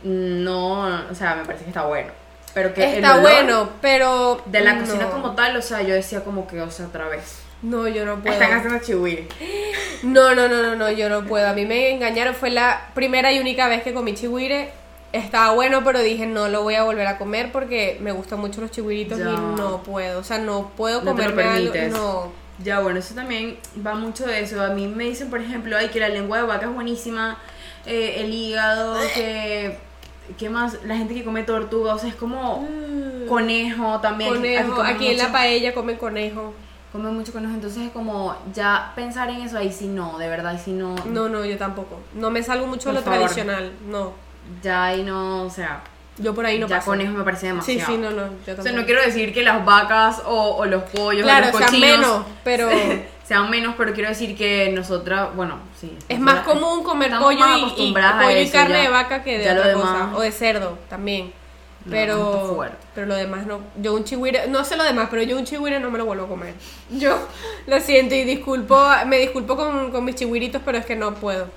No, 0.02 0.80
o 1.10 1.14
sea, 1.14 1.36
me 1.36 1.44
parece 1.44 1.64
que 1.64 1.70
está 1.70 1.84
bueno. 1.86 2.10
Pero 2.54 2.74
que 2.74 2.84
el 2.84 2.94
Está 2.96 3.12
olor 3.12 3.22
bueno, 3.22 3.68
pero. 3.80 4.42
de 4.46 4.60
la 4.60 4.74
no. 4.74 4.80
cocina 4.80 5.08
como 5.10 5.34
tal, 5.34 5.56
o 5.56 5.62
sea, 5.62 5.82
yo 5.82 5.94
decía 5.94 6.22
como 6.24 6.46
que, 6.46 6.60
o 6.60 6.70
sea, 6.70 6.86
otra 6.86 7.08
vez. 7.08 7.38
No, 7.62 7.86
yo 7.86 8.04
no 8.04 8.16
puedo. 8.20 8.32
Están 8.34 8.52
haciendo 8.52 8.80
chihuire. 8.84 9.28
No, 10.02 10.34
no, 10.34 10.48
no, 10.48 10.62
no, 10.62 10.74
no, 10.74 10.90
yo 10.90 11.08
no 11.08 11.24
puedo. 11.24 11.48
A 11.48 11.52
mí 11.52 11.64
me 11.64 11.92
engañaron, 11.92 12.34
fue 12.34 12.50
la 12.50 12.88
primera 12.94 13.32
y 13.32 13.38
única 13.38 13.68
vez 13.68 13.82
que 13.82 13.94
comí 13.94 14.14
chihuire. 14.14 14.70
Estaba 15.12 15.52
bueno, 15.54 15.84
pero 15.84 16.00
dije 16.00 16.26
no 16.26 16.48
lo 16.48 16.62
voy 16.62 16.74
a 16.74 16.82
volver 16.84 17.06
a 17.06 17.18
comer 17.18 17.52
porque 17.52 17.98
me 18.00 18.12
gustan 18.12 18.40
mucho 18.40 18.62
los 18.62 18.70
chihuiritos 18.70 19.18
Ya. 19.18 19.24
y 19.26 19.36
no 19.36 19.82
puedo. 19.82 20.18
O 20.20 20.24
sea, 20.24 20.38
no 20.38 20.72
puedo 20.76 21.02
No 21.02 21.10
comerme 21.12 21.44
algo. 21.44 21.72
No. 21.90 22.32
Ya, 22.62 22.80
bueno, 22.80 22.98
eso 22.98 23.14
también 23.14 23.58
va 23.84 23.94
mucho 23.94 24.26
de 24.26 24.40
eso. 24.40 24.62
A 24.62 24.68
mí 24.70 24.86
me 24.86 25.04
dicen, 25.04 25.30
por 25.30 25.40
ejemplo, 25.40 25.76
ay, 25.76 25.88
que 25.88 26.00
la 26.00 26.08
lengua 26.08 26.38
de 26.38 26.44
vaca 26.44 26.66
es 26.66 26.74
buenísima, 26.74 27.38
eh, 27.86 28.16
el 28.18 28.32
hígado, 28.32 28.96
que... 29.14 29.78
¿Qué 30.38 30.48
más? 30.48 30.78
La 30.84 30.96
gente 30.96 31.14
que 31.14 31.24
come 31.24 31.42
tortuga, 31.42 31.94
o 31.94 31.98
sea, 31.98 32.08
es 32.08 32.14
como 32.14 32.66
conejo 33.28 33.98
también. 34.00 34.32
Conejo. 34.32 34.80
Aquí 34.80 35.08
en 35.08 35.18
la 35.18 35.32
paella 35.32 35.74
comen 35.74 35.96
conejo. 35.96 36.54
comen 36.92 37.12
mucho 37.12 37.32
conejo, 37.32 37.52
entonces 37.52 37.86
es 37.86 37.90
como 37.90 38.36
ya 38.54 38.92
pensar 38.94 39.28
en 39.30 39.40
eso 39.42 39.58
ahí 39.58 39.72
sí 39.72 39.88
no, 39.88 40.18
de 40.18 40.28
verdad, 40.28 40.52
ahí 40.52 40.60
sí 40.64 40.72
no. 40.72 40.94
No, 41.06 41.28
no, 41.28 41.44
yo 41.44 41.58
tampoco. 41.58 41.98
No 42.14 42.30
me 42.30 42.42
salgo 42.42 42.66
mucho 42.66 42.90
de 42.90 42.94
lo 42.96 43.02
favor. 43.02 43.18
tradicional. 43.18 43.72
No. 43.88 44.12
Ya 44.62 44.84
ahí 44.84 45.02
no, 45.02 45.42
o 45.42 45.50
sea, 45.50 45.82
Yo 46.18 46.34
por 46.34 46.44
ahí 46.44 46.58
no 46.58 46.68
ya 46.68 46.76
paso. 46.76 46.90
conejo 46.90 47.12
me 47.14 47.24
parece 47.24 47.40
Sí, 47.42 47.46
demasiado. 47.48 47.86
sí, 47.92 47.98
no, 47.98 48.10
no. 48.10 48.22
Yo 48.46 48.54
O 48.58 48.62
sea, 48.62 48.72
no 48.72 48.84
quiero 48.84 49.00
decir 49.02 49.32
que 49.32 49.42
las 49.42 49.64
vacas 49.64 50.22
o, 50.26 50.56
o 50.56 50.66
los 50.66 50.82
pollos 50.84 51.22
Claro, 51.22 51.46
o 51.46 51.50
los 51.50 51.56
sean 51.58 51.70
cochinos 51.70 51.98
menos, 51.98 52.26
pero 52.44 52.68
sean 53.24 53.50
menos, 53.50 53.74
pero 53.78 53.92
quiero 53.94 54.08
decir 54.10 54.36
que 54.36 54.70
nosotras, 54.74 55.34
bueno, 55.34 55.58
sí. 55.80 55.96
es 56.08 56.20
más 56.20 56.40
común 56.40 56.84
comer 56.84 57.12
pollo 57.18 57.38
y, 57.56 57.92
pollo 57.94 58.30
y 58.30 58.42
eso, 58.42 58.52
carne 58.52 58.74
ya. 58.74 58.82
de 58.82 58.88
vaca 58.88 59.22
que 59.22 59.38
de 59.38 59.50
otra 59.50 59.68
demás- 59.68 59.82
cosa. 59.84 60.16
O 60.16 60.20
de 60.20 60.32
cerdo 60.32 60.78
también. 60.90 61.32
No, 61.84 61.90
Pero, 61.90 62.64
pero 62.94 63.06
lo 63.08 63.14
demás 63.16 63.44
no. 63.44 63.58
Yo 63.76 63.94
un 63.94 64.04
chihuire, 64.04 64.46
no 64.46 64.64
sé 64.64 64.76
lo 64.76 64.84
demás, 64.84 65.08
pero 65.10 65.22
yo 65.24 65.36
un 65.36 65.44
chihuire 65.44 65.80
no 65.80 65.90
me 65.90 65.98
lo 65.98 66.04
vuelvo 66.04 66.26
a 66.26 66.28
comer. 66.28 66.54
Yo 66.90 67.18
lo 67.66 67.80
siento 67.80 68.14
y 68.14 68.22
disculpo, 68.22 68.80
me 69.06 69.18
disculpo 69.18 69.56
con, 69.56 69.90
con 69.90 70.04
mis 70.04 70.14
chihuiritos, 70.14 70.62
pero 70.64 70.78
es 70.78 70.86
que 70.86 70.94
no 70.94 71.14
puedo. 71.14 71.48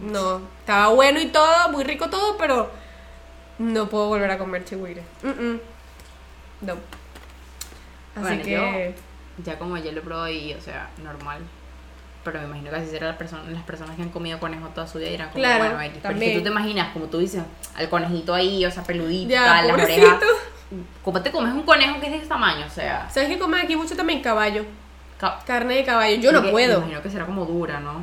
No, 0.00 0.40
estaba 0.60 0.88
bueno 0.88 1.18
y 1.20 1.26
todo, 1.26 1.68
muy 1.70 1.82
rico 1.82 2.08
todo, 2.10 2.36
pero 2.38 2.70
no 3.58 3.88
puedo 3.88 4.08
volver 4.08 4.30
a 4.30 4.38
comer 4.38 4.64
chihuire. 4.64 5.02
Mm, 5.22 5.28
mm. 5.28 5.60
No. 6.62 6.72
Así 8.14 8.20
Bueno, 8.22 8.42
que 8.42 8.94
Ya 9.44 9.58
como 9.58 9.76
ya 9.78 9.92
lo 9.92 10.02
probado 10.02 10.28
y, 10.28 10.52
o 10.54 10.60
sea, 10.60 10.90
normal. 11.02 11.38
Pero 12.24 12.38
me 12.40 12.44
imagino 12.46 12.70
que 12.70 12.76
así 12.76 12.86
serán 12.90 13.08
las 13.08 13.16
personas, 13.18 13.48
las 13.48 13.62
personas 13.64 13.96
que 13.96 14.02
han 14.02 14.10
comido 14.10 14.38
conejo 14.38 14.68
toda 14.68 14.86
su 14.86 14.98
vida 14.98 15.08
dirán 15.10 15.28
como, 15.30 15.42
Claro, 15.42 15.64
bueno, 15.64 15.80
X. 15.80 15.98
Pero 16.02 16.12
también. 16.14 16.38
tú 16.38 16.42
te 16.44 16.48
imaginas, 16.50 16.92
como 16.92 17.06
tú 17.06 17.18
dices, 17.18 17.42
al 17.74 17.88
conejito 17.88 18.32
ahí, 18.34 18.64
o 18.64 18.70
sea, 18.70 18.84
peludito, 18.84 19.30
ya, 19.30 19.44
tal, 19.44 19.66
las 19.68 19.74
orejas. 19.82 20.16
¿Cómo 21.02 21.20
te 21.20 21.30
comes 21.32 21.52
un 21.52 21.62
conejo 21.64 21.98
que 22.00 22.06
es 22.06 22.12
de 22.12 22.18
ese 22.18 22.26
tamaño? 22.28 22.64
O 22.66 22.70
sea, 22.70 23.10
¿Sabes 23.10 23.28
que 23.28 23.38
comen 23.38 23.60
aquí 23.60 23.74
mucho 23.76 23.96
también 23.96 24.22
caballo? 24.22 24.64
ca- 25.18 25.38
Carne 25.44 25.74
de 25.74 25.84
caballo. 25.84 26.16
Yo 26.20 26.30
no 26.32 26.42
puedo. 26.50 26.78
Me 26.80 26.84
imagino 26.86 27.02
que 27.02 27.10
será 27.10 27.26
como 27.26 27.44
dura, 27.44 27.80
¿no? 27.80 28.02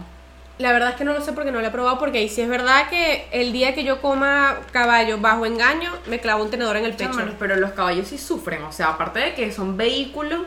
La 0.59 0.73
verdad 0.73 0.89
es 0.89 0.95
que 0.97 1.05
no 1.05 1.13
lo 1.13 1.21
sé 1.21 1.31
porque 1.31 1.53
no 1.53 1.61
lo 1.61 1.67
he 1.67 1.71
probado 1.71 1.97
porque 1.97 2.17
ahí 2.17 2.27
sí 2.27 2.41
es 2.41 2.49
verdad 2.49 2.89
que 2.89 3.29
el 3.31 3.53
día 3.53 3.73
que 3.73 3.85
yo 3.85 4.01
coma 4.01 4.59
caballo 4.73 5.17
bajo 5.17 5.45
engaño 5.45 5.89
me 6.07 6.19
clavo 6.19 6.43
un 6.43 6.51
tenedor 6.51 6.75
en 6.75 6.83
el 6.83 6.95
pecho. 6.95 7.17
Pero 7.39 7.55
los 7.55 7.71
caballos 7.71 8.09
sí 8.09 8.17
sufren, 8.17 8.61
o 8.63 8.71
sea, 8.73 8.87
aparte 8.87 9.19
de 9.19 9.33
que 9.33 9.53
son 9.53 9.77
vehículos. 9.77 10.45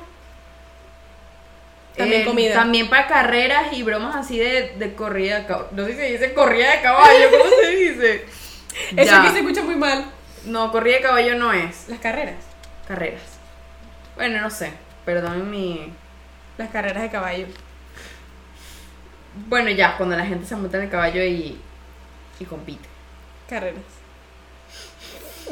También 1.97 2.23
eh, 2.23 2.25
comida. 2.27 2.55
También 2.55 2.91
para 2.91 3.09
carreras 3.09 3.73
y 3.73 3.83
bromas 3.83 4.15
así 4.15 4.39
de, 4.39 4.75
de 4.77 4.95
corrida 4.95 5.41
de 5.41 5.47
caballo. 5.47 5.69
No 5.73 5.87
sé 5.87 5.93
si 5.93 5.99
se 5.99 6.13
dice 6.13 6.35
corrida 6.35 6.73
de 6.73 6.83
caballo, 6.83 7.31
¿cómo 7.31 7.45
se 7.63 7.69
dice? 7.75 8.27
Eso 8.95 9.17
aquí 9.17 9.29
se 9.29 9.39
escucha 9.39 9.63
muy 9.63 9.77
mal. 9.77 10.05
No, 10.45 10.71
corrida 10.73 10.97
de 10.97 11.03
caballo 11.03 11.37
no 11.37 11.55
es. 11.55 11.89
Las 11.89 12.01
carreras. 12.01 12.37
Carreras. 12.87 13.23
Bueno, 14.17 14.43
no 14.43 14.51
sé. 14.51 14.75
Perdón 15.07 15.51
mi. 15.51 15.91
Las 16.59 16.69
carreras 16.69 17.03
de 17.03 17.11
caballo. 17.11 17.47
Bueno, 19.49 19.71
ya, 19.71 19.97
cuando 19.97 20.17
la 20.17 20.27
gente 20.27 20.47
se 20.47 20.55
monta 20.57 20.77
en 20.79 20.85
el 20.85 20.91
caballo 20.91 21.23
y, 21.25 21.59
y 22.39 22.45
compite. 22.45 22.89
Carreras. 23.49 23.83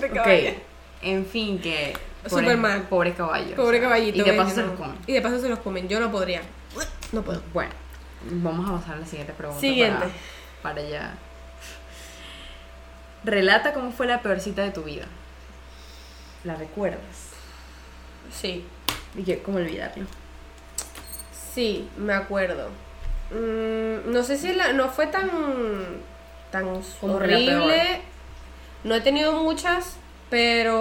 De 0.00 0.06
Ok. 0.06 0.14
caballo. 0.14 0.50
En 1.02 1.26
fin, 1.26 1.58
que. 1.60 1.96
Súper 2.26 2.56
mal. 2.56 2.82
Pobre 2.82 3.14
caballo. 3.14 3.56
Pobre 3.56 3.78
o 3.78 3.80
sea, 3.80 3.88
caballito. 3.88 4.18
Y 4.18 4.22
de 4.22 4.32
paso 4.34 4.54
se 4.54 4.60
no. 4.60 4.66
los 4.68 4.76
comen. 4.76 4.98
Y 5.06 5.12
de 5.14 5.22
paso 5.22 5.40
se 5.40 5.48
los 5.48 5.58
comen. 5.60 5.88
Yo 5.88 5.98
no 6.00 6.10
podría. 6.10 6.42
No 7.12 7.22
puedo. 7.22 7.42
Bueno, 7.54 7.72
vamos 8.30 8.68
a 8.68 8.78
pasar 8.78 8.96
a 8.96 9.00
la 9.00 9.06
siguiente 9.06 9.32
pregunta. 9.32 9.60
Siguiente. 9.60 10.06
Para, 10.62 10.74
para 10.76 10.88
ya. 10.88 11.14
Relata 13.24 13.72
cómo 13.72 13.92
fue 13.92 14.06
la 14.06 14.22
peor 14.22 14.40
cita 14.40 14.62
de 14.62 14.70
tu 14.70 14.82
vida. 14.82 15.06
¿La 16.44 16.54
recuerdas? 16.54 17.30
Sí. 18.32 18.64
Y 19.16 19.22
que, 19.24 19.42
¿cómo 19.42 19.58
olvidarlo? 19.58 20.06
Sí, 21.54 21.88
me 21.96 22.12
acuerdo. 22.12 22.68
Mm, 23.30 24.12
no 24.12 24.22
sé 24.22 24.36
si 24.36 24.52
la, 24.52 24.72
no 24.72 24.88
fue 24.88 25.06
tan 25.06 25.30
tan 26.50 26.82
Como 27.00 27.14
horrible. 27.14 28.00
No 28.82 28.94
he 28.94 29.00
tenido 29.00 29.32
muchas, 29.32 29.96
pero 30.30 30.78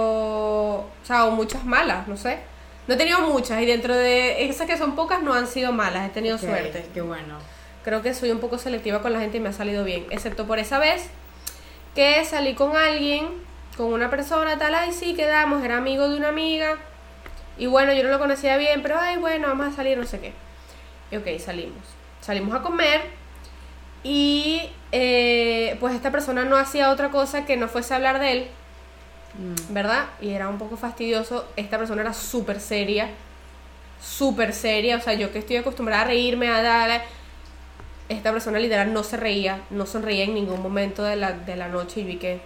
o 0.77 0.89
sea, 1.03 1.25
o 1.25 1.31
muchas 1.31 1.63
malas, 1.63 2.07
no 2.07 2.17
sé. 2.17 2.39
No 2.87 2.95
he 2.95 2.97
tenido 2.97 3.19
muchas 3.21 3.61
y 3.61 3.65
dentro 3.65 3.95
de 3.95 4.45
esas 4.45 4.65
que 4.65 4.77
son 4.77 4.95
pocas 4.95 5.21
no 5.21 5.33
han 5.33 5.47
sido 5.47 5.71
malas, 5.71 6.07
he 6.07 6.13
tenido 6.13 6.37
suerte. 6.37 6.87
Qué 6.93 7.01
bueno. 7.01 7.37
Creo 7.83 8.01
que 8.01 8.13
soy 8.13 8.31
un 8.31 8.39
poco 8.39 8.57
selectiva 8.57 9.01
con 9.01 9.13
la 9.13 9.19
gente 9.19 9.37
y 9.37 9.39
me 9.39 9.49
ha 9.49 9.53
salido 9.53 9.83
bien, 9.83 10.05
excepto 10.09 10.47
por 10.47 10.59
esa 10.59 10.79
vez 10.79 11.07
que 11.93 12.23
salí 12.25 12.55
con 12.55 12.75
alguien, 12.75 13.27
con 13.77 13.93
una 13.93 14.09
persona 14.09 14.57
tal, 14.57 14.73
ay 14.73 14.91
sí, 14.91 15.13
quedamos, 15.13 15.63
era 15.63 15.77
amigo 15.77 16.09
de 16.09 16.17
una 16.17 16.29
amiga. 16.29 16.77
Y 17.57 17.67
bueno, 17.67 17.93
yo 17.93 18.03
no 18.03 18.09
lo 18.09 18.19
conocía 18.19 18.57
bien, 18.57 18.81
pero 18.81 18.97
ay, 18.99 19.17
bueno, 19.17 19.49
vamos 19.49 19.67
a 19.67 19.71
salir, 19.75 19.97
no 19.97 20.05
sé 20.05 20.19
qué. 20.19 20.33
Y 21.11 21.17
ok, 21.17 21.39
salimos. 21.39 21.98
Salimos 22.29 22.53
a 22.53 22.61
comer 22.61 23.01
y 24.03 24.69
eh, 24.91 25.75
pues 25.79 25.95
esta 25.95 26.11
persona 26.11 26.45
no 26.45 26.57
hacía 26.57 26.91
otra 26.91 27.09
cosa 27.09 27.43
que 27.43 27.57
no 27.57 27.67
fuese 27.67 27.95
a 27.95 27.97
hablar 27.97 28.19
de 28.19 28.31
él, 28.33 28.47
Mm. 29.33 29.73
¿verdad? 29.73 30.05
Y 30.21 30.29
era 30.29 30.47
un 30.47 30.59
poco 30.59 30.77
fastidioso. 30.77 31.47
Esta 31.55 31.79
persona 31.79 32.01
era 32.01 32.13
súper 32.13 32.59
seria, 32.59 33.09
súper 33.99 34.53
seria. 34.53 34.97
O 34.97 35.01
sea, 35.01 35.13
yo 35.13 35.31
que 35.31 35.39
estoy 35.39 35.55
acostumbrada 35.55 36.03
a 36.03 36.05
reírme, 36.05 36.49
a 36.49 36.61
dar... 36.61 37.03
Esta 38.09 38.31
persona 38.31 38.59
literal 38.59 38.93
no 38.93 39.03
se 39.03 39.17
reía, 39.17 39.61
no 39.71 39.87
sonreía 39.87 40.25
en 40.25 40.35
ningún 40.35 40.61
momento 40.61 41.03
de 41.03 41.15
la, 41.15 41.31
de 41.31 41.55
la 41.55 41.67
noche 41.67 42.01
y 42.01 42.03
vi 42.03 42.17
que, 42.17 42.41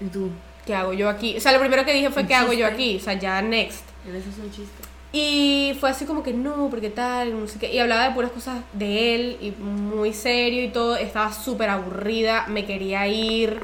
¿Y 0.00 0.06
tú? 0.06 0.30
¿qué 0.66 0.74
hago 0.74 0.92
yo 0.92 1.08
aquí? 1.08 1.36
O 1.36 1.40
sea, 1.40 1.52
lo 1.52 1.60
primero 1.60 1.84
que 1.84 1.92
dije 1.92 2.10
fue, 2.10 2.26
¿qué 2.26 2.34
hago 2.34 2.52
yo 2.52 2.66
aquí? 2.66 2.96
O 2.96 3.00
sea, 3.00 3.14
ya 3.14 3.40
next. 3.42 3.84
Eso 4.08 4.30
es 4.30 4.38
un 4.38 4.50
chiste. 4.50 4.82
Y 5.12 5.74
fue 5.80 5.90
así 5.90 6.04
como 6.04 6.22
que 6.22 6.32
no, 6.32 6.68
porque 6.68 6.90
tal, 6.90 7.38
no 7.40 7.48
sé 7.48 7.58
qué. 7.58 7.72
Y 7.72 7.78
hablaba 7.78 8.08
de 8.08 8.14
puras 8.14 8.30
cosas 8.30 8.58
de 8.74 9.14
él 9.14 9.38
y 9.40 9.50
muy 9.52 10.12
serio 10.12 10.62
y 10.64 10.68
todo. 10.68 10.96
Estaba 10.96 11.32
súper 11.32 11.70
aburrida, 11.70 12.46
me 12.48 12.66
quería 12.66 13.06
ir. 13.06 13.60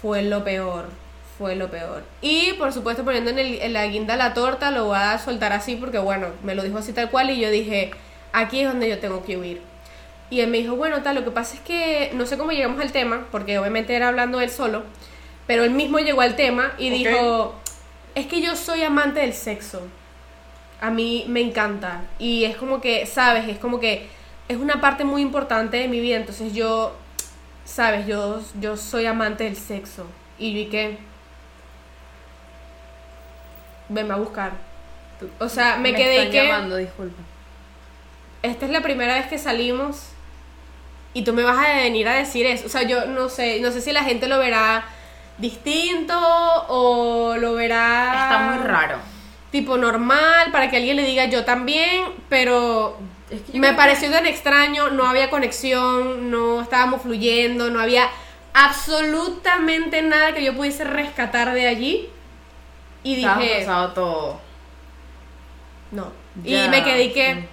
Fue 0.00 0.22
lo 0.22 0.42
peor, 0.42 0.86
fue 1.36 1.54
lo 1.56 1.70
peor. 1.70 2.04
Y 2.22 2.54
por 2.54 2.72
supuesto 2.72 3.04
poniendo 3.04 3.30
en, 3.30 3.38
el, 3.38 3.60
en 3.60 3.74
la 3.74 3.86
guinda 3.86 4.16
la 4.16 4.32
torta, 4.32 4.70
lo 4.70 4.86
voy 4.86 4.98
a 4.98 5.18
soltar 5.18 5.52
así 5.52 5.76
porque 5.76 5.98
bueno, 5.98 6.28
me 6.42 6.54
lo 6.54 6.62
dijo 6.62 6.78
así 6.78 6.94
tal 6.94 7.10
cual 7.10 7.28
y 7.28 7.38
yo 7.38 7.50
dije, 7.50 7.90
aquí 8.32 8.60
es 8.60 8.68
donde 8.68 8.88
yo 8.88 8.98
tengo 8.98 9.22
que 9.24 9.36
huir. 9.36 9.60
Y 10.30 10.40
él 10.40 10.48
me 10.48 10.58
dijo, 10.58 10.76
bueno, 10.76 11.02
tal, 11.02 11.16
lo 11.16 11.24
que 11.24 11.32
pasa 11.32 11.56
es 11.56 11.60
que 11.60 12.12
no 12.14 12.24
sé 12.24 12.38
cómo 12.38 12.52
llegamos 12.52 12.80
al 12.80 12.92
tema, 12.92 13.26
porque 13.30 13.58
obviamente 13.58 13.94
era 13.94 14.08
hablando 14.08 14.40
él 14.40 14.48
solo, 14.48 14.84
pero 15.46 15.64
él 15.64 15.72
mismo 15.72 15.98
llegó 15.98 16.22
al 16.22 16.36
tema 16.36 16.72
y 16.78 16.88
dijo, 16.88 17.56
es 18.14 18.26
que 18.26 18.40
yo 18.40 18.56
soy 18.56 18.82
amante 18.84 19.20
del 19.20 19.34
sexo 19.34 19.82
a 20.80 20.90
mí 20.90 21.24
me 21.28 21.40
encanta. 21.40 22.02
Y 22.18 22.44
es 22.44 22.56
como 22.56 22.80
que, 22.80 23.06
¿sabes? 23.06 23.48
Es 23.48 23.58
como 23.58 23.80
que 23.80 24.08
es 24.48 24.56
una 24.56 24.80
parte 24.80 25.04
muy 25.04 25.22
importante 25.22 25.76
de 25.76 25.88
mi 25.88 26.00
vida. 26.00 26.16
Entonces 26.16 26.54
yo, 26.54 26.96
¿sabes? 27.64 28.06
Yo, 28.06 28.40
yo 28.60 28.76
soy 28.76 29.06
amante 29.06 29.44
del 29.44 29.56
sexo. 29.56 30.06
Y 30.38 30.54
vi 30.54 30.66
que... 30.66 30.98
Venme 33.88 34.14
a 34.14 34.16
buscar. 34.16 34.52
O 35.38 35.48
sea, 35.48 35.76
me, 35.76 35.94
quedé 35.94 36.14
y 36.14 36.18
están 36.18 36.30
que... 36.30 36.46
llamando, 36.46 36.76
disculpa. 36.76 37.22
Esta 38.42 38.64
es 38.64 38.72
la 38.72 38.80
primera 38.80 39.14
vez 39.14 39.26
que 39.26 39.36
salimos 39.36 40.10
y 41.12 41.22
tú 41.22 41.34
me 41.34 41.42
vas 41.42 41.58
a 41.58 41.74
venir 41.74 42.08
a 42.08 42.14
decir 42.14 42.46
eso. 42.46 42.66
O 42.66 42.68
sea, 42.70 42.84
yo 42.84 43.04
no 43.06 43.28
sé, 43.28 43.60
no 43.60 43.70
sé 43.70 43.82
si 43.82 43.92
la 43.92 44.04
gente 44.04 44.28
lo 44.28 44.38
verá 44.38 44.84
distinto 45.36 46.16
o 46.68 47.36
lo 47.36 47.54
verá... 47.54 48.24
Está 48.24 48.38
muy 48.50 48.66
raro. 48.66 49.09
Tipo 49.50 49.76
normal 49.76 50.50
para 50.52 50.70
que 50.70 50.76
alguien 50.76 50.96
le 50.96 51.04
diga 51.04 51.24
yo 51.26 51.44
también, 51.44 52.04
pero 52.28 52.98
Es 53.30 53.42
que 53.42 53.52
yo 53.52 53.60
me 53.60 53.72
pareció 53.74 54.10
tan 54.10 54.26
extraño, 54.26 54.90
no 54.90 55.06
había 55.06 55.30
conexión, 55.30 56.30
no 56.30 56.62
estábamos 56.62 57.02
fluyendo, 57.02 57.70
no 57.70 57.80
había 57.80 58.08
absolutamente 58.52 60.02
nada 60.02 60.34
que 60.34 60.44
yo 60.44 60.54
pudiese 60.56 60.84
rescatar 60.84 61.52
de 61.54 61.66
allí. 61.68 62.10
Y 63.02 63.16
dije, 63.16 63.58
pasado 63.60 63.92
todo. 63.92 64.40
no. 65.90 66.12
Ya, 66.34 66.66
y 66.66 66.68
me 66.68 66.84
quedé 66.84 67.12
que 67.12 67.48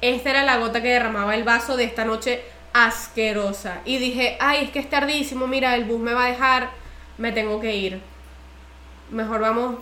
esta 0.00 0.30
era 0.30 0.44
la 0.44 0.58
gota 0.58 0.80
que 0.82 0.88
derramaba 0.88 1.34
el 1.34 1.44
vaso 1.44 1.76
de 1.76 1.84
esta 1.84 2.04
noche 2.04 2.44
asquerosa. 2.72 3.82
Y 3.84 3.98
dije, 3.98 4.36
ay, 4.40 4.64
es 4.64 4.70
que 4.70 4.78
es 4.80 4.88
tardísimo, 4.90 5.46
mira, 5.46 5.74
el 5.76 5.84
bus 5.84 6.00
me 6.00 6.14
va 6.14 6.24
a 6.24 6.28
dejar, 6.28 6.70
me 7.18 7.32
tengo 7.32 7.60
que 7.60 7.74
ir. 7.76 8.02
Mejor 9.10 9.40
vamos 9.40 9.76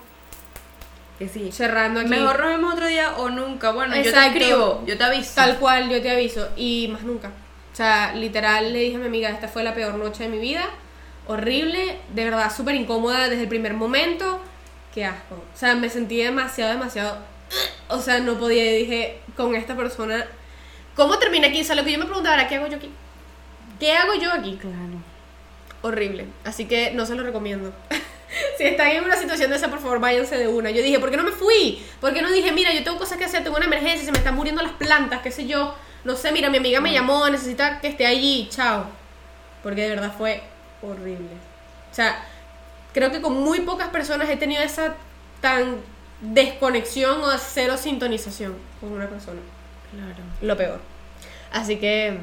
Que 1.18 1.29
sí. 1.29 1.50
cerrando 1.50 2.00
aquí. 2.00 2.11
Mejor 2.11 2.38
nos 2.40 2.48
vemos 2.48 2.74
otro 2.74 2.87
día 2.87 3.16
o 3.16 3.31
nunca. 3.31 3.72
Bueno, 3.72 3.96
yo 3.96 4.02
te 4.02 4.26
escribo, 4.26 4.85
yo 4.87 4.98
te 4.98 5.05
aviso. 5.05 5.33
Tal 5.35 5.59
cual, 5.59 5.88
yo 5.88 6.02
te 6.02 6.11
aviso. 6.11 6.48
Y 6.57 6.88
más 6.92 7.02
nunca. 7.02 7.29
O 7.72 7.76
sea, 7.76 8.14
literal 8.14 8.72
le 8.72 8.81
dije 8.81 8.96
a 8.96 8.98
mi 8.98 9.07
amiga, 9.07 9.31
esta 9.31 9.48
fue 9.48 9.62
la 9.62 9.74
peor 9.74 9.94
noche 9.94 10.24
de 10.24 10.29
mi 10.29 10.38
vida. 10.38 10.64
Horrible, 11.26 11.98
de 12.14 12.24
verdad, 12.24 12.55
súper 12.55 12.74
incómoda 12.74 13.29
desde 13.29 13.42
el 13.42 13.48
primer 13.48 13.74
momento. 13.74 14.40
Qué 14.94 15.05
asco. 15.05 15.35
O 15.35 15.59
sea, 15.59 15.74
me 15.74 15.90
sentí 15.90 16.16
demasiado, 16.16 16.72
demasiado... 16.72 17.18
O 17.88 18.00
sea, 18.00 18.18
no 18.20 18.38
podía. 18.38 18.64
Y 18.72 18.79
dije, 18.79 19.20
con 19.37 19.55
esta 19.55 19.76
persona... 19.76 20.26
¿Cómo 20.94 21.18
termina 21.18 21.48
aquí? 21.48 21.61
O 21.61 21.64
sea, 21.64 21.76
lo 21.76 21.85
que 21.85 21.92
yo 21.92 21.98
me 21.98 22.07
preguntaba 22.07 22.37
era, 22.37 22.48
¿qué 22.48 22.57
hago 22.57 22.68
yo 22.68 22.76
aquí? 22.76 22.90
¿Qué 23.79 23.92
hago 23.92 24.14
yo 24.14 24.33
aquí? 24.33 24.57
Claro. 24.59 25.02
Horrible. 25.83 26.26
Así 26.44 26.64
que 26.64 26.92
no 26.92 27.05
se 27.05 27.14
lo 27.14 27.22
recomiendo. 27.22 27.74
si 28.57 28.64
están 28.64 28.88
en 28.88 29.05
una 29.05 29.16
situación 29.16 29.51
de 29.51 29.57
esa, 29.57 29.68
por 29.68 29.81
favor, 29.81 30.01
váyanse 30.01 30.37
de 30.37 30.49
una. 30.49 30.70
Yo 30.70 30.83
dije, 30.83 30.99
¿por 30.99 31.11
qué 31.11 31.16
no 31.16 31.25
me 31.25 31.33
fui? 31.33 31.85
¿Por 32.01 32.12
qué 32.12 32.22
no 32.22 32.31
dije, 32.31 32.53
mira, 32.53 32.72
yo 32.72 32.83
tengo 32.85 32.99
cosas 32.99 33.18
que 33.18 33.25
hacer, 33.25 33.42
tengo 33.42 33.57
una 33.57 33.66
emergencia, 33.66 34.05
se 34.05 34.12
me 34.12 34.18
están 34.18 34.35
muriendo 34.35 34.62
las 34.62 34.72
plantas, 34.72 35.20
qué 35.22 35.31
sé 35.31 35.46
yo? 35.46 35.75
No 36.05 36.16
sé, 36.16 36.33
mira, 36.33 36.51
mi 36.51 36.59
amiga 36.59 36.81
me 36.81 36.92
llamó, 36.92 37.29
necesita 37.29 37.81
que 37.81 37.88
esté 37.88 38.07
allí, 38.07 38.49
chao. 38.51 38.87
Porque 39.62 39.83
de 39.83 39.88
verdad 39.90 40.14
fue 40.16 40.42
horrible. 40.83 41.31
O 41.90 41.94
sea, 41.94 42.25
creo 42.92 43.11
que 43.11 43.20
con 43.20 43.42
muy 43.42 43.61
pocas 43.61 43.88
personas 43.88 44.29
he 44.29 44.37
tenido 44.37 44.62
esa 44.62 44.94
tan 45.40 45.77
desconexión 46.20 47.20
o 47.22 47.38
cero 47.38 47.77
sintonización 47.77 48.55
con 48.81 48.92
una 48.92 49.09
persona. 49.09 49.40
Claro. 49.90 50.22
Lo 50.40 50.57
peor. 50.57 50.81
Así 51.53 51.77
que 51.77 52.18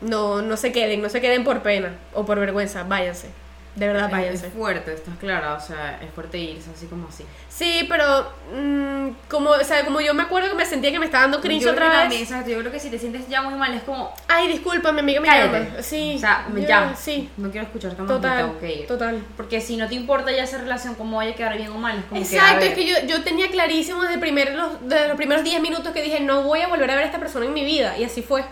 no, 0.00 0.42
no 0.42 0.56
se 0.56 0.72
queden, 0.72 1.02
no 1.02 1.08
se 1.08 1.20
queden 1.20 1.44
por 1.44 1.62
pena 1.62 1.96
o 2.14 2.24
por 2.24 2.38
vergüenza, 2.38 2.84
váyanse. 2.84 3.28
De 3.74 3.86
verdad, 3.86 4.06
Es, 4.06 4.10
váyanse. 4.10 4.46
es 4.48 4.52
fuerte, 4.52 4.92
estás 4.92 5.16
clara, 5.18 5.54
o 5.54 5.60
sea, 5.60 6.00
es 6.02 6.10
fuerte 6.10 6.36
irse 6.36 6.68
así 6.74 6.86
como 6.86 7.06
así. 7.08 7.24
Sí, 7.48 7.86
pero 7.88 8.32
mm, 8.52 9.10
como, 9.30 9.50
o 9.50 9.62
sea, 9.64 9.84
como 9.84 10.00
yo 10.00 10.14
me 10.14 10.24
acuerdo 10.24 10.48
que 10.48 10.56
me 10.56 10.66
sentía 10.66 10.90
que 10.90 10.98
me 10.98 11.06
estaba 11.06 11.22
dando 11.22 11.40
cringe 11.40 11.62
Yo 11.64 11.74
creo 11.76 11.86
otra 11.86 11.86
que 11.86 11.90
vez. 11.92 12.02
también, 12.02 12.22
exacto, 12.22 12.50
yo 12.50 12.58
creo 12.58 12.72
que 12.72 12.80
si 12.80 12.90
te 12.90 12.98
sientes 12.98 13.28
ya 13.28 13.40
muy 13.42 13.54
mal 13.54 13.72
es 13.74 13.82
como, 13.84 14.12
Ay, 14.26 14.48
disculpa, 14.48 14.90
mi 14.90 14.98
amiga 15.00 15.20
me 15.20 15.28
llama. 15.28 15.66
Sí. 15.82 16.14
O 16.16 16.18
sea, 16.18 16.46
yo- 16.52 16.58
llama. 16.58 16.96
Sí. 16.96 17.30
No 17.36 17.50
quiero 17.52 17.66
escuchar 17.66 17.96
más, 17.96 18.08
Total. 18.08 18.38
tengo 18.46 18.58
que 18.58 18.74
ir. 18.80 18.86
Total. 18.88 19.22
Porque 19.36 19.60
si 19.60 19.76
no 19.76 19.86
te 19.86 19.94
importa 19.94 20.32
ya 20.32 20.42
esa 20.42 20.58
relación, 20.58 20.96
cómo 20.96 21.18
vaya 21.18 21.30
a 21.32 21.34
quedar 21.36 21.56
bien 21.56 21.70
o 21.70 21.76
mal, 21.78 21.98
es 21.98 22.04
como 22.06 22.20
Exacto, 22.20 22.64
es 22.64 22.74
que 22.74 22.84
yo, 22.84 22.96
yo 23.06 23.22
tenía 23.22 23.48
clarísimo 23.48 24.02
desde, 24.02 24.18
primer, 24.18 24.54
los, 24.56 24.88
desde 24.88 25.06
los 25.06 25.16
primeros 25.16 25.44
10 25.44 25.60
minutos 25.62 25.92
que 25.92 26.02
dije, 26.02 26.18
no 26.18 26.42
voy 26.42 26.62
a 26.62 26.68
volver 26.68 26.90
a 26.90 26.94
ver 26.96 27.04
a 27.04 27.06
esta 27.06 27.20
persona 27.20 27.46
en 27.46 27.54
mi 27.54 27.64
vida. 27.64 27.96
Y 27.96 28.02
así 28.02 28.22
fue. 28.22 28.44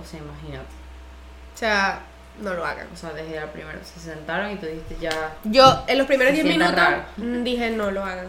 O 0.00 0.04
sea, 0.04 0.20
imagínate. 0.20 0.66
O 1.54 1.56
sea, 1.58 2.00
no 2.40 2.54
lo 2.54 2.64
hagan. 2.64 2.86
O 2.92 2.96
sea, 2.96 3.12
desde 3.12 3.36
la 3.40 3.52
primera 3.52 3.78
se 3.84 4.00
sentaron 4.00 4.50
y 4.52 4.56
tú 4.56 4.66
dijiste 4.66 4.96
ya. 5.00 5.36
Yo 5.44 5.84
en 5.86 5.98
los 5.98 6.06
primeros 6.06 6.34
Se 6.34 6.42
10 6.42 6.46
sienta 6.56 6.66
minutos 6.66 6.84
raro. 6.84 7.04
mm, 7.16 7.44
dije, 7.44 7.70
no 7.70 7.90
lo 7.90 8.04
hagan. 8.04 8.26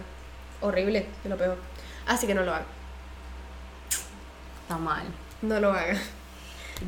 Horrible, 0.62 1.08
es 1.24 1.30
lo 1.30 1.38
peor. 1.38 1.58
Así 2.08 2.28
que 2.28 2.36
no 2.36 2.44
lo 2.44 2.54
hagan. 2.54 2.66
Está 4.62 4.78
mal. 4.78 5.04
No 5.42 5.60
lo 5.60 5.72
hagan. 5.72 6.00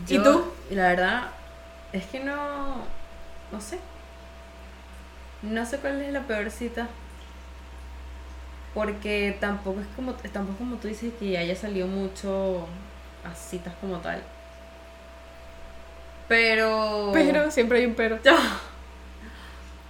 ¿Y 0.08 0.19
tú? 0.19 0.51
La 0.71 0.89
verdad, 0.89 1.23
es 1.93 2.06
que 2.06 2.19
no. 2.19 2.77
No 3.51 3.62
sé. 3.62 3.80
No 5.41 5.65
sé 5.65 5.77
cuál 5.77 6.01
es 6.01 6.12
la 6.13 6.21
peor 6.21 6.49
cita. 6.51 6.88
Porque 8.73 9.38
tampoco 9.39 9.80
es 9.80 9.88
como. 9.95 10.13
Tampoco 10.13 10.58
como 10.60 10.75
tú 10.77 10.88
dices 10.88 11.13
que 11.19 11.38
haya 11.38 11.56
salido 11.56 11.88
mucho 11.88 12.67
a 13.23 13.34
citas 13.34 13.73
como 13.82 13.97
tal. 13.99 14.21
Pero. 16.28 17.12
Pero, 17.13 17.52
siempre 17.52 17.80
hay 17.80 17.86
un 17.86 17.96
pero. 17.96 18.20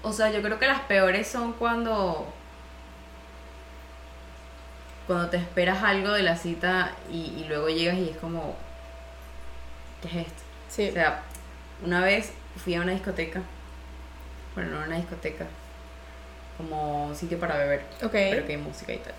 O 0.04 0.14
sea, 0.14 0.32
yo 0.32 0.42
creo 0.42 0.58
que 0.58 0.68
las 0.68 0.82
peores 0.82 1.28
son 1.28 1.54
cuando. 1.54 2.32
Cuando 5.06 5.30
te 5.30 5.38
esperas 5.38 5.84
algo 5.84 6.12
de 6.12 6.24
la 6.24 6.38
cita 6.38 6.94
y, 7.12 7.34
y 7.38 7.46
luego 7.50 7.68
llegas 7.68 7.98
y 7.98 8.10
es 8.10 8.18
como. 8.18 8.56
¿Qué 10.02 10.08
es 10.08 10.28
esto? 10.28 10.44
Sí. 10.70 10.90
O 10.90 10.94
sea, 10.94 11.24
una 11.84 12.02
vez 12.02 12.32
fui 12.58 12.76
a 12.76 12.82
una 12.82 12.92
discoteca. 12.92 13.42
Bueno, 14.56 14.72
no 14.72 14.78
era 14.78 14.88
una 14.88 14.98
discoteca. 14.98 15.46
Como 16.58 17.14
sitio 17.14 17.40
para 17.40 17.58
beber. 17.58 17.86
ok. 18.04 18.12
Pero 18.12 18.46
que 18.46 18.54
hay 18.54 18.58
música 18.58 18.94
y 18.94 18.98
tal. 18.98 19.14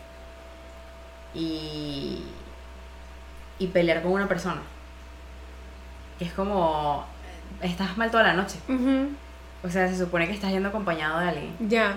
Y. 1.35 2.23
Y 3.59 3.67
pelear 3.69 4.03
con 4.03 4.13
una 4.13 4.29
persona. 4.29 4.63
Que 6.19 6.25
es 6.25 6.33
como. 6.33 7.05
Estás 7.63 7.97
mal 7.97 8.11
toda 8.11 8.23
la 8.25 8.35
noche. 8.35 8.59
Ujú, 8.69 9.09
O 9.65 9.69
sea, 9.71 9.89
se 9.89 9.97
supone 9.99 10.27
que 10.27 10.35
estás 10.35 10.51
yendo 10.51 10.69
acompañado 10.69 11.19
de 11.21 11.29
alguien. 11.29 11.57
Ya. 11.61 11.97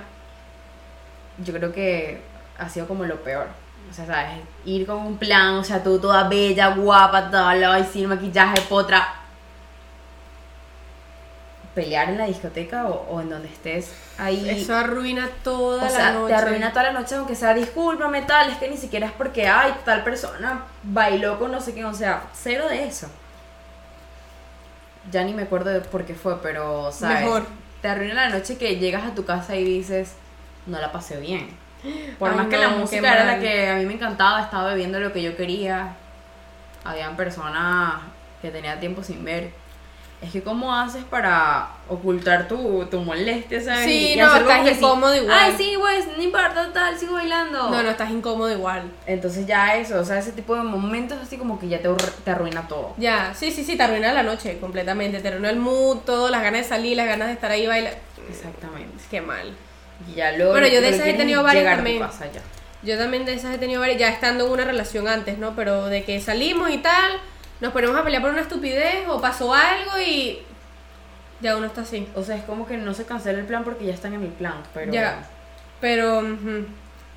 Yo 1.38 1.54
creo 1.54 1.72
que 1.72 2.22
ha 2.58 2.70
sido 2.70 2.88
como 2.88 3.04
lo 3.06 3.22
peor. 3.24 3.48
O 3.90 3.94
sea, 3.94 4.06
¿sabes? 4.06 4.30
Ir 4.66 4.86
con 4.86 4.98
un 4.98 5.18
plan, 5.18 5.56
o 5.56 5.64
sea, 5.64 5.84
tú 5.84 6.00
toda 6.00 6.28
bella, 6.30 6.70
guapa, 6.70 7.30
toda 7.30 7.80
y 7.80 7.84
sin 7.84 8.08
maquillaje, 8.08 8.62
potra. 8.62 9.16
Pelear 11.76 12.10
en 12.10 12.18
la 12.18 12.26
discoteca 12.26 12.86
o, 12.86 13.08
o 13.10 13.22
en 13.22 13.30
donde 13.30 13.48
estés 13.48 13.94
ahí. 14.18 14.50
Eso 14.50 14.76
arruina 14.76 15.30
toda 15.44 15.86
o 15.86 15.90
sea, 15.90 16.12
la 16.12 16.20
noche. 16.20 16.34
te 16.34 16.40
arruina 16.40 16.70
toda 16.72 16.84
la 16.84 16.92
noche, 16.92 17.16
aunque 17.16 17.36
sea 17.36 17.54
discúlpame, 17.54 18.22
tal. 18.24 18.50
Es 18.50 18.58
que 18.58 18.70
ni 18.70 18.78
siquiera 18.78 19.08
es 19.08 19.14
porque, 19.14 19.48
ay, 19.48 19.74
tal 19.86 20.04
persona 20.04 20.64
bailó 20.84 21.40
con 21.40 21.52
no 21.52 21.62
sé 21.62 21.74
qué. 21.74 21.86
O 21.86 21.94
sea, 21.94 22.24
cero 22.34 22.68
de 22.70 22.86
eso. 22.86 23.08
Ya 25.10 25.24
ni 25.24 25.34
me 25.34 25.44
acuerdo 25.44 25.72
de 25.72 25.82
por 25.82 26.06
qué 26.06 26.14
fue, 26.14 26.42
pero, 26.42 26.92
¿sabes? 26.92 27.22
Mejor. 27.22 27.46
Te 27.82 27.88
arruina 27.88 28.14
la 28.14 28.30
noche 28.30 28.58
que 28.58 28.78
llegas 28.78 29.06
a 29.06 29.16
tu 29.16 29.26
casa 29.26 29.56
y 29.56 29.64
dices, 29.64 30.14
no 30.68 30.80
la 30.80 30.92
pasé 30.92 31.20
bien. 31.20 31.50
Por 32.20 32.30
Ay, 32.30 32.38
más 32.38 32.48
que 32.48 32.58
la 32.58 32.70
música 32.70 33.14
era 33.14 33.26
la 33.26 33.40
que 33.40 33.70
a 33.70 33.76
mí 33.76 33.86
me 33.86 33.94
encantaba, 33.94 34.42
estaba 34.42 34.70
bebiendo 34.70 35.00
lo 35.00 35.12
que 35.12 35.24
yo 35.24 35.36
quería. 35.36 35.96
Habían 36.84 37.16
personas 37.16 38.02
que 38.42 38.52
tenía 38.52 38.80
tiempo 38.80 39.02
sin 39.02 39.24
ver. 39.24 39.52
Es 40.22 40.32
que 40.32 40.44
cómo 40.44 40.76
haces 40.76 41.04
para 41.04 41.70
ocultar 41.90 42.48
tu, 42.48 42.86
tu 42.86 43.00
molestia, 43.00 43.60
¿sabes? 43.60 43.86
Sí, 43.86 44.14
Y 44.14 44.16
no, 44.18 44.36
estás 44.36 44.68
sí, 44.68 44.76
incómodo 44.76 45.16
igual. 45.16 45.36
Ay, 45.36 45.54
sí, 45.58 45.76
pues, 45.80 46.06
no 46.16 46.22
importa, 46.22 46.70
tal, 46.72 46.96
sigo 46.96 47.14
bailando. 47.14 47.70
No, 47.70 47.82
no, 47.82 47.90
estás 47.90 48.12
incómodo 48.12 48.52
igual. 48.52 48.84
Entonces 49.08 49.48
ya 49.48 49.76
eso, 49.78 50.00
o 50.00 50.06
sea, 50.06 50.20
ese 50.20 50.32
tipo 50.32 50.56
de 50.56 50.62
momentos 50.62 51.18
así 51.22 51.38
como 51.38 51.60
que 51.60 51.68
ya 51.70 51.82
te, 51.82 51.90
te 52.24 52.32
arruina 52.32 52.68
todo. 52.68 52.94
Ya, 52.98 53.34
sí, 53.34 53.52
sí, 53.52 53.64
sí, 53.64 53.76
te 53.76 53.82
arruina 53.82 54.14
la 54.14 54.22
noche 54.22 54.60
completamente. 54.60 55.22
Te 55.22 55.30
arruina 55.30 55.50
el 55.50 55.58
mood, 55.58 55.98
todo, 56.06 56.30
las 56.30 56.44
ganas 56.44 56.62
de 56.62 56.70
salir, 56.70 56.98
las 56.98 57.08
ganas 57.08 57.28
de 57.28 57.34
estar 57.34 57.50
ahí 57.50 57.66
bailar. 57.66 57.96
Exactamente. 58.30 59.04
Qué 59.10 59.22
mal. 59.22 59.56
Y 60.08 60.16
ya 60.16 60.34
luego... 60.34 60.52
Bueno, 60.52 60.68
yo 60.68 60.82
de 60.82 60.90
lo 60.92 60.96
esas 60.96 61.08
he 61.08 61.14
tenido 61.14 61.42
varias 61.42 61.76
también. 61.76 62.04
Yo 62.84 62.98
también 62.98 63.26
de 63.26 63.34
esas 63.34 63.56
he 63.56 63.58
tenido 63.58 63.80
varias, 63.80 64.00
ya 64.00 64.10
estando 64.10 64.46
en 64.46 64.52
una 64.52 64.66
relación 64.66 65.08
antes, 65.08 65.38
¿no? 65.38 65.56
Pero 65.56 65.86
de 65.86 66.04
que 66.04 66.20
salimos 66.20 66.70
y 66.72 66.78
tal, 66.78 67.12
nos 67.62 67.71
ponemos 67.71 67.95
a 67.95 68.04
pelear 68.04 68.21
por 68.21 68.32
una 68.32 68.41
estupidez 68.41 69.08
o 69.08 69.21
pasó 69.21 69.54
algo 69.54 70.00
y 70.00 70.39
ya 71.41 71.56
uno 71.56 71.67
está 71.67 71.82
así. 71.82 72.08
O 72.15 72.24
sea, 72.24 72.36
es 72.36 72.43
como 72.43 72.67
que 72.67 72.76
no 72.76 72.93
se 72.93 73.06
cancela 73.06 73.39
el 73.39 73.45
plan 73.45 73.63
porque 73.63 73.86
ya 73.86 73.93
están 73.93 74.13
en 74.13 74.24
el 74.24 74.32
plan, 74.32 74.56
pero... 74.74 74.91
Ya. 74.91 75.28
Pero 75.80 76.21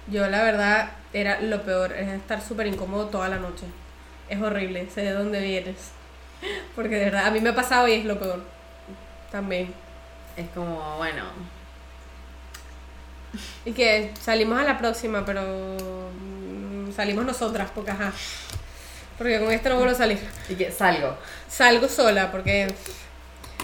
yo 0.06 0.28
la 0.28 0.42
verdad 0.42 0.90
era 1.12 1.40
lo 1.40 1.62
peor, 1.62 1.92
es 1.92 2.08
estar 2.08 2.42
súper 2.42 2.66
incómodo 2.66 3.06
toda 3.06 3.28
la 3.28 3.38
noche. 3.38 3.64
Es 4.28 4.40
horrible, 4.40 4.88
sé 4.90 5.02
de 5.02 5.12
dónde 5.12 5.40
vienes. 5.40 5.92
Porque 6.74 6.96
de 6.96 7.06
verdad, 7.06 7.26
a 7.26 7.30
mí 7.30 7.40
me 7.40 7.50
ha 7.50 7.54
pasado 7.54 7.86
y 7.88 7.92
es 7.92 8.04
lo 8.04 8.18
peor. 8.18 8.42
También. 9.30 9.72
Es 10.36 10.48
como, 10.50 10.96
bueno, 10.96 11.24
Y 13.64 13.72
que 13.72 14.12
salimos 14.20 14.58
a 14.58 14.64
la 14.64 14.78
próxima, 14.78 15.24
pero 15.24 15.42
mm, 15.42 16.92
salimos 16.92 17.24
nosotras, 17.24 17.70
porque 17.74 17.90
ajá. 17.90 18.12
Porque 19.18 19.38
con 19.40 19.50
esto 19.52 19.68
no 19.68 19.76
vuelvo 19.76 19.92
a 19.92 19.96
salir. 19.96 20.18
y 20.48 20.54
que 20.54 20.70
salgo. 20.70 21.16
Salgo 21.48 21.88
sola 21.88 22.32
porque 22.32 22.72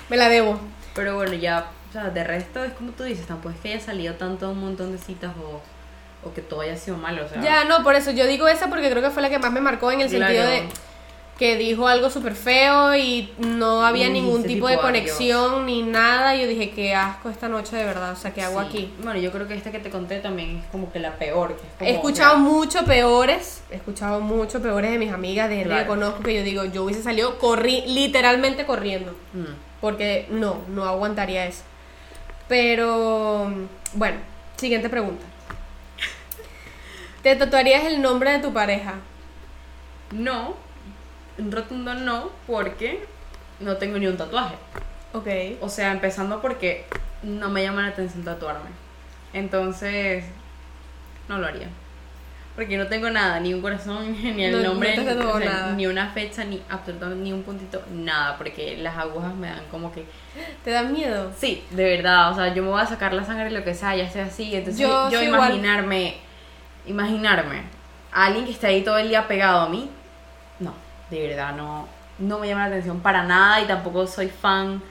me 0.08 0.16
la 0.16 0.28
debo. 0.28 0.60
Pero 0.94 1.16
bueno, 1.16 1.34
ya, 1.34 1.66
o 1.88 1.92
sea, 1.92 2.10
de 2.10 2.22
resto 2.24 2.64
es 2.64 2.72
como 2.72 2.92
tú 2.92 3.02
dices, 3.04 3.26
tampoco 3.26 3.54
es 3.54 3.60
que 3.60 3.72
haya 3.74 3.80
salido 3.84 4.14
tanto 4.14 4.50
un 4.50 4.60
montón 4.60 4.92
de 4.92 4.98
citas 4.98 5.32
o, 5.42 5.60
o 6.28 6.34
que 6.34 6.40
todo 6.42 6.60
haya 6.62 6.76
sido 6.76 6.96
malo, 6.96 7.24
o 7.24 7.28
sea... 7.28 7.40
Ya, 7.40 7.64
no, 7.64 7.82
por 7.82 7.94
eso 7.94 8.10
yo 8.10 8.26
digo 8.26 8.46
esa 8.48 8.68
porque 8.68 8.90
creo 8.90 9.02
que 9.02 9.10
fue 9.10 9.22
la 9.22 9.30
que 9.30 9.38
más 9.38 9.52
me 9.52 9.60
marcó 9.60 9.90
en 9.92 10.00
el 10.02 10.08
Claro. 10.08 10.26
sentido 10.34 10.46
de 10.50 10.68
que 11.40 11.56
dijo 11.56 11.88
algo 11.88 12.10
súper 12.10 12.34
feo 12.34 12.94
y 12.94 13.32
no 13.38 13.82
había 13.86 14.10
ningún 14.10 14.42
tipo 14.42 14.66
tipo, 14.66 14.68
de 14.68 14.76
conexión 14.78 15.64
ni 15.64 15.80
nada. 15.82 16.36
Y 16.36 16.42
yo 16.42 16.46
dije, 16.46 16.70
qué 16.72 16.94
asco 16.94 17.30
esta 17.30 17.48
noche 17.48 17.76
de 17.76 17.84
verdad, 17.86 18.12
o 18.12 18.16
sea, 18.16 18.34
¿qué 18.34 18.42
hago 18.42 18.60
Sí. 18.60 18.66
aquí? 18.68 18.92
Bueno, 19.02 19.18
yo 19.18 19.32
creo 19.32 19.48
que 19.48 19.54
esta 19.54 19.72
que 19.72 19.78
te 19.78 19.88
conté 19.88 20.20
también 20.20 20.58
es 20.58 20.66
como 20.70 20.92
que 20.92 20.98
la 20.98 21.16
peor. 21.16 21.56
Que 21.56 21.66
es 21.66 21.72
como, 21.78 21.88
He 21.90 21.94
escuchado 21.94 22.36
mucho 22.36 22.84
peores, 22.84 23.62
he 23.70 23.76
escuchado 23.76 24.20
mucho 24.20 24.60
peores 24.60 24.90
de 24.90 24.98
mis 24.98 25.10
amigas, 25.12 25.48
de 25.48 25.54
gente 25.56 25.70
que 25.70 25.74
Claro. 25.76 25.88
conozco 25.88 26.22
que 26.22 26.34
yo 26.34 26.42
digo, 26.42 26.64
yo 26.66 26.84
hubiese 26.84 27.02
salido 27.02 27.38
corri 27.38 27.84
literalmente 27.86 28.66
corriendo. 28.66 29.12
mm, 29.32 29.44
Porque 29.80 30.26
no, 30.30 30.58
no 30.68 30.84
aguantaría 30.84 31.46
eso. 31.46 31.62
Pero, 32.48 33.50
bueno, 33.94 34.18
siguiente 34.56 34.90
pregunta. 34.90 35.24
¿Te 37.22 37.34
tatuarías 37.34 37.84
el 37.84 38.02
nombre 38.02 38.30
de 38.32 38.38
tu 38.40 38.52
pareja? 38.52 38.96
No, 40.12 40.54
un 41.40 41.52
rotundo 41.52 41.94
no, 41.94 42.30
porque 42.46 43.04
no 43.60 43.76
tengo 43.76 43.98
ni 43.98 44.06
un 44.06 44.16
tatuaje. 44.16 44.54
Ok. 45.12 45.26
O 45.60 45.68
sea, 45.68 45.92
empezando 45.92 46.40
porque 46.40 46.84
no 47.22 47.48
me 47.50 47.62
llama 47.62 47.82
la 47.82 47.88
atención 47.88 48.24
tatuarme. 48.24 48.70
Entonces, 49.32 50.24
no 51.28 51.38
lo 51.38 51.46
haría. 51.46 51.68
Porque 52.56 52.76
no 52.76 52.88
tengo 52.88 53.08
nada, 53.10 53.38
ni 53.40 53.54
un 53.54 53.62
corazón, 53.62 54.12
ni 54.22 54.44
el 54.44 54.52
No- 54.52 54.58
no 54.58 54.64
nombre, 54.70 54.98
o 54.98 55.38
sea, 55.38 55.72
ni 55.76 55.86
una 55.86 56.08
fecha, 56.10 56.44
ni 56.44 56.60
absolutamente 56.68 57.22
ni 57.22 57.32
un 57.32 57.42
puntito, 57.42 57.82
nada. 57.92 58.36
Porque 58.36 58.76
las 58.76 58.96
agujas 58.98 59.34
me 59.34 59.48
dan 59.48 59.64
como 59.70 59.92
que. 59.92 60.04
¿Te 60.64 60.70
da 60.70 60.82
miedo? 60.82 61.32
Sí, 61.38 61.64
de 61.70 61.84
verdad. 61.96 62.32
O 62.32 62.34
sea, 62.34 62.52
yo 62.52 62.62
me 62.62 62.68
voy 62.70 62.80
a 62.80 62.86
sacar 62.86 63.12
la 63.12 63.24
sangre, 63.24 63.50
lo 63.50 63.64
que 63.64 63.74
sea, 63.74 63.94
ya 63.96 64.08
sea 64.10 64.26
así. 64.26 64.54
Entonces, 64.54 64.80
Yo 64.80 65.08
yo, 65.10 65.18
soy 65.18 65.26
igual. 65.28 65.50
imaginarme, 65.50 66.16
imaginarme 66.86 67.62
a 68.12 68.26
alguien 68.26 68.44
que 68.44 68.50
esté 68.52 68.66
ahí 68.66 68.82
todo 68.82 68.98
el 68.98 69.08
día 69.08 69.28
pegado 69.28 69.60
a 69.60 69.68
mí, 69.68 69.88
de 71.10 71.28
verdad, 71.28 71.54
no, 71.54 71.88
no 72.18 72.38
me 72.38 72.48
llama 72.48 72.62
la 72.62 72.68
atención 72.68 73.00
para 73.00 73.24
nada 73.24 73.60
y 73.60 73.66
tampoco 73.66 74.06
soy 74.06 74.28
fan. 74.28 74.82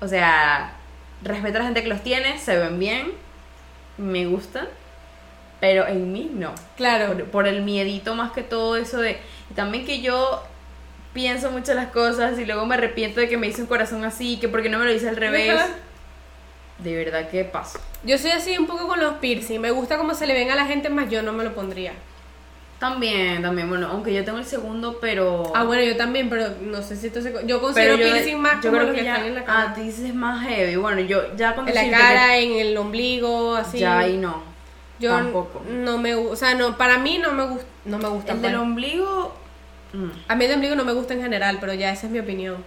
O 0.00 0.08
sea, 0.08 0.74
respeto 1.22 1.56
a 1.56 1.60
la 1.60 1.64
gente 1.66 1.82
que 1.82 1.88
los 1.88 2.02
tiene, 2.02 2.38
se 2.38 2.58
ven 2.58 2.78
bien, 2.78 3.12
me 3.98 4.26
gustan, 4.26 4.68
pero 5.60 5.86
en 5.86 6.12
mí 6.12 6.30
no. 6.32 6.54
Claro. 6.76 7.08
Por, 7.08 7.24
por 7.24 7.46
el 7.46 7.62
miedito 7.62 8.14
más 8.14 8.32
que 8.32 8.42
todo 8.42 8.76
eso 8.76 9.00
de... 9.00 9.18
Y 9.50 9.54
también 9.54 9.86
que 9.86 10.00
yo 10.00 10.42
pienso 11.12 11.50
mucho 11.50 11.72
las 11.72 11.88
cosas 11.88 12.38
y 12.38 12.44
luego 12.44 12.66
me 12.66 12.74
arrepiento 12.74 13.20
de 13.20 13.28
que 13.28 13.38
me 13.38 13.46
hice 13.46 13.62
un 13.62 13.68
corazón 13.68 14.04
así, 14.04 14.38
que 14.38 14.48
porque 14.48 14.68
no 14.68 14.78
me 14.78 14.84
lo 14.84 14.92
hice 14.92 15.08
al 15.08 15.16
revés. 15.16 15.54
Ajá. 15.54 15.68
De 16.78 16.94
verdad 16.94 17.30
que 17.30 17.42
paso. 17.44 17.80
Yo 18.04 18.18
soy 18.18 18.32
así 18.32 18.58
un 18.58 18.66
poco 18.66 18.86
con 18.86 19.00
los 19.00 19.14
piercing. 19.14 19.60
Me 19.60 19.70
gusta 19.70 19.96
cómo 19.96 20.14
se 20.14 20.26
le 20.26 20.34
ven 20.34 20.50
a 20.50 20.54
la 20.54 20.66
gente, 20.66 20.90
más 20.90 21.08
yo 21.08 21.22
no 21.22 21.32
me 21.32 21.42
lo 21.42 21.54
pondría. 21.54 21.94
También, 22.78 23.40
también, 23.40 23.70
bueno, 23.70 23.88
aunque 23.90 24.12
yo 24.12 24.22
tengo 24.22 24.36
el 24.38 24.44
segundo, 24.44 24.98
pero... 25.00 25.50
Ah, 25.54 25.64
bueno, 25.64 25.82
yo 25.82 25.96
también, 25.96 26.28
pero 26.28 26.50
no 26.60 26.82
sé 26.82 26.94
si 26.94 27.06
esto 27.06 27.22
se... 27.22 27.32
Yo 27.32 27.40
pero 27.46 27.60
considero 27.60 27.96
yo, 27.96 28.04
piercing 28.04 28.38
más 28.38 28.56
yo 28.62 28.70
como 28.70 28.72
creo 28.72 28.86
los 28.88 28.94
que, 28.94 29.00
que, 29.00 29.04
ya, 29.06 29.14
están 29.14 29.28
en 29.28 29.34
la 29.34 29.40
Ah, 29.40 29.44
cara. 29.44 29.74
tú 29.74 29.80
dices 29.80 30.14
más 30.14 30.46
heavy. 30.46 30.76
Bueno, 30.76 31.00
yo 31.00 31.34
ya 31.36 31.54
cuando 31.54 31.72
en 31.72 31.90
la 31.90 31.98
cara, 31.98 32.36
en 32.36 32.52
el 32.52 32.76
ombligo, 32.76 33.56
así. 33.56 33.78
ya 33.78 34.00
ahí 34.00 34.18
no. 34.18 34.42
yo 34.98 35.10
tampoco. 35.10 35.62
no 35.70 35.96
me 35.96 36.14
o 36.14 36.36
sea, 36.36 36.54
no, 36.54 36.76
para 36.76 36.98
mí 36.98 37.16
no 37.16 37.32
me 37.32 37.44
gusta, 37.46 37.66
no 37.86 37.98
me 37.98 38.08
gusta. 38.08 38.32
El 38.32 38.42
del 38.42 38.56
ombligo... 38.56 39.34
mm. 39.94 40.10
A 40.28 40.34
mí 40.36 40.44
el 40.44 40.52
ombligo 40.52 40.74
no 40.74 40.84
me 40.84 40.92
gusta 40.92 41.14
en 41.14 41.22
general, 41.22 41.56
pero 41.58 41.72
ya 41.72 41.90
esa 41.92 42.06
es 42.06 42.12
mi 42.12 42.18
opinión. 42.18 42.62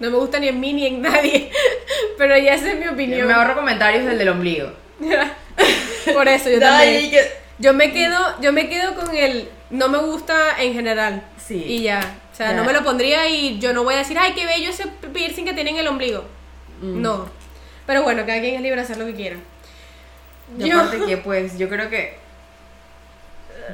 No 0.00 0.10
me 0.10 0.16
gusta 0.16 0.40
ni 0.40 0.48
en 0.48 0.58
mí 0.58 0.72
ni 0.72 0.86
en 0.86 1.00
nadie, 1.00 1.52
pero 2.18 2.36
ya 2.36 2.54
esa 2.54 2.72
es 2.72 2.80
mi 2.80 2.88
opinión. 2.88 3.28
Me 3.28 3.34
ahorro 3.34 3.54
comentarios 3.54 4.04
del 4.04 4.18
del 4.18 4.30
ombligo. 4.30 4.72
Por 6.12 6.26
eso 6.26 6.50
yo 6.50 6.58
también. 6.58 7.12
Yo 7.58 7.74
me 7.74 7.92
quedo, 7.92 8.18
yo 8.40 8.52
me 8.52 8.68
quedo 8.68 8.94
con 8.94 9.14
el 9.16 9.48
no 9.70 9.88
me 9.88 9.98
gusta 9.98 10.62
en 10.62 10.72
general. 10.74 11.22
Sí. 11.36 11.62
Y 11.66 11.82
ya. 11.82 12.00
O 12.32 12.36
sea, 12.36 12.50
Ya. 12.50 12.56
no 12.56 12.64
me 12.64 12.72
lo 12.72 12.84
pondría 12.84 13.28
y 13.28 13.58
yo 13.58 13.72
no 13.72 13.82
voy 13.84 13.94
a 13.94 13.98
decir, 13.98 14.16
ay, 14.18 14.32
qué 14.34 14.46
bello 14.46 14.70
ese 14.70 14.86
piercing 15.12 15.44
que 15.44 15.52
tiene 15.54 15.70
en 15.70 15.76
el 15.78 15.88
ombligo. 15.88 16.24
Mm. 16.80 17.02
No. 17.02 17.28
Pero 17.86 18.02
bueno, 18.02 18.24
cada 18.26 18.40
quien 18.40 18.54
es 18.54 18.60
libre 18.60 18.76
de 18.76 18.82
hacer 18.82 18.98
lo 18.98 19.06
que 19.06 19.14
quiera. 19.14 19.36
Y 20.58 20.68
Yo- 20.68 20.80
aparte 20.80 21.04
que 21.04 21.16
pues 21.18 21.58
yo 21.58 21.68
creo 21.68 21.90
que 21.90 22.16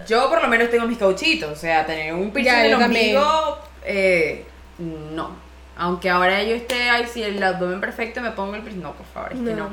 yo 0.08 0.28
por 0.28 0.42
lo 0.42 0.48
menos 0.48 0.70
tengo 0.70 0.86
mis 0.86 0.98
cauchitos, 0.98 1.50
o 1.52 1.56
sea, 1.56 1.86
tener 1.86 2.12
un 2.14 2.30
piercing 2.32 2.52
en 2.54 2.64
el 2.66 2.74
ombligo, 2.74 3.58
eh, 3.84 4.44
no. 4.78 5.30
Aunque 5.76 6.08
ahora 6.10 6.42
yo 6.42 6.54
esté, 6.54 6.88
ay, 6.90 7.06
si 7.12 7.22
el 7.22 7.42
abdomen 7.42 7.80
perfecto 7.80 8.20
me 8.20 8.30
pongo 8.32 8.54
el 8.56 8.62
piercing, 8.62 8.82
no, 8.82 8.92
por 8.92 9.06
favor, 9.06 9.32
es 9.32 9.38
que 9.38 9.54
No. 9.54 9.70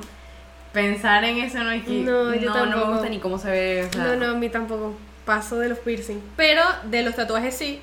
Pensar 0.74 1.24
en 1.26 1.38
eso 1.40 1.60
no 1.60 1.72
es 1.72 1.84
que, 1.84 1.92
No, 1.92 2.34
yo 2.34 2.50
no, 2.50 2.56
no 2.56 2.66
me 2.66 2.72
tampoco. 2.72 2.92
gusta 2.94 3.10
ni 3.10 3.20
cómo 3.20 3.38
se 3.38 3.52
ve, 3.52 3.88
o 3.90 3.94
sea, 3.94 4.04
No, 4.04 4.16
no, 4.16 4.32
a 4.32 4.34
mí 4.36 4.50
tampoco. 4.50 4.96
Paso 5.26 5.60
de 5.60 5.70
los 5.70 5.80
piercing. 5.80 6.20
Pero 6.38 6.62
de 6.84 7.04
los 7.04 7.16
tatuajes 7.16 7.56
sí. 7.56 7.82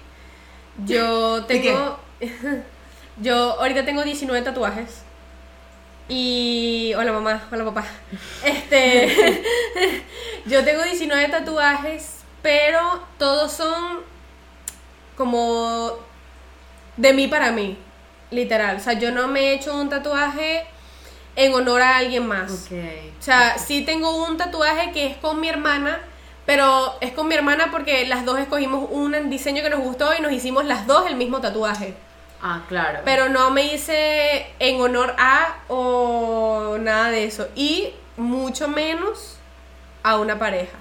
Yo 0.85 1.45
tengo. 1.49 1.99
yo 3.21 3.61
ahorita 3.61 3.85
tengo 3.85 4.03
19 4.03 4.43
tatuajes. 4.45 5.03
Y. 6.09 6.95
Hola 6.97 7.13
mamá, 7.13 7.43
hola 7.53 7.65
papá. 7.67 7.85
Este. 8.45 9.43
yo 10.47 10.65
tengo 10.65 10.83
19 10.83 11.29
tatuajes, 11.29 12.21
pero 12.43 13.03
todos 13.19 13.53
son 13.53 14.01
como 15.17 15.93
de 16.97 17.13
mí 17.13 17.29
para 17.29 17.53
mí. 17.53 17.77
Literal. 18.31 18.77
O 18.77 18.81
sea, 18.81 18.95
yo 18.95 19.11
no 19.13 19.29
me 19.29 19.41
he 19.41 19.55
hecho 19.55 19.75
un 19.77 19.89
tatuaje 19.89 20.65
en 21.39 21.55
honor 21.55 21.81
a 21.83 21.99
alguien 21.99 22.27
más. 22.27 22.51
Ok. 22.51 22.73
O 23.21 23.23
sea, 23.23 23.59
sí 23.59 23.83
tengo 23.83 24.25
un 24.27 24.37
tatuaje 24.37 24.91
que 24.91 25.07
es 25.07 25.17
con 25.19 25.41
mi 25.41 25.49
hermana, 25.49 26.01
pero 26.45 26.95
es 27.01 27.13
con 27.13 27.29
mi 27.29 27.37
hermana 27.37 27.69
porque 27.71 28.05
las 28.09 28.25
dos 28.25 28.41
escogimos 28.41 28.89
un 28.91 29.31
diseño 29.31 29.63
que 29.63 29.71
nos 29.71 29.79
gustó 29.79 30.11
y 30.19 30.21
nos 30.21 30.33
hicimos 30.33 30.65
las 30.65 30.89
dos 30.89 31.07
el 31.07 31.15
mismo 31.15 31.41
tatuaje. 31.41 31.95
Ah, 32.43 32.63
claro. 32.69 33.03
Pero 33.05 33.29
no 33.29 33.53
me 33.53 33.73
hice 33.73 34.49
en 34.59 34.81
honor 34.81 35.15
a 35.17 35.59
o 35.69 36.77
nada 36.81 37.11
de 37.11 37.25
eso. 37.25 37.47
Y 37.55 37.93
mucho 38.17 38.67
menos 38.67 39.37
a 40.03 40.19
una 40.19 40.41
pareja. 40.41 40.77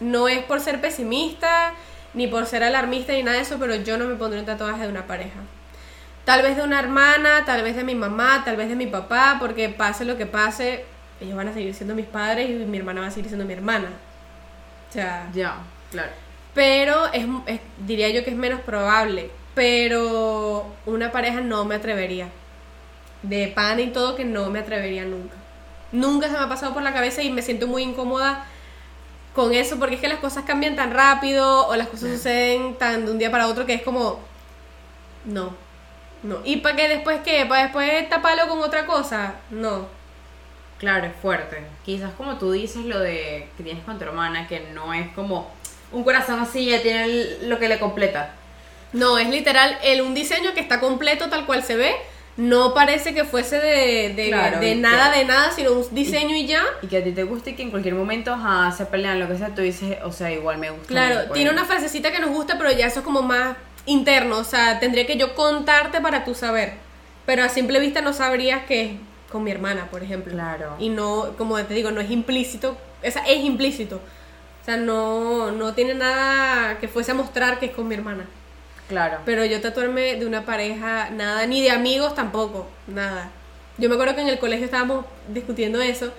No 0.00 0.26
es 0.26 0.42
por 0.42 0.60
ser 0.60 0.80
pesimista, 0.80 1.72
ni 2.14 2.26
por 2.26 2.46
ser 2.46 2.64
alarmista, 2.64 3.12
ni 3.12 3.22
nada 3.22 3.36
de 3.36 3.44
eso, 3.44 3.58
pero 3.60 3.76
yo 3.76 3.96
no 3.96 4.06
me 4.06 4.16
pondré 4.16 4.40
un 4.40 4.46
tatuaje 4.46 4.82
de 4.82 4.88
una 4.88 5.06
pareja. 5.06 5.38
Tal 6.24 6.42
vez 6.42 6.56
de 6.56 6.62
una 6.62 6.78
hermana, 6.78 7.44
tal 7.44 7.62
vez 7.62 7.74
de 7.76 7.82
mi 7.84 7.94
mamá, 7.94 8.42
tal 8.44 8.56
vez 8.56 8.68
de 8.68 8.76
mi 8.76 8.86
papá, 8.86 9.36
porque 9.40 9.68
pase 9.68 10.04
lo 10.04 10.16
que 10.16 10.26
pase, 10.26 10.84
ellos 11.20 11.36
van 11.36 11.48
a 11.48 11.52
seguir 11.52 11.74
siendo 11.74 11.94
mis 11.94 12.06
padres 12.06 12.48
y 12.48 12.52
mi 12.54 12.78
hermana 12.78 13.00
va 13.00 13.06
a 13.08 13.10
seguir 13.10 13.26
siendo 13.28 13.44
mi 13.44 13.52
hermana. 13.54 13.88
O 14.88 14.92
sea, 14.92 15.28
Ya, 15.34 15.56
claro. 15.90 16.10
pero 16.54 17.06
es, 17.12 17.26
es- 17.46 17.60
diría 17.78 18.08
yo 18.10 18.22
que 18.24 18.30
es 18.30 18.36
menos 18.36 18.60
probable. 18.60 19.30
Pero 19.54 20.66
una 20.86 21.12
pareja 21.12 21.40
no 21.40 21.64
me 21.66 21.74
atrevería. 21.74 22.28
De 23.22 23.48
pan 23.48 23.78
y 23.80 23.88
todo 23.88 24.16
que 24.16 24.24
no 24.24 24.48
me 24.50 24.60
atrevería 24.60 25.04
nunca. 25.04 25.34
Nunca 25.92 26.26
se 26.28 26.32
me 26.32 26.38
ha 26.38 26.48
pasado 26.48 26.72
por 26.72 26.82
la 26.82 26.92
cabeza 26.94 27.22
y 27.22 27.30
me 27.30 27.42
siento 27.42 27.66
muy 27.66 27.82
incómoda 27.82 28.46
con 29.34 29.52
eso 29.54 29.78
porque 29.78 29.96
es 29.96 30.00
que 30.00 30.08
las 30.08 30.18
cosas 30.20 30.44
cambian 30.44 30.74
tan 30.76 30.92
rápido 30.92 31.66
o 31.68 31.76
las 31.76 31.88
cosas 31.88 32.10
suceden 32.12 32.76
tan 32.76 33.04
de 33.04 33.10
un 33.12 33.18
día 33.18 33.30
para 33.30 33.46
otro 33.48 33.66
que 33.66 33.74
es 33.74 33.82
como 33.82 34.20
no. 35.26 35.54
No. 36.22 36.38
¿Y 36.44 36.58
para 36.58 36.76
que 36.76 36.88
después 36.88 37.20
qué? 37.24 37.44
¿Para 37.46 37.64
después 37.64 38.08
taparlo 38.08 38.48
con 38.48 38.60
otra 38.60 38.86
cosa? 38.86 39.34
No. 39.50 39.86
Claro, 40.78 41.06
es 41.06 41.12
fuerte. 41.20 41.62
Quizás 41.84 42.10
como 42.16 42.38
tú 42.38 42.50
dices 42.52 42.84
lo 42.84 42.98
de 42.98 43.48
que 43.56 43.62
tienes 43.62 43.84
con 43.84 43.98
tu 43.98 44.04
hermana, 44.04 44.48
que 44.48 44.60
no 44.74 44.92
es 44.94 45.08
como 45.14 45.50
un 45.92 46.02
corazón 46.04 46.40
así, 46.40 46.66
ya 46.66 46.82
tiene 46.82 47.04
el- 47.04 47.48
lo 47.48 47.58
que 47.58 47.68
le 47.68 47.78
completa. 47.78 48.34
No, 48.92 49.16
es 49.18 49.28
literal 49.28 49.78
el, 49.82 50.02
un 50.02 50.12
diseño 50.14 50.52
que 50.54 50.60
está 50.60 50.80
completo 50.80 51.28
tal 51.28 51.46
cual 51.46 51.62
se 51.62 51.76
ve. 51.76 51.94
No 52.36 52.72
parece 52.72 53.12
que 53.14 53.24
fuese 53.24 53.56
de, 53.60 54.14
de, 54.14 54.28
Claro, 54.28 54.58
de 54.58 54.70
y 54.70 54.74
nada, 54.76 55.12
que- 55.12 55.18
de 55.20 55.24
nada, 55.26 55.50
sino 55.50 55.72
un 55.72 55.94
diseño 55.94 56.34
y, 56.34 56.46
ya. 56.46 56.64
Y 56.82 56.86
que 56.86 56.96
a 56.98 57.04
ti 57.04 57.12
te 57.12 57.24
guste 57.24 57.50
y 57.50 57.54
que 57.54 57.62
en 57.62 57.70
cualquier 57.70 57.94
momento 57.94 58.32
ajá, 58.32 58.72
se 58.72 58.86
pelean, 58.86 59.20
lo 59.20 59.28
que 59.28 59.36
sea, 59.36 59.54
tú 59.54 59.60
dices, 59.60 59.98
o 60.02 60.10
sea, 60.12 60.30
igual 60.32 60.56
me 60.58 60.70
gusta. 60.70 60.86
Claro, 60.88 61.30
tiene 61.32 61.50
una 61.50 61.64
frasecita 61.66 62.10
que 62.10 62.20
nos 62.20 62.30
gusta, 62.30 62.56
pero 62.58 62.72
ya 62.72 62.86
eso 62.86 63.00
es 63.00 63.04
como 63.04 63.20
más 63.22 63.54
interno. 63.86 64.38
O 64.38 64.44
sea, 64.44 64.78
tendría 64.80 65.06
que 65.06 65.16
yo 65.16 65.34
contarte 65.34 66.00
para 66.00 66.24
tú 66.24 66.34
saber. 66.34 66.74
Pero 67.26 67.44
a 67.44 67.48
simple 67.48 67.80
vista 67.80 68.00
no 68.00 68.12
sabrías 68.12 68.64
que 68.64 68.82
es 68.82 68.90
con 69.30 69.44
mi 69.44 69.50
hermana, 69.50 69.88
por 69.90 70.02
ejemplo. 70.02 70.32
Claro. 70.32 70.74
Y 70.78 70.88
no, 70.88 71.34
como 71.38 71.62
te 71.62 71.74
digo, 71.74 71.90
no 71.90 72.00
es 72.00 72.10
implícito. 72.10 72.76
Esa 73.02 73.20
es 73.20 73.44
implícito. 73.44 73.96
O 73.96 74.64
sea, 74.64 74.76
no, 74.76 75.50
no 75.50 75.74
tiene 75.74 75.94
nada 75.94 76.78
que 76.78 76.88
fuese 76.88 77.12
a 77.12 77.14
mostrar 77.14 77.58
que 77.58 77.66
es 77.66 77.72
con 77.72 77.88
mi 77.88 77.94
hermana. 77.94 78.26
Claro. 78.88 79.18
Pero 79.24 79.44
yo 79.44 79.60
tatuarme 79.60 80.16
de 80.16 80.26
una 80.26 80.44
pareja, 80.44 81.10
nada, 81.10 81.46
ni 81.46 81.62
de 81.62 81.70
amigos 81.70 82.14
tampoco, 82.14 82.68
nada. 82.86 83.30
Yo 83.78 83.88
me 83.88 83.94
acuerdo 83.94 84.14
que 84.14 84.20
en 84.20 84.28
el 84.28 84.38
colegio 84.38 84.66
estábamos 84.66 85.06
discutiendo 85.28 85.80
eso 85.80 86.12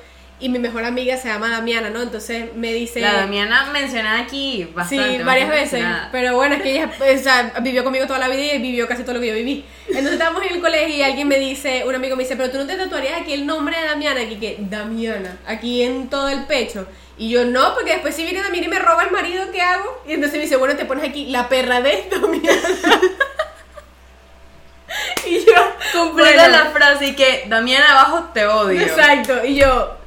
y 0.44 0.50
mi 0.50 0.60
mejor 0.60 0.84
amiga 0.84 1.16
se 1.16 1.30
llama 1.30 1.50
Damiana, 1.50 1.89
¿no? 1.89 2.02
Entonces 2.02 2.54
me 2.54 2.74
dice... 2.74 3.00
La 3.00 3.14
Damiana 3.14 3.70
mencionada 3.72 4.20
aquí 4.20 4.68
bastante. 4.76 5.20
Sí, 5.20 5.24
varias 5.24 5.48
veces. 5.48 5.72
mencionada. 5.72 6.10
Pero 6.12 6.36
bueno, 6.36 6.56
es 6.56 6.62
que 6.62 6.72
ella 6.72 6.91
o 7.00 7.18
sea, 7.18 7.54
vivió 7.62 7.86
conmigo 7.86 8.06
toda 8.08 8.20
la 8.20 8.28
vida 8.28 8.56
y 8.56 8.62
vivió 8.62 8.86
casi 8.86 9.04
todo 9.04 9.14
lo 9.14 9.22
que 9.22 9.28
yo 9.28 9.36
viví. 9.36 9.64
Entonces 9.88 10.12
estábamos 10.12 10.44
en 10.44 10.56
el 10.56 10.62
colegio 10.62 10.98
y 10.98 11.02
alguien 11.02 11.30
me 11.30 11.39
dice, 11.39 11.86
un 11.88 11.96
amigo 11.96 12.18
me 12.18 12.24
dice, 12.24 12.36
pero 12.36 12.52
tú 12.52 12.58
no 12.58 12.68
te 12.68 12.76
tatuarías 12.76 13.22
aquí 13.22 13.32
el 13.32 13.46
nombre 13.46 13.80
de 13.80 13.86
Damiana, 13.86 14.20
aquí 14.20 14.36
que 14.36 14.58
Damiana, 14.60 15.38
aquí 15.48 15.82
en 15.82 16.10
todo 16.10 16.28
el 16.28 16.44
pecho. 16.44 16.88
Y 17.18 17.30
yo 17.30 17.46
no, 17.46 17.74
porque 17.74 17.91
después 17.91 18.14
si 18.14 18.24
viene 18.24 18.41
Damiana 18.41 18.68
y 18.68 18.70
me 18.70 18.80
roba 18.80 19.04
el 19.04 19.12
marido, 19.12 19.50
¿qué 19.50 19.62
hago? 19.62 20.04
Y 20.06 20.12
entonces 20.12 20.39
me 20.39 20.44
dice, 20.44 20.58
bueno, 20.58 20.76
te 20.76 20.84
pones 20.84 21.08
aquí 21.08 21.28
la 21.28 21.48
perra 21.48 21.80
de 21.80 22.10
Damiana. 22.12 22.62
y 25.26 25.46
yo, 25.46 25.54
Completa 25.94 26.50
bueno, 26.50 26.64
la 26.66 26.72
frase 26.72 27.08
y 27.08 27.16
que 27.16 27.46
Damiana 27.48 27.91
abajo 27.91 28.26
te 28.34 28.46
odio. 28.46 28.82
Exacto, 28.82 29.46
y 29.46 29.56
yo, 29.56 30.03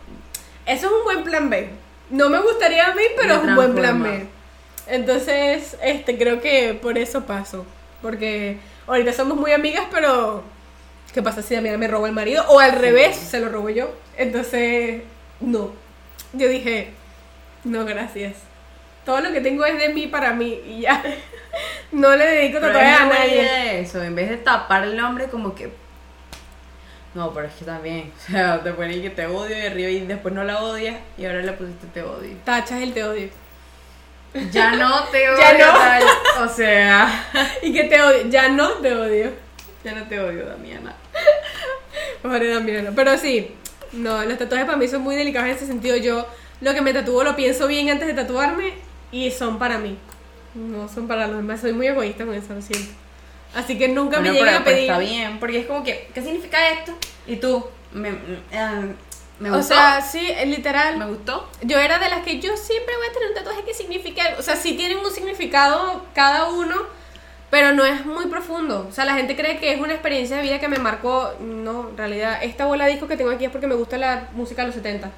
eso 0.67 0.87
es 0.87 0.93
un 0.93 1.05
buen 1.05 1.25
plan 1.25 1.49
B. 1.49 1.69
No 2.11 2.29
me 2.29 2.41
gustaría 2.41 2.87
a 2.87 2.95
mí, 2.95 3.03
pero 3.17 3.35
Me 3.37 3.43
es 3.43 3.49
un 3.49 3.55
buen 3.55 3.75
plan. 3.75 4.03
B. 4.03 4.27
Entonces, 4.87 5.77
este, 5.83 6.17
creo 6.17 6.41
que 6.41 6.75
por 6.75 6.99
eso 6.99 7.25
paso. 7.25 7.67
Porque 8.03 8.59
ahorita 8.87 9.12
somos 9.12 9.37
muy 9.37 9.53
amigas, 9.53 9.87
pero 9.91 10.43
¿qué 11.12 11.23
pasa 11.23 11.43
si 11.43 11.55
Damiana 11.55 11.79
me 11.79 11.89
roba 11.89 12.09
el 12.09 12.14
marido? 12.14 12.45
O 12.49 12.61
al 12.61 12.73
revés, 12.73 13.17
se 13.17 13.41
lo 13.41 13.49
robo 13.49 13.71
yo. 13.71 13.91
Entonces, 14.17 15.03
no. 15.41 15.73
Yo 16.33 16.49
dije, 16.49 16.91
no, 17.64 17.85
gracias. 17.85 18.35
Todo 19.05 19.21
lo 19.21 19.33
que 19.33 19.41
tengo 19.41 19.64
es 19.64 19.79
de 19.79 19.89
mí 19.91 20.07
para 20.07 20.33
mí 20.33 20.61
y 20.67 20.81
ya. 20.83 21.03
No 21.91 22.14
le 22.14 22.27
dedico 22.27 22.59
es 22.59 22.64
a 22.64 23.07
nadie. 23.07 23.81
eso, 23.81 24.03
en 24.03 24.14
vez 24.14 24.29
de 24.29 24.37
tapar 24.37 24.85
el 24.85 24.95
nombre 24.95 25.29
como 25.29 25.55
que... 25.55 25.71
No, 27.17 27.33
pero 27.33 27.47
es 27.47 27.55
que 27.55 27.64
también, 27.64 28.12
o 28.29 28.31
sea, 28.31 28.62
te 28.62 28.73
ponen 28.73 29.01
que 29.01 29.09
te 29.09 29.27
odio 29.27 29.57
y 29.57 29.62
arriba 29.67 29.89
y 29.89 30.01
después 30.07 30.35
no 30.35 30.45
la 30.45 30.62
odias 30.62 30.97
y 31.17 31.25
ahora 31.25 31.41
le 31.41 31.53
pusiste 31.53 31.87
te 31.87 32.03
odio. 32.03 32.37
Tachas 32.45 32.83
el 32.83 32.93
te 32.93 33.03
odio. 33.03 33.31
Ya 34.53 34.73
no 34.73 35.05
te 35.05 35.31
odio. 35.31 35.41
Ya 35.41 35.53
no. 35.55 35.79
tal. 35.79 36.03
O 36.45 36.49
sea, 36.49 37.27
Y 37.62 37.73
que 37.73 37.85
te 37.85 38.03
odio. 38.03 38.29
Ya 38.29 38.51
no 38.51 38.69
te 38.73 38.95
odio. 38.95 39.33
ya 39.83 39.95
no 39.95 40.07
te 40.07 40.21
odio, 40.21 40.45
Damiana. 40.45 40.95
Pobre 42.21 42.53
Damiana. 42.53 42.93
Pero 42.95 43.17
sí, 43.17 43.51
no, 43.93 44.23
los 44.23 44.37
tatuajes 44.37 44.67
para 44.67 44.77
mí 44.77 44.87
son 44.87 45.01
muy 45.01 45.17
delicados 45.17 45.49
en 45.49 45.57
ese 45.57 45.67
sentido. 45.67 45.97
Yo 45.97 46.27
lo 46.61 46.75
que 46.75 46.83
me 46.83 46.93
tatúo 46.93 47.25
lo 47.25 47.35
pienso 47.35 47.67
bien 47.67 47.89
antes 47.89 48.07
de 48.07 48.12
tatuarme 48.12 48.75
y 49.11 49.31
son 49.31 49.59
para 49.59 49.79
mí. 49.79 49.97
No 50.55 50.87
son 50.87 51.09
para 51.09 51.27
los 51.29 51.39
demás. 51.39 51.62
Soy 51.62 51.73
muy 51.73 51.87
egoísta 51.87 52.27
con 52.27 52.35
eso, 52.35 52.53
lo 52.53 52.61
siento. 52.61 53.05
Así 53.57 53.78
que 53.78 53.88
nunca 53.88 54.20
me 54.20 54.30
llegan 54.32 54.54
a 54.57 54.64
pero 54.64 54.64
pedir. 54.64 54.80
está 54.90 54.98
bien, 54.98 55.38
porque 55.40 55.61
es 55.61 55.66
como 55.66 55.82
que, 55.82 56.11
¿qué 56.14 56.20
significa 56.22 56.70
esto? 56.70 56.92
Y 57.26 57.36
tú, 57.36 57.66
me, 57.92 58.11
eh, 58.52 58.94
me 59.40 59.50
O 59.50 59.57
gustó, 59.57 59.74
sea, 59.74 60.02
sí, 60.02 60.30
eh, 60.30 60.46
literal. 60.46 60.98
me 60.98 61.07
gustó. 61.07 61.48
Yo 61.62 61.78
era 61.78 61.98
de 61.98 62.09
las 62.11 62.22
que 62.22 62.38
yo 62.40 62.57
siempre 62.57 62.94
voy 62.96 63.07
a 63.09 63.12
tener 63.12 63.28
un 63.30 63.34
tatuaje 63.34 63.64
que 63.64 63.74
signifique 63.74 64.20
algo. 64.20 64.38
O 64.40 64.42
sea, 64.42 64.57
sí 64.57 64.74
tienen 64.76 64.98
un 64.98 65.11
significado 65.11 66.04
cada 66.14 66.50
uno, 66.50 66.76
pero 67.50 67.72
no 67.72 67.84
es 67.86 68.04
muy 68.04 68.26
profundo. 68.26 68.86
O 68.88 68.92
sea, 68.92 69.07
la 69.07 69.14
gente 69.14 69.36
cree 69.36 69.59
que 69.59 69.72
es 69.72 69.80
una 69.80 69.94
experiencia 69.94 70.36
de 70.36 70.42
vida 70.42 70.61
que 70.61 70.68
me 70.68 70.78
marcó. 70.78 71.32
No, 71.40 71.88
en 71.90 71.96
realidad, 71.96 72.38
esta 72.42 72.66
bola 72.66 72.84
de 72.84 72.92
disco 72.92 73.09
que 73.09 73.16
tengo 73.16 73.30
aquí 73.30 73.46
es 73.46 73.50
porque 73.50 73.66
me 73.66 73.74
gusta 73.74 73.96
la 73.98 74.28
música 74.34 74.62
de 74.62 74.66
los 74.68 74.74
70. 74.76 75.11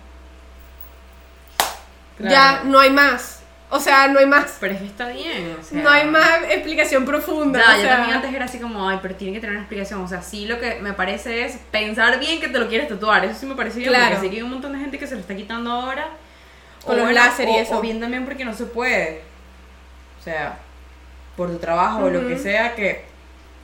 Claro. 2.19 2.31
Ya, 2.35 2.63
no 2.65 2.79
hay 2.81 2.91
más. 2.91 3.38
O 3.71 3.79
sea, 3.79 4.09
no 4.09 4.19
hay 4.19 4.25
más. 4.27 4.57
Pero 4.61 4.75
es 4.75 4.81
que 4.81 4.87
está 4.87 5.09
bien, 5.09 5.57
o 5.61 5.63
sea. 5.63 5.83
No 5.83 5.91
hay 5.91 6.07
más 6.07 6.41
explicación 6.49 7.05
profunda. 7.05 7.59
Ya, 7.61 7.73
o 7.73 7.77
yo 7.77 7.83
sea, 7.83 7.97
también 7.97 8.17
antes 8.17 8.33
era 8.33 8.45
así 8.47 8.59
como, 8.59 8.89
ay, 8.89 8.99
pero 9.03 9.15
tiene 9.15 9.35
que 9.35 9.41
tener 9.41 9.53
una 9.57 9.61
explicación. 9.63 10.01
O 10.03 10.09
sea, 10.09 10.23
sí 10.23 10.47
lo 10.47 10.59
que 10.59 10.77
me 10.81 10.95
parece 10.95 11.45
es 11.45 11.59
pensar 11.71 12.19
bien 12.19 12.41
que 12.41 12.49
te 12.49 12.59
lo 12.59 12.69
quieres 12.69 12.89
tatuar. 12.89 13.25
Eso 13.27 13.41
sí 13.41 13.47
me 13.47 13.55
parece 13.55 13.81
bien. 13.81 13.91
Claro. 13.91 14.07
Porque 14.15 14.21
sí 14.27 14.31
que 14.31 14.37
hay 14.37 14.43
un 14.43 14.51
montón 14.51 14.73
de 14.73 14.79
gente 14.79 14.99
que 14.99 15.07
se 15.07 15.15
lo 15.15 15.21
está 15.21 15.37
quitando 15.37 15.71
ahora. 15.71 16.09
Con 16.87 16.97
los 16.97 17.13
láser 17.13 17.47
y 17.49 17.53
o- 17.53 17.59
eso. 17.61 17.79
O 17.79 17.81
bien 17.83 18.01
también 18.01 18.25
porque 18.25 18.45
no 18.45 18.55
se 18.55 18.65
puede. 18.65 19.23
O 20.19 20.23
sea, 20.23 20.59
por 21.37 21.51
tu 21.51 21.59
trabajo 21.59 22.05
o 22.05 22.11
lo 22.11 22.27
que 22.27 22.39
sea 22.39 22.75
que 22.75 23.05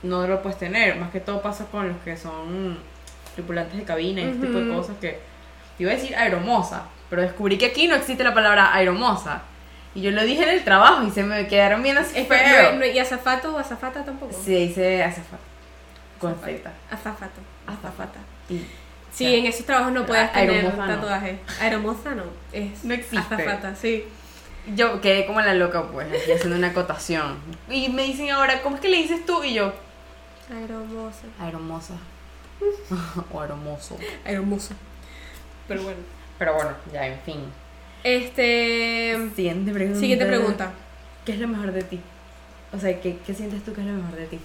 no 0.03 0.27
lo 0.27 0.41
puedes 0.43 0.59
tener. 0.59 0.97
Más 0.97 1.09
que 1.11 1.19
todo 1.19 1.41
pasa 1.41 1.65
con 1.65 1.87
los 1.87 1.97
que 2.03 2.15
son 2.15 2.77
tripulantes 3.33 3.75
de 3.77 3.83
cabina 3.83 4.21
y 4.21 4.25
este 4.25 4.45
tipo 4.47 4.59
de 4.59 4.71
cosas 4.73 4.95
que... 5.01 5.19
Iba 5.77 5.91
a 5.91 5.95
decir 5.95 6.15
aeromoza, 6.15 6.83
pero 7.09 7.21
descubrí 7.21 7.57
que 7.57 7.65
aquí 7.65 7.87
no 7.89 7.95
existe 7.95 8.23
la 8.23 8.33
palabra 8.33 8.73
aeromoza. 8.73 9.41
Y 9.95 10.01
yo 10.01 10.11
lo 10.11 10.23
dije 10.23 10.43
en 10.43 10.49
el 10.49 10.63
trabajo 10.63 11.03
y 11.07 11.09
se 11.11 11.23
me 11.23 11.47
quedaron 11.47 11.81
bien 11.81 11.97
así 11.97 12.17
es 12.19 12.27
que 12.27 12.35
feo. 12.37 12.73
no- 12.73 12.79
no- 12.79 12.85
¿Y 12.85 12.99
azafato 12.99 13.55
o 13.55 13.57
azafata 13.57 14.03
tampoco? 14.05 14.33
Se 14.33 14.51
dice 14.51 15.03
azafata. 15.03 15.41
Con 16.19 16.35
Z. 16.39 16.71
Azafato. 16.91 17.41
Azafata. 17.65 18.19
Y 18.49 18.61
Sí, 19.11 19.23
Claro. 19.23 19.37
en 19.39 19.45
esos 19.45 19.65
trabajos 19.65 19.93
no 19.93 20.05
puedes 20.05 20.31
tener 20.33 20.63
no. 20.75 20.85
tatuaje. 20.85 21.39
Aeromoza 21.61 22.13
no. 22.15 22.23
Es 22.51 22.83
No 22.83 22.93
existe. 22.93 23.17
Azafata, 23.35 23.73
sí. 23.73 24.03
yo 24.75 24.99
quedé 24.99 25.25
como 25.25 25.39
la 25.39 25.53
loca, 25.53 25.83
pues, 25.89 26.07
aquí 26.09 26.33
haciendo 26.33 26.57
una 26.57 26.67
acotación. 26.67 27.37
Y 27.69 27.87
me 27.89 28.03
dicen 28.03 28.29
ahora, 28.31 28.61
¿cómo 28.61 28.75
es 28.75 28.81
que 28.81 28.89
le 28.89 28.97
dices 28.97 29.25
tú? 29.25 29.41
Y 29.45 29.53
yo, 29.53 29.73
Aeromoza. 30.53 31.27
aeromosa. 31.39 31.93
o 33.31 33.41
aeromoso. 33.41 33.97
Aeromozo. 34.25 34.73
Pero 35.69 35.83
bueno. 35.83 35.99
Pero 36.37 36.53
bueno, 36.55 36.71
ya, 36.91 37.07
en 37.07 37.19
fin. 37.21 37.45
Este. 38.05 39.17
Siguiente 39.35 39.71
pregunta. 39.73 39.99
Siguiente 39.99 40.25
pregunta. 40.27 40.71
¿Qué 41.25 41.31
es 41.33 41.39
lo 41.39 41.47
mejor 41.47 41.71
de 41.71 41.81
ti? 41.81 41.99
O 42.71 42.79
sea, 42.79 43.01
¿qué, 43.01 43.17
qué 43.25 43.33
sientes 43.33 43.63
tú 43.63 43.73
que 43.73 43.81
es 43.81 43.87
lo 43.87 43.93
mejor 43.93 44.15
de 44.15 44.27
ti? 44.27 44.39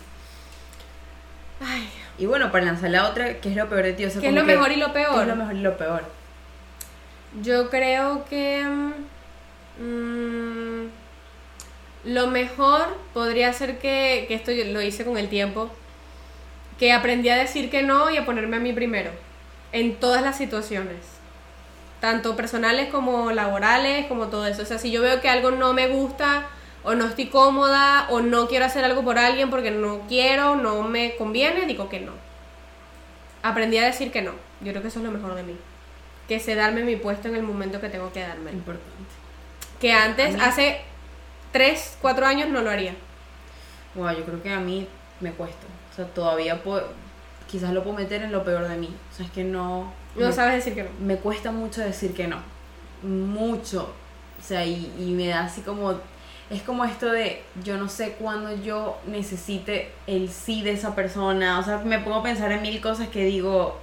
Ay, 1.61 1.87
Y 2.17 2.25
bueno, 2.25 2.51
para 2.51 2.65
lanzar 2.65 2.89
la 2.91 3.07
otra, 3.07 3.39
¿qué 3.39 3.51
es 3.51 3.57
lo 3.57 3.69
peor 3.69 3.83
de 3.83 3.93
ti? 3.93 4.07
O 4.07 4.11
sea, 4.11 4.23
¿Qué 4.23 4.29
es 4.29 4.35
lo 4.35 4.41
que- 4.47 4.47
mejor 4.55 4.73
y 4.73 4.77
lo 4.77 4.93
¿Qué 4.95 5.03
es 5.03 5.09
peor? 5.09 5.27
lo 5.27 5.37
mejor 5.37 5.55
y 5.55 5.61
lo 5.61 5.77
peor? 5.77 6.05
Yo 7.43 7.69
creo 7.69 8.25
que. 8.25 8.65
mm, 9.79 10.87
lo 12.05 12.27
mejor 12.29 12.97
podría 13.13 13.53
ser 13.53 13.79
que, 13.79 14.25
que 14.27 14.35
esto 14.35 14.53
yo 14.53 14.65
lo 14.73 14.81
hice 14.81 15.05
con 15.05 15.19
el 15.19 15.29
tiempo. 15.29 15.71
Que 16.79 16.93
aprendí 16.95 17.29
a 17.29 17.37
decir 17.37 17.69
que 17.69 17.83
no 17.83 18.09
y 18.11 18.17
a 18.17 18.25
ponerme 18.25 18.57
a 18.57 18.61
mí 18.61 18.73
primero. 18.73 19.11
En 19.73 19.97
todas 19.97 20.23
las 20.23 20.39
situaciones. 20.39 20.97
Tanto 22.01 22.35
personales 22.37 22.89
como 22.91 23.31
laborales, 23.31 24.07
como 24.07 24.29
todo 24.29 24.47
eso. 24.47 24.63
O 24.63 24.67
sea, 24.67 24.79
si 24.79 24.91
yo 24.91 25.03
veo 25.03 25.21
que 25.21 25.29
algo 25.29 25.51
no 25.51 25.75
me 25.75 25.89
gusta, 25.89 26.47
o 26.83 26.95
no 26.95 27.05
estoy 27.05 27.27
cómoda, 27.27 28.07
o 28.09 28.21
no 28.21 28.49
quiero 28.49 28.65
hacer 28.65 28.85
algo 28.85 29.03
por 29.05 29.19
alguien 29.19 29.51
porque 29.51 29.71
no 29.71 30.01
quiero, 30.09 30.57
no 30.57 30.83
me 30.83 31.17
conviene, 31.17 31.67
digo 31.67 31.89
que 31.91 32.01
no. 32.01 32.13
Aprendí 33.43 33.79
a 33.79 33.85
decir 33.85 34.11
que 34.13 34.23
no. 34.23 34.33
Yo 34.61 34.73
creo 34.73 34.83
que 34.83 34.89
eso 34.89 34.99
es 35.01 35.05
lo 35.05 35.11
mejor 35.11 35.35
de 35.35 35.43
mí. 35.43 35.57
Que 36.29 36.41
sé 36.41 36.55
darme 36.55 36.83
mi 36.85 36.97
puesto 36.97 37.29
en 37.29 37.37
el 37.37 37.43
momento 37.43 37.81
que 37.81 37.89
tengo 37.89 38.13
que 38.13 38.21
darme. 38.21 38.53
Importante. 38.53 38.91
Que 39.81 39.93
antes, 39.93 40.35
mí- 40.35 40.41
hace 40.43 40.81
3, 41.53 41.99
4 42.01 42.27
años 42.27 42.49
no 42.49 42.61
lo 42.63 42.71
haría. 42.71 42.95
Wow, 43.95 44.13
yo 44.13 44.25
creo 44.25 44.43
que 44.43 44.53
a 44.53 44.61
mí 44.61 44.87
me 45.21 45.33
cuesta. 45.33 45.67
O 45.93 45.97
sea, 45.97 46.07
todavía 46.07 46.63
puedo, 46.63 46.87
quizás 47.51 47.73
lo 47.73 47.83
puedo 47.83 47.97
meter 47.97 48.23
en 48.23 48.33
lo 48.33 48.45
peor 48.45 48.69
de 48.69 48.77
mí. 48.77 48.95
O 49.13 49.17
sea, 49.17 49.27
es 49.27 49.33
que 49.33 49.43
no... 49.45 49.93
No 50.17 50.27
me, 50.27 50.33
sabes 50.33 50.65
decir 50.65 50.75
que 50.75 50.85
no. 50.85 50.91
me 51.01 51.17
cuesta 51.17 51.53
mucho 51.53 51.81
decir 51.81 52.15
que 52.15 52.27
no. 52.27 52.39
Mucho. 53.03 53.93
O 54.39 54.43
sea, 54.43 54.65
y, 54.65 54.93
y 54.99 55.13
me 55.13 55.29
da 55.29 55.45
así 55.45 55.61
como... 55.63 55.95
Es 56.51 56.63
como 56.63 56.85
esto 56.85 57.13
de, 57.13 57.45
yo 57.63 57.77
no 57.77 57.89
sé 57.89 58.13
cuándo 58.13 58.53
yo 58.57 58.99
necesite 59.07 59.93
el 60.09 60.29
sí 60.31 60.63
de 60.63 60.73
esa 60.73 60.97
persona. 60.97 61.61
O 61.61 61.63
sea, 61.63 61.79
me 61.79 62.01
pongo 62.01 62.17
a 62.17 62.23
pensar 62.25 62.51
en 62.51 62.63
mil 62.63 62.81
cosas 62.81 63.09
que 63.09 63.25
digo... 63.25 63.79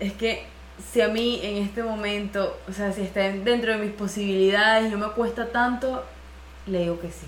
Es 0.00 0.12
que 0.12 0.46
si 0.92 1.00
a 1.00 1.08
mí 1.08 1.40
en 1.42 1.64
este 1.64 1.82
momento, 1.82 2.56
o 2.68 2.72
sea, 2.72 2.92
si 2.92 3.02
está 3.02 3.20
dentro 3.20 3.72
de 3.72 3.78
mis 3.78 3.92
posibilidades 3.92 4.86
y 4.86 4.90
no 4.90 4.98
me 4.98 5.12
cuesta 5.12 5.46
tanto, 5.48 6.04
le 6.66 6.80
digo 6.80 7.00
que 7.00 7.08
sí. 7.08 7.26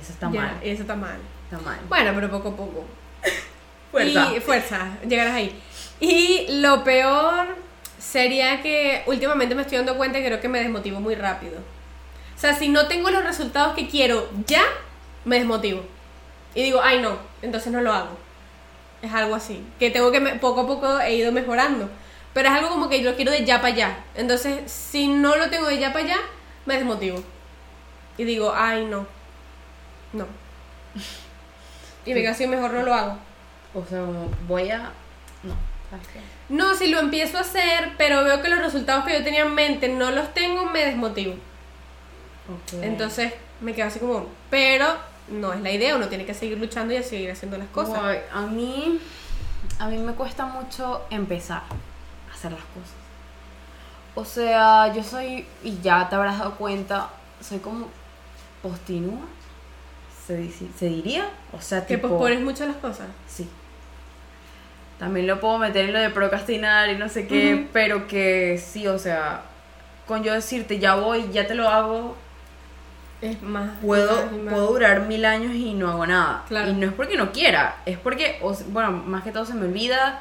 Eso 0.00 0.12
está 0.12 0.28
mal. 0.28 0.58
Eso 0.62 0.82
está 0.82 0.96
mal. 0.96 1.18
Está 1.44 1.58
mal. 1.58 1.78
Bueno, 1.88 2.12
pero 2.14 2.30
poco 2.30 2.48
a 2.48 2.56
poco. 2.56 2.84
Fuerza. 3.90 4.34
Y 4.34 4.40
fuerza, 4.40 4.96
llegarás 5.06 5.34
ahí. 5.34 5.62
Y 6.02 6.46
lo 6.60 6.82
peor 6.82 7.46
sería 7.96 8.60
que 8.60 9.04
últimamente 9.06 9.54
me 9.54 9.62
estoy 9.62 9.78
dando 9.78 9.96
cuenta 9.96 10.18
que 10.18 10.26
creo 10.26 10.40
que 10.40 10.48
me 10.48 10.58
desmotivo 10.58 10.98
muy 10.98 11.14
rápido. 11.14 11.60
O 12.34 12.38
sea, 12.38 12.56
si 12.56 12.68
no 12.68 12.88
tengo 12.88 13.08
los 13.10 13.22
resultados 13.22 13.74
que 13.74 13.86
quiero 13.86 14.28
ya, 14.48 14.64
me 15.24 15.38
desmotivo. 15.38 15.84
Y 16.56 16.64
digo, 16.64 16.80
ay 16.82 17.00
no, 17.00 17.18
entonces 17.40 17.72
no 17.72 17.80
lo 17.82 17.92
hago. 17.92 18.18
Es 19.00 19.14
algo 19.14 19.36
así. 19.36 19.64
Que 19.78 19.92
tengo 19.92 20.10
que, 20.10 20.20
poco 20.40 20.62
a 20.62 20.66
poco 20.66 20.98
he 20.98 21.14
ido 21.14 21.30
mejorando. 21.30 21.88
Pero 22.34 22.48
es 22.48 22.54
algo 22.56 22.70
como 22.70 22.88
que 22.88 23.00
yo 23.00 23.10
lo 23.10 23.16
quiero 23.16 23.30
de 23.30 23.44
ya 23.44 23.60
para 23.60 23.72
allá. 23.72 23.98
Entonces, 24.16 24.72
si 24.72 25.06
no 25.06 25.36
lo 25.36 25.50
tengo 25.50 25.68
de 25.68 25.78
ya 25.78 25.92
para 25.92 26.04
allá, 26.04 26.18
me 26.66 26.74
desmotivo. 26.74 27.22
Y 28.18 28.24
digo, 28.24 28.52
ay 28.52 28.86
no. 28.86 29.06
No. 30.12 30.26
Y 32.04 32.12
me 32.12 32.24
casi 32.24 32.48
mejor 32.48 32.72
no 32.72 32.82
lo 32.82 32.92
hago. 32.92 33.18
O 33.72 33.86
sea, 33.86 34.02
voy 34.48 34.68
a. 34.68 34.90
No. 35.44 35.71
No, 36.48 36.74
si 36.74 36.88
lo 36.88 36.98
empiezo 37.00 37.38
a 37.38 37.42
hacer, 37.42 37.92
pero 37.98 38.24
veo 38.24 38.42
que 38.42 38.48
los 38.48 38.60
resultados 38.60 39.04
que 39.04 39.12
yo 39.18 39.24
tenía 39.24 39.42
en 39.42 39.54
mente 39.54 39.88
no 39.88 40.10
los 40.10 40.32
tengo, 40.34 40.66
me 40.66 40.84
desmotivo. 40.84 41.34
Entonces 42.82 43.32
me 43.60 43.72
quedo 43.74 43.86
así 43.86 43.98
como, 44.00 44.26
pero 44.50 44.86
no 45.28 45.52
es 45.52 45.60
la 45.60 45.70
idea, 45.70 45.94
uno 45.96 46.08
tiene 46.08 46.24
que 46.26 46.34
seguir 46.34 46.58
luchando 46.58 46.92
y 46.94 47.02
seguir 47.02 47.30
haciendo 47.30 47.56
las 47.58 47.68
cosas. 47.68 47.98
A 48.32 48.40
mí. 48.42 48.98
A 49.78 49.86
mí 49.86 49.98
me 49.98 50.12
cuesta 50.14 50.44
mucho 50.46 51.02
empezar 51.10 51.62
a 52.30 52.34
hacer 52.34 52.52
las 52.52 52.60
cosas. 52.62 52.92
O 54.14 54.24
sea, 54.24 54.92
yo 54.92 55.02
soy. 55.02 55.46
Y 55.62 55.78
ya 55.80 56.08
te 56.08 56.16
habrás 56.16 56.38
dado 56.38 56.56
cuenta, 56.56 57.08
soy 57.40 57.58
como. 57.60 57.88
postinúa. 58.62 59.20
¿Se, 60.26 60.36
dice- 60.36 60.68
se 60.78 60.86
diría? 60.86 61.28
O 61.52 61.60
sea, 61.60 61.84
Que 61.86 61.96
tipo. 61.96 62.08
pospones 62.10 62.40
mucho 62.40 62.66
las 62.66 62.76
cosas. 62.76 63.06
Sí. 63.28 63.48
También 65.02 65.26
lo 65.26 65.40
puedo 65.40 65.58
meter 65.58 65.86
en 65.86 65.92
lo 65.94 65.98
de 65.98 66.10
procrastinar 66.10 66.88
y 66.90 66.96
no 66.96 67.08
sé 67.08 67.26
qué, 67.26 67.56
Ujú. 67.56 67.64
pero 67.72 68.06
que 68.06 68.56
sí, 68.64 68.86
o 68.86 69.00
sea, 69.00 69.42
con 70.06 70.22
yo 70.22 70.32
decirte 70.32 70.78
ya 70.78 70.94
voy, 70.94 71.28
ya 71.32 71.44
te 71.44 71.56
lo 71.56 71.68
hago, 71.68 72.16
Es 73.20 73.42
más. 73.42 73.68
puedo, 73.82 74.26
más 74.26 74.32
más. 74.32 74.54
puedo 74.54 74.68
durar 74.68 75.00
mil 75.08 75.24
años 75.24 75.54
y 75.56 75.74
no 75.74 75.90
hago 75.90 76.06
nada. 76.06 76.44
Claro. 76.46 76.70
Y 76.70 76.74
no 76.74 76.86
es 76.86 76.92
porque 76.92 77.16
no 77.16 77.32
quiera, 77.32 77.78
es 77.84 77.98
porque, 77.98 78.38
o 78.42 78.54
bueno, 78.68 78.92
más 78.92 79.24
que 79.24 79.32
todo 79.32 79.44
se 79.44 79.54
me 79.54 79.66
olvida 79.66 80.20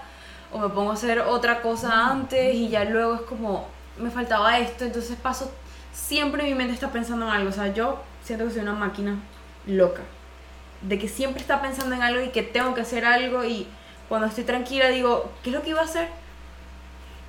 o 0.51 0.57
me 0.57 0.69
pongo 0.69 0.89
a 0.89 0.93
hacer 0.95 1.19
otra 1.19 1.61
cosa 1.61 2.07
antes 2.09 2.55
y 2.55 2.69
ya 2.69 2.83
luego 2.85 3.13
es 3.13 3.21
como, 3.21 3.67
me 3.99 4.09
faltaba 4.09 4.57
esto, 4.57 4.83
entonces 4.83 5.15
paso, 5.15 5.53
siempre 5.93 6.41
mi 6.41 6.55
mente 6.55 6.73
está 6.73 6.89
pensando 6.89 7.27
en 7.27 7.31
algo, 7.33 7.49
o 7.49 7.53
sea, 7.53 7.71
yo 7.71 8.01
siento 8.23 8.45
que 8.45 8.51
soy 8.53 8.61
una 8.63 8.73
máquina 8.73 9.15
loca, 9.67 10.01
de 10.81 10.97
que 10.97 11.07
siempre 11.07 11.39
está 11.39 11.61
pensando 11.61 11.93
en 11.93 12.01
algo 12.01 12.19
y 12.23 12.29
que 12.29 12.41
tengo 12.41 12.73
que 12.73 12.81
hacer 12.81 13.05
algo 13.05 13.45
y 13.45 13.67
cuando 14.11 14.27
estoy 14.27 14.43
tranquila 14.43 14.89
digo, 14.89 15.31
¿qué 15.41 15.51
es 15.51 15.55
lo 15.55 15.61
que 15.61 15.69
iba 15.69 15.79
a 15.79 15.85
hacer? 15.85 16.09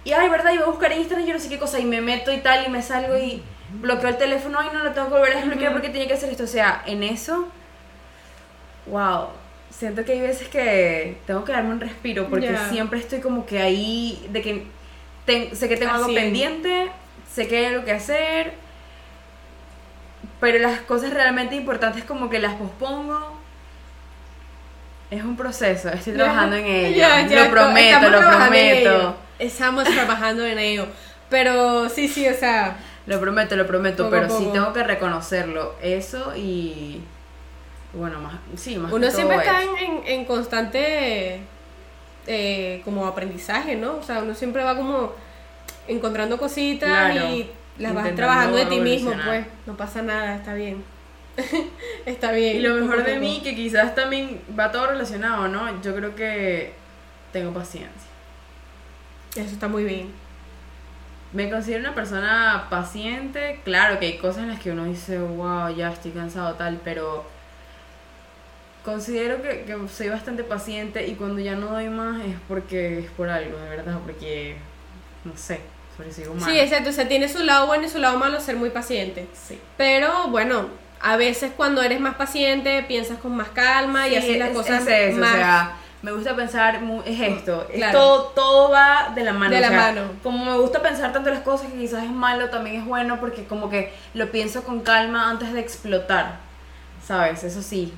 Y 0.03 0.11
ay, 0.15 0.29
¿verdad? 0.29 0.51
Iba 0.53 0.65
a 0.65 0.69
buscar 0.71 0.91
en 0.91 0.99
Instagram 0.99 1.25
y 1.25 1.29
yo 1.29 1.35
no 1.35 1.39
sé 1.39 1.49
qué 1.49 1.61
cosa 1.61 1.79
y 1.79 1.85
me 1.85 2.01
meto 2.01 2.33
y 2.33 2.39
tal 2.39 2.67
y 2.67 2.71
me 2.71 2.83
salgo 2.83 3.17
y 3.17 3.41
bloqueo 3.81 4.09
el 4.09 4.17
teléfono, 4.19 4.59
ay, 4.59 4.71
no 4.73 4.83
lo 4.83 4.91
tengo 4.91 5.07
que 5.07 5.15
volver 5.15 5.33
a 5.33 5.37
desbloquear 5.37 5.71
Ujú. 5.71 5.75
porque 5.81 5.91
tenía 5.91 6.09
que 6.09 6.15
hacer 6.15 6.31
esto. 6.31 6.43
O 6.43 6.49
sea, 6.49 6.83
en 6.87 7.05
eso, 7.05 7.47
wow, 8.87 9.29
siento 9.71 10.05
que 10.05 10.11
hay 10.11 10.23
veces 10.23 10.49
que 10.49 11.19
tengo 11.25 11.45
que 11.45 11.53
darme 11.53 11.71
un 11.71 11.79
respiro 11.81 12.27
porque 12.29 12.51
Ya. 12.51 12.69
siempre 12.69 12.99
estoy 12.99 13.21
como 13.21 13.47
que 13.47 13.61
ahí, 13.63 14.27
de 14.31 14.43
que 14.43 14.67
ten- 15.25 15.55
sé 15.55 15.69
que 15.69 15.77
tengo 15.77 15.93
algo 15.93 16.07
Así. 16.07 16.15
pendiente, 16.17 16.91
sé 17.33 17.47
que 17.47 17.59
hay 17.59 17.65
algo 17.67 17.85
que 17.85 17.93
hacer, 17.93 18.55
pero 20.41 20.59
las 20.59 20.81
cosas 20.81 21.15
realmente 21.15 21.55
importantes 21.55 22.03
como 22.03 22.29
que 22.29 22.41
las 22.41 22.55
pospongo. 22.55 23.41
Es 25.13 25.23
un 25.23 25.37
proceso, 25.37 25.91
estoy 25.91 26.15
trabajando 26.15 26.57
en 26.57 26.65
ello. 26.65 26.97
Ya, 26.97 27.27
ya, 27.27 27.45
lo 27.45 27.51
prometo, 27.51 28.09
lo 28.09 28.19
prometo. 28.19 29.17
Estamos 29.39 29.85
trabajando 29.85 30.47
en 30.47 30.59
ello. 30.59 30.87
Pero 31.29 31.91
sí, 31.91 32.09
sí, 32.09 32.27
o 32.27 32.35
sea, 32.35 32.79
Lo 33.07 33.21
prometo, 33.21 33.55
lo 33.55 33.67
prometo, 33.67 34.05
Poco 34.05 34.11
pero 34.11 34.39
sí 34.39 34.49
tengo 34.55 34.73
que 34.73 34.83
reconocerlo. 34.83 35.75
Eso 35.83 36.35
y. 36.35 37.03
Bueno, 37.93 38.21
más, 38.21 38.37
sí, 38.57 38.79
más 38.79 38.89
que 38.89 38.97
Uno 38.97 39.07
todo 39.09 39.17
siempre 39.17 39.37
está 39.37 39.63
en, 39.63 40.01
en, 40.07 40.25
constante 40.25 41.41
eh, 42.27 42.81
como 42.83 43.07
aprendizaje, 43.07 43.77
¿no? 43.77 43.97
O 43.97 44.03
sea, 44.03 44.23
uno 44.23 44.35
siempre 44.35 44.65
va 44.65 44.75
como 44.75 45.13
encontrando 45.89 46.39
cositas 46.39 46.89
Claro, 46.89 47.35
y 47.35 47.51
las 47.77 47.93
vas 47.93 48.15
trabajando 48.15 48.57
de 48.57 48.65
ti 48.65 48.81
mismo, 48.81 49.13
pues. 49.27 49.45
No 49.67 49.77
pasa 49.77 50.01
nada, 50.01 50.37
está 50.37 50.55
bien. 50.55 50.83
está 52.07 52.33
bien. 52.33 52.57
Y 52.57 52.61
lo 52.61 52.75
poco 52.75 52.81
mejor 52.87 53.05
de 53.05 53.15
poco. 53.15 53.21
mí, 53.21 53.41
que 53.43 53.55
quizás 53.55 53.95
también 53.95 54.41
va 54.59 54.71
todo 54.71 54.89
relacionado, 54.89 55.49
¿no? 55.49 55.83
Yo 55.83 55.95
creo 55.95 56.15
que 56.15 56.73
tengo 57.33 57.53
paciencia. 57.53 58.11
Eso 59.35 59.53
está 59.53 59.69
muy 59.69 59.85
bien. 59.85 60.13
Me 61.33 61.51
considero 61.51 61.81
una 61.81 61.95
persona 61.95 62.67
paciente. 62.69 63.61
Claro 63.65 63.99
que 63.99 64.07
hay 64.07 64.19
cosas 64.19 64.43
en 64.43 64.49
las 64.49 64.61
que 64.61 64.71
uno 64.71 64.85
dice, 64.85 65.19
wow, 65.19 65.75
ya 65.75 65.91
estoy 65.91 66.11
cansado, 66.11 66.55
tal, 66.55 66.81
pero 66.85 67.25
considero 68.85 69.41
que, 69.41 69.65
que 69.65 69.77
soy 69.89 70.09
bastante 70.09 70.45
paciente 70.45 71.07
y 71.07 71.15
cuando 71.15 71.41
ya 71.41 71.55
no 71.55 71.69
doy 71.69 71.89
más 71.89 72.21
es 72.25 72.35
porque 72.49 72.99
es 72.99 73.11
por 73.13 73.29
algo, 73.31 73.57
de 73.57 73.69
verdad, 73.71 73.99
porque 74.05 74.57
no 75.25 75.37
sé, 75.37 75.61
sobre 75.97 76.13
soy. 76.13 76.45
Sí, 76.45 76.59
exacto. 76.59 76.91
O 76.91 76.93
sea, 76.93 77.09
tiene 77.09 77.29
su 77.29 77.43
lado 77.43 77.67
bueno 77.67 77.87
y 77.87 77.89
su 77.89 77.99
lado 77.99 78.19
malo 78.19 78.41
ser 78.41 78.57
muy 78.57 78.71
paciente. 78.71 79.27
Sí. 79.33 79.59
Pero 79.77 80.29
bueno, 80.29 80.69
a 81.03 81.17
veces 81.17 81.53
cuando 81.57 81.83
eres 81.83 82.01
más 82.01 82.15
paciente 82.15 82.83
piensas 82.85 83.19
con 83.19 83.35
más 83.37 83.49
calma 83.49 84.09
y 84.09 84.17
así 84.17 84.37
las 84.39 84.51
es- 84.51 84.57
cosas 84.57 84.83
es 84.87 85.11
eso, 85.13 85.19
más... 85.21 85.33
o 85.33 85.37
sea, 85.37 85.73
me 86.03 86.11
gusta 86.11 86.35
pensar, 86.35 86.81
es 87.05 87.21
esto, 87.21 87.65
es 87.71 87.77
Claro. 87.77 87.99
todo, 87.99 88.23
todo 88.35 88.71
va 88.71 89.13
de 89.15 89.23
la 89.23 89.33
mano. 89.33 89.51
De 89.53 89.59
o 89.59 89.61
la 89.61 89.69
sea, 89.69 89.77
mano. 89.79 90.03
Como 90.23 90.45
me 90.45 90.57
gusta 90.59 90.83
pensar 90.83 91.13
tanto 91.13 91.31
las 91.31 91.43
cosas 91.43 91.71
que 91.71 91.79
quizás 91.79 92.03
es 92.03 92.11
malo, 92.11 92.49
también 92.51 92.77
es 92.81 92.85
bueno 92.85 93.21
porque 93.21 93.45
como 93.45 93.71
que 93.71 93.93
lo 94.15 94.31
pienso 94.33 94.65
con 94.65 94.81
calma 94.81 95.31
antes 95.31 95.53
de 95.53 95.61
explotar, 95.61 96.39
¿sabes? 97.07 97.45
Eso 97.45 97.63
sí. 97.63 97.93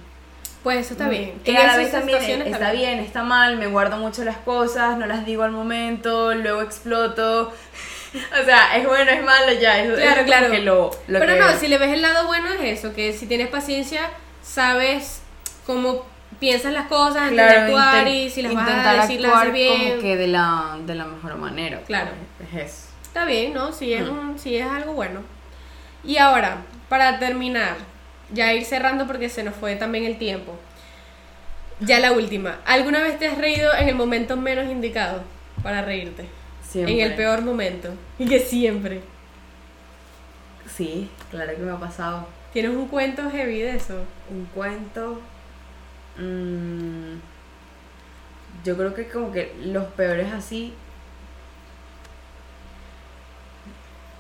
Pues 0.63 0.79
eso 0.85 0.93
está 0.95 1.09
bien. 1.09 1.41
Que 1.45 1.57
a 1.57 1.67
la 1.67 1.77
vez 1.79 1.93
también 1.93 2.19
situaciones 2.21 2.53
está 2.55 2.73
bien, 2.73 2.99
está 2.99 3.23
mal, 3.23 3.57
me 3.59 3.67
guardo 3.69 3.97
mucho 3.99 4.23
las 4.25 4.37
cosas, 4.39 4.97
no 4.99 5.07
las 5.07 5.25
digo 5.27 5.43
al 5.43 5.53
momento, 5.53 6.35
luego 6.35 6.61
exploto. 6.63 7.53
O 8.41 8.45
sea, 8.45 8.77
es 8.77 8.87
bueno, 8.87 9.11
es 9.11 9.25
malo 9.25 9.53
ya. 9.61 9.83
Claro, 9.83 9.97
es 9.97 10.15
como 10.15 10.25
claro. 10.27 10.51
que 10.51 10.61
lo, 10.61 10.91
lo 11.09 11.19
Pero 11.19 11.35
que- 11.35 11.39
no, 11.41 11.53
si 11.59 11.69
le 11.69 11.79
ves 11.79 11.91
el 11.93 12.03
lado 12.03 12.27
bueno 12.27 12.49
es 12.53 12.79
eso, 12.79 12.95
que 12.95 13.13
si 13.13 13.27
tienes 13.27 13.49
paciencia, 13.49 14.03
sabes 14.43 15.23
cómo 15.67 16.05
piensas 16.39 16.73
las 16.73 16.87
cosas 16.87 17.31
Claro, 17.31 17.61
actuar 17.63 18.07
y 18.09 18.31
si 18.31 18.43
las 18.43 18.55
vas 18.55 18.69
a 18.87 18.93
decir, 19.03 19.21
las 19.21 19.33
actuar 19.33 19.53
bien. 19.53 19.89
como 19.91 20.03
que 20.03 20.17
de 20.17 20.27
la, 20.29 20.77
de 20.85 20.95
la 20.95 21.05
mejor 21.07 21.37
manera. 21.37 21.81
Claro. 21.87 22.11
Es 22.53 22.61
eso. 22.71 22.89
Está 23.03 23.25
bien, 23.25 23.55
¿no? 23.55 23.73
Si 23.73 23.93
es, 23.95 24.03
Mm. 24.03 24.11
un, 24.31 24.39
si 24.39 24.57
es 24.57 24.67
algo 24.67 24.93
bueno. 24.93 25.21
Y 26.05 26.19
ahora, 26.19 26.59
para 26.89 27.19
terminar, 27.19 27.77
ya 28.33 28.53
ir 28.53 28.65
cerrando 28.65 29.07
porque 29.07 29.29
se 29.29 29.43
nos 29.43 29.55
fue 29.55 29.77
también 29.77 30.05
el 30.05 30.19
tiempo. 30.19 30.57
Ya 31.81 31.99
la 31.99 32.13
última. 32.13 32.59
¿Alguna 32.67 33.01
vez 33.03 33.19
te 33.19 33.27
has 33.27 33.39
reído 33.39 33.75
en 33.75 33.89
el 33.89 33.95
momento 33.95 34.37
menos 34.37 34.67
indicado 34.67 35.23
para 35.63 35.83
reírte? 35.83 36.27
Siempre. 36.75 36.95
En 36.95 37.01
el 37.11 37.15
peor 37.17 37.41
momento. 37.43 37.89
Y 38.19 38.27
que 38.29 38.41
siempre. 38.41 39.01
Sí, 40.69 41.09
claro 41.31 41.53
que 41.55 41.63
me 41.63 41.71
ha 41.73 41.77
pasado. 41.79 42.27
¿Tienes 42.53 42.73
un 42.73 42.89
cuento 42.89 43.31
heavy 43.31 43.61
de 43.61 43.77
eso? 43.77 44.03
Un 44.31 44.47
cuento. 44.47 45.21
mm, 46.19 47.15
yo 48.65 48.77
creo 48.77 48.95
que 48.95 49.09
como 49.09 49.31
que 49.33 49.55
los 49.65 49.85
peores 49.93 50.33
así. 50.33 50.75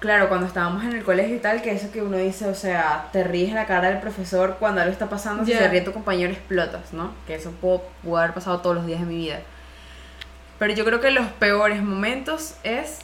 Claro, 0.00 0.28
cuando 0.28 0.46
estábamos 0.46 0.84
en 0.84 0.92
el 0.92 1.02
colegio 1.02 1.34
y 1.36 1.38
tal, 1.38 1.62
que 1.62 1.72
eso 1.72 1.90
que 1.90 2.02
uno 2.02 2.18
dice, 2.18 2.46
o 2.46 2.54
sea, 2.54 3.08
te 3.10 3.24
ríes 3.24 3.48
en 3.48 3.54
la 3.54 3.66
cara 3.66 3.88
del 3.88 4.00
profesor 4.00 4.56
cuando 4.58 4.82
algo 4.82 4.92
está 4.92 5.08
pasando, 5.08 5.44
si 5.46 5.52
Ya. 5.52 5.58
se 5.60 5.68
ríe 5.68 5.80
tu 5.80 5.92
compañero 5.94 6.30
explotas, 6.30 6.92
¿no? 6.92 7.12
Que 7.26 7.36
eso 7.36 7.52
pudo, 7.52 7.82
pudo 8.02 8.18
haber 8.18 8.34
pasado 8.34 8.60
todos 8.60 8.76
los 8.76 8.86
días 8.86 9.00
de 9.00 9.06
mi 9.06 9.16
vida. 9.16 9.40
Pero 10.58 10.74
yo 10.74 10.84
creo 10.84 11.00
que 11.00 11.10
los 11.10 11.26
peores 11.32 11.82
momentos 11.82 12.54
es. 12.62 12.98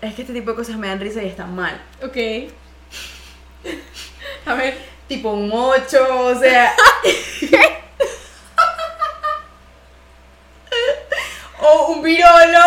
Es 0.00 0.14
que 0.14 0.22
este 0.22 0.34
tipo 0.34 0.50
de 0.50 0.56
cosas 0.56 0.76
me 0.76 0.88
dan 0.88 1.00
risa 1.00 1.22
y 1.22 1.28
están 1.28 1.54
mal. 1.54 1.80
Ok. 2.02 2.16
A 4.46 4.54
ver. 4.54 4.78
Tipo 5.08 5.30
un 5.30 5.50
8, 5.52 6.26
o 6.26 6.34
sea. 6.34 6.74
o 11.60 11.86
un 11.92 12.02
virolo. 12.02 12.58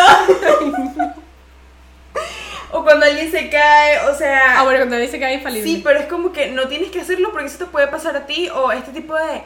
o 2.72 2.84
cuando 2.84 3.06
alguien 3.06 3.32
se 3.32 3.50
cae, 3.50 4.08
o 4.10 4.16
sea. 4.16 4.60
Ah, 4.60 4.64
bueno, 4.64 4.80
cuando 4.80 4.98
dice 4.98 5.20
que 5.20 5.26
hay 5.26 5.36
infalible. 5.36 5.70
sí, 5.70 5.82
pero 5.84 6.00
es 6.00 6.08
como 6.08 6.32
que 6.32 6.52
no 6.52 6.68
tienes 6.68 6.92
que 6.92 7.02
hacerlo 7.02 7.32
porque 7.32 7.48
eso 7.48 7.58
te 7.58 7.66
puede 7.66 7.88
pasar 7.88 8.16
a 8.16 8.26
ti. 8.26 8.50
O 8.50 8.72
este 8.72 8.92
tipo 8.92 9.16
de 9.16 9.44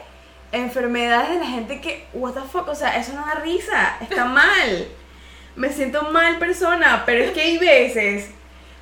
enfermedades 0.54 1.30
de 1.30 1.38
la 1.40 1.46
gente 1.46 1.80
que, 1.80 2.06
what 2.14 2.32
the 2.32 2.40
fuck, 2.40 2.68
o 2.68 2.74
sea, 2.74 2.96
eso 2.98 3.12
no 3.14 3.24
da 3.26 3.34
risa, 3.36 3.96
está 4.00 4.24
mal. 4.40 4.86
Me 5.56 5.70
siento 5.70 6.02
mal 6.10 6.38
persona, 6.38 7.02
pero 7.06 7.22
es 7.24 7.30
que 7.30 7.40
hay 7.40 7.58
veces 7.58 8.30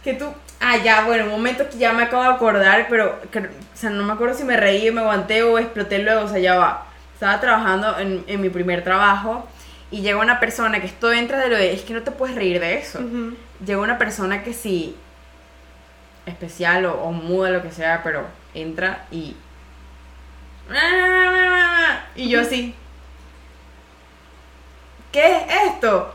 que 0.03 0.15
tú, 0.15 0.27
ah, 0.61 0.79
ya, 0.79 1.05
bueno, 1.05 1.25
un 1.25 1.31
momento 1.31 1.69
que 1.69 1.79
ya 1.79 1.93
me 1.93 2.05
acabo 2.05 2.23
de 2.23 2.31
acordar, 2.31 2.87
pero, 2.89 3.21
que- 3.31 3.39
o 3.41 3.77
sea, 3.77 3.91
no 3.91 4.05
me 4.05 4.13
acuerdo 4.15 4.35
si 4.37 4.45
me 4.45 4.57
reí, 4.57 4.91
me 4.91 5.01
aguanté 5.03 5.43
o 5.43 5.59
exploté 5.59 5.99
luego, 5.99 6.23
o 6.25 6.29
sea, 6.29 6.39
ya 6.39 6.57
va. 6.57 6.87
Estaba 7.15 7.41
trabajando 7.41 7.99
en, 7.99 8.25
en 8.27 8.41
mi 8.41 8.49
primer 8.49 8.83
trabajo 8.83 9.47
y 9.91 10.01
llega 10.01 10.19
una 10.19 10.41
persona 10.41 10.81
que 10.81 10.87
esto 10.87 11.13
entra 11.13 11.39
de 11.39 11.49
lo 11.49 11.57
de, 11.57 11.73
es 11.75 11.83
que 11.83 11.93
no 11.95 12.03
te 12.03 12.11
puedes 12.11 12.35
reír 12.35 12.59
de 12.59 12.79
eso. 12.79 12.99
Ujú. 13.01 13.37
Llega 13.65 13.81
una 13.81 13.99
persona 13.99 14.43
que 14.43 14.53
sí, 14.55 14.97
especial 16.27 16.87
o, 16.87 16.95
o 17.03 17.13
muda, 17.13 17.51
lo 17.51 17.63
que 17.63 17.71
sea, 17.71 18.01
pero 18.03 18.25
entra 18.55 19.05
y... 19.11 19.37
Y 22.15 22.29
yo 22.29 22.41
así. 22.41 22.75
¿Qué 25.11 25.37
es 25.37 25.43
esto? 25.73 26.15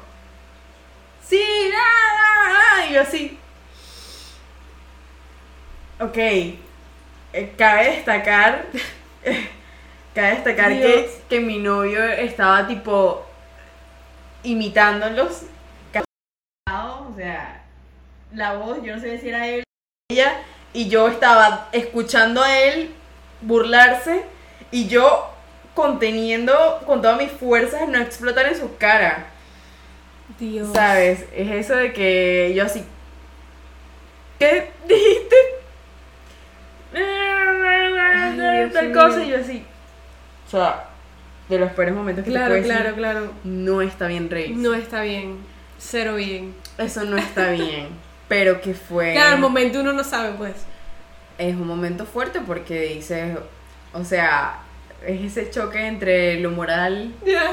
Sí, 1.23 1.71
nada, 1.71 2.85
y 2.87 2.93
yo 2.93 3.01
así. 3.01 3.39
Ok. 5.99 6.17
eh, 6.17 7.53
cabe 7.57 7.91
destacar. 7.91 8.65
cabe 10.15 10.29
destacar 10.29 10.71
que, 10.71 11.11
que 11.29 11.39
mi 11.39 11.59
novio 11.59 12.03
estaba 12.03 12.67
tipo 12.67 13.25
imitándolos. 14.43 15.43
O 16.69 17.13
sea, 17.15 17.63
la 18.33 18.53
voz, 18.53 18.81
yo 18.83 18.95
no 18.95 19.01
sé 19.01 19.19
si 19.19 19.29
era 19.29 19.47
él 19.47 19.63
ella, 20.09 20.41
y 20.73 20.89
yo 20.89 21.07
estaba 21.07 21.69
escuchando 21.71 22.41
a 22.41 22.57
él 22.59 22.93
burlarse 23.41 24.23
y 24.71 24.87
yo 24.87 25.31
conteniendo 25.73 26.81
con 26.85 27.01
todas 27.01 27.17
mis 27.17 27.31
fuerzas 27.31 27.87
no 27.87 27.99
explotar 27.99 28.45
en 28.47 28.57
su 28.57 28.77
cara. 28.77 29.27
Dios. 30.39 30.69
¿Sabes? 30.73 31.25
Es 31.35 31.49
eso 31.51 31.75
de 31.75 31.93
que 31.93 32.53
yo 32.55 32.65
así. 32.65 32.83
¿Qué 34.39 34.71
dijiste? 34.87 35.35
Dios 38.33 38.73
Tal 38.73 38.91
cosa 38.93 39.23
y 39.23 39.29
yo 39.29 39.37
así. 39.39 39.63
O 40.47 40.49
sea, 40.49 40.85
de 41.49 41.59
los 41.59 41.71
peores 41.71 41.93
momentos 41.93 42.23
que 42.23 42.31
te 42.31 42.35
Claro, 42.35 42.53
puedo 42.53 42.63
claro, 42.63 42.83
decir, 42.83 42.95
claro. 42.97 43.31
no 43.43 43.81
está 43.81 44.07
bien 44.07 44.29
reír. 44.29 44.55
No 44.55 44.73
está 44.73 45.01
bien. 45.01 45.37
Cero 45.79 46.15
bien. 46.15 46.55
Eso 46.77 47.03
no 47.05 47.17
está 47.17 47.49
bien. 47.51 47.87
Pero 48.27 48.61
que 48.61 48.73
fue. 48.73 49.13
Claro, 49.13 49.35
al 49.35 49.39
momento 49.39 49.79
uno 49.79 49.93
no 49.93 50.03
sabe, 50.03 50.31
pues. 50.37 50.53
es 51.37 51.55
un 51.55 51.67
momento 51.67 52.05
fuerte 52.05 52.39
porque 52.45 52.81
dices, 52.81 53.37
o 53.93 54.03
sea, 54.03 54.59
es 55.05 55.21
ese 55.21 55.49
choque 55.51 55.85
entre 55.85 56.39
lo 56.39 56.51
moral 56.51 57.13
Ya. 57.25 57.51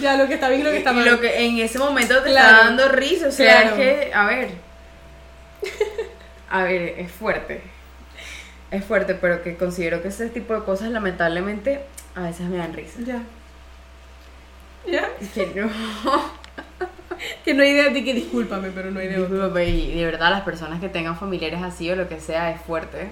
Ya, 0.00 0.16
lo 0.16 0.26
que 0.28 0.34
está 0.34 0.48
bien 0.48 0.60
y 0.60 0.64
lo 0.64 0.70
que 0.70 0.78
está 0.78 0.92
y 0.92 0.96
mal. 0.96 1.04
lo 1.06 1.20
que 1.20 1.44
en 1.46 1.58
ese 1.58 1.78
momento 1.78 2.22
te 2.22 2.30
Claro. 2.30 2.48
está 2.56 2.64
dando 2.68 2.88
risa, 2.90 3.28
o 3.28 3.32
sea, 3.32 3.62
Claro. 3.62 3.76
es 3.76 3.82
que, 4.06 4.14
a 4.14 4.26
ver, 4.26 4.50
a 6.50 6.62
ver, 6.64 6.82
es 6.98 7.10
fuerte, 7.10 7.62
es 8.70 8.84
fuerte, 8.84 9.14
pero 9.14 9.42
que 9.42 9.56
considero 9.56 10.02
que 10.02 10.08
ese 10.08 10.28
tipo 10.28 10.54
de 10.54 10.64
cosas 10.64 10.90
lamentablemente 10.90 11.80
a 12.14 12.22
veces 12.22 12.46
me 12.46 12.58
dan 12.58 12.72
risa. 12.74 13.00
Ya. 13.04 13.22
Ya. 14.86 15.08
Y 15.20 15.26
que 15.26 15.46
no, 15.54 15.70
Que 17.44 17.54
no 17.54 17.62
hay 17.62 17.70
idea 17.70 17.88
de 17.90 18.02
que 18.02 18.14
discúlpame, 18.14 18.70
pero 18.74 18.90
no 18.90 18.98
hay 18.98 19.06
de 19.08 19.14
otra. 19.20 19.28
discúlpame, 19.36 19.66
y 19.68 19.94
de 19.98 20.04
verdad 20.04 20.30
las 20.30 20.40
personas 20.42 20.80
que 20.80 20.88
tengan 20.88 21.16
familiares 21.16 21.62
así 21.62 21.88
o 21.90 21.94
lo 21.96 22.08
que 22.08 22.18
sea 22.20 22.50
es 22.50 22.60
fuerte. 22.62 23.08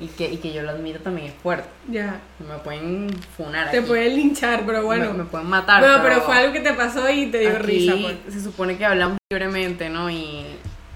Y 0.00 0.06
que, 0.06 0.30
y 0.32 0.36
que 0.36 0.52
yo 0.52 0.62
lo 0.62 0.70
admito 0.70 1.00
también 1.00 1.26
es 1.28 1.34
fuerte. 1.34 1.68
Ya. 1.90 2.20
Me 2.38 2.56
pueden 2.58 3.10
funar 3.36 3.70
Te 3.72 3.78
aquí. 3.78 3.86
pueden 3.88 4.14
linchar, 4.14 4.62
pero 4.64 4.84
bueno. 4.84 5.12
me, 5.12 5.18
me 5.18 5.24
pueden 5.24 5.48
matar. 5.48 5.80
bueno, 5.80 5.98
pero 6.02 6.20
fue 6.20 6.36
algo 6.36 6.52
que 6.52 6.60
te 6.60 6.72
pasó 6.74 7.10
y 7.10 7.26
te 7.26 7.40
dio 7.40 7.50
aquí 7.50 7.62
risa, 7.62 7.94
pues. 8.00 8.34
Se 8.34 8.40
supone 8.40 8.76
que 8.78 8.84
hablamos 8.84 9.18
libremente, 9.28 9.88
¿no? 9.88 10.08
Y, 10.08 10.44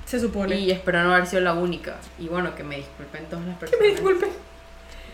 Se 0.05 0.21
supone. 0.21 0.55
y 0.57 0.71
espero 0.71 1.03
no 1.03 1.15
haber 1.15 1.27
sido 1.27 1.43
la 1.43 1.55
única. 1.55 1.97
Y 2.19 2.29
bueno, 2.29 2.55
que 2.55 2.63
me 2.63 2.77
disculpen 2.77 3.25
todas 3.29 3.45
las 3.45 3.55
Que 3.57 3.61
personas. 3.67 3.81
me 3.83 3.89
disculpen. 3.93 4.29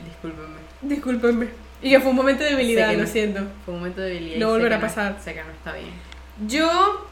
Discúlpenme. 0.04 0.58
Discúlpenme. 0.82 1.48
Y 1.80 1.90
que 1.90 2.00
fue 2.00 2.10
un 2.10 2.16
momento 2.16 2.44
de 2.44 2.50
debilidad, 2.50 2.90
que 2.90 2.96
lo 2.98 3.06
siento. 3.06 3.40
Fue 3.64 3.72
un 3.74 3.80
momento 3.80 4.00
de 4.02 4.10
debilidad. 4.10 4.38
No 4.40 4.48
volverá 4.50 4.78
que 4.78 4.84
a 4.84 4.88
pasar. 4.88 5.16
Sé 5.22 5.32
que 5.34 5.42
no 5.44 5.50
está 5.50 5.72
bien. 5.72 5.90
Yo, 6.46 7.06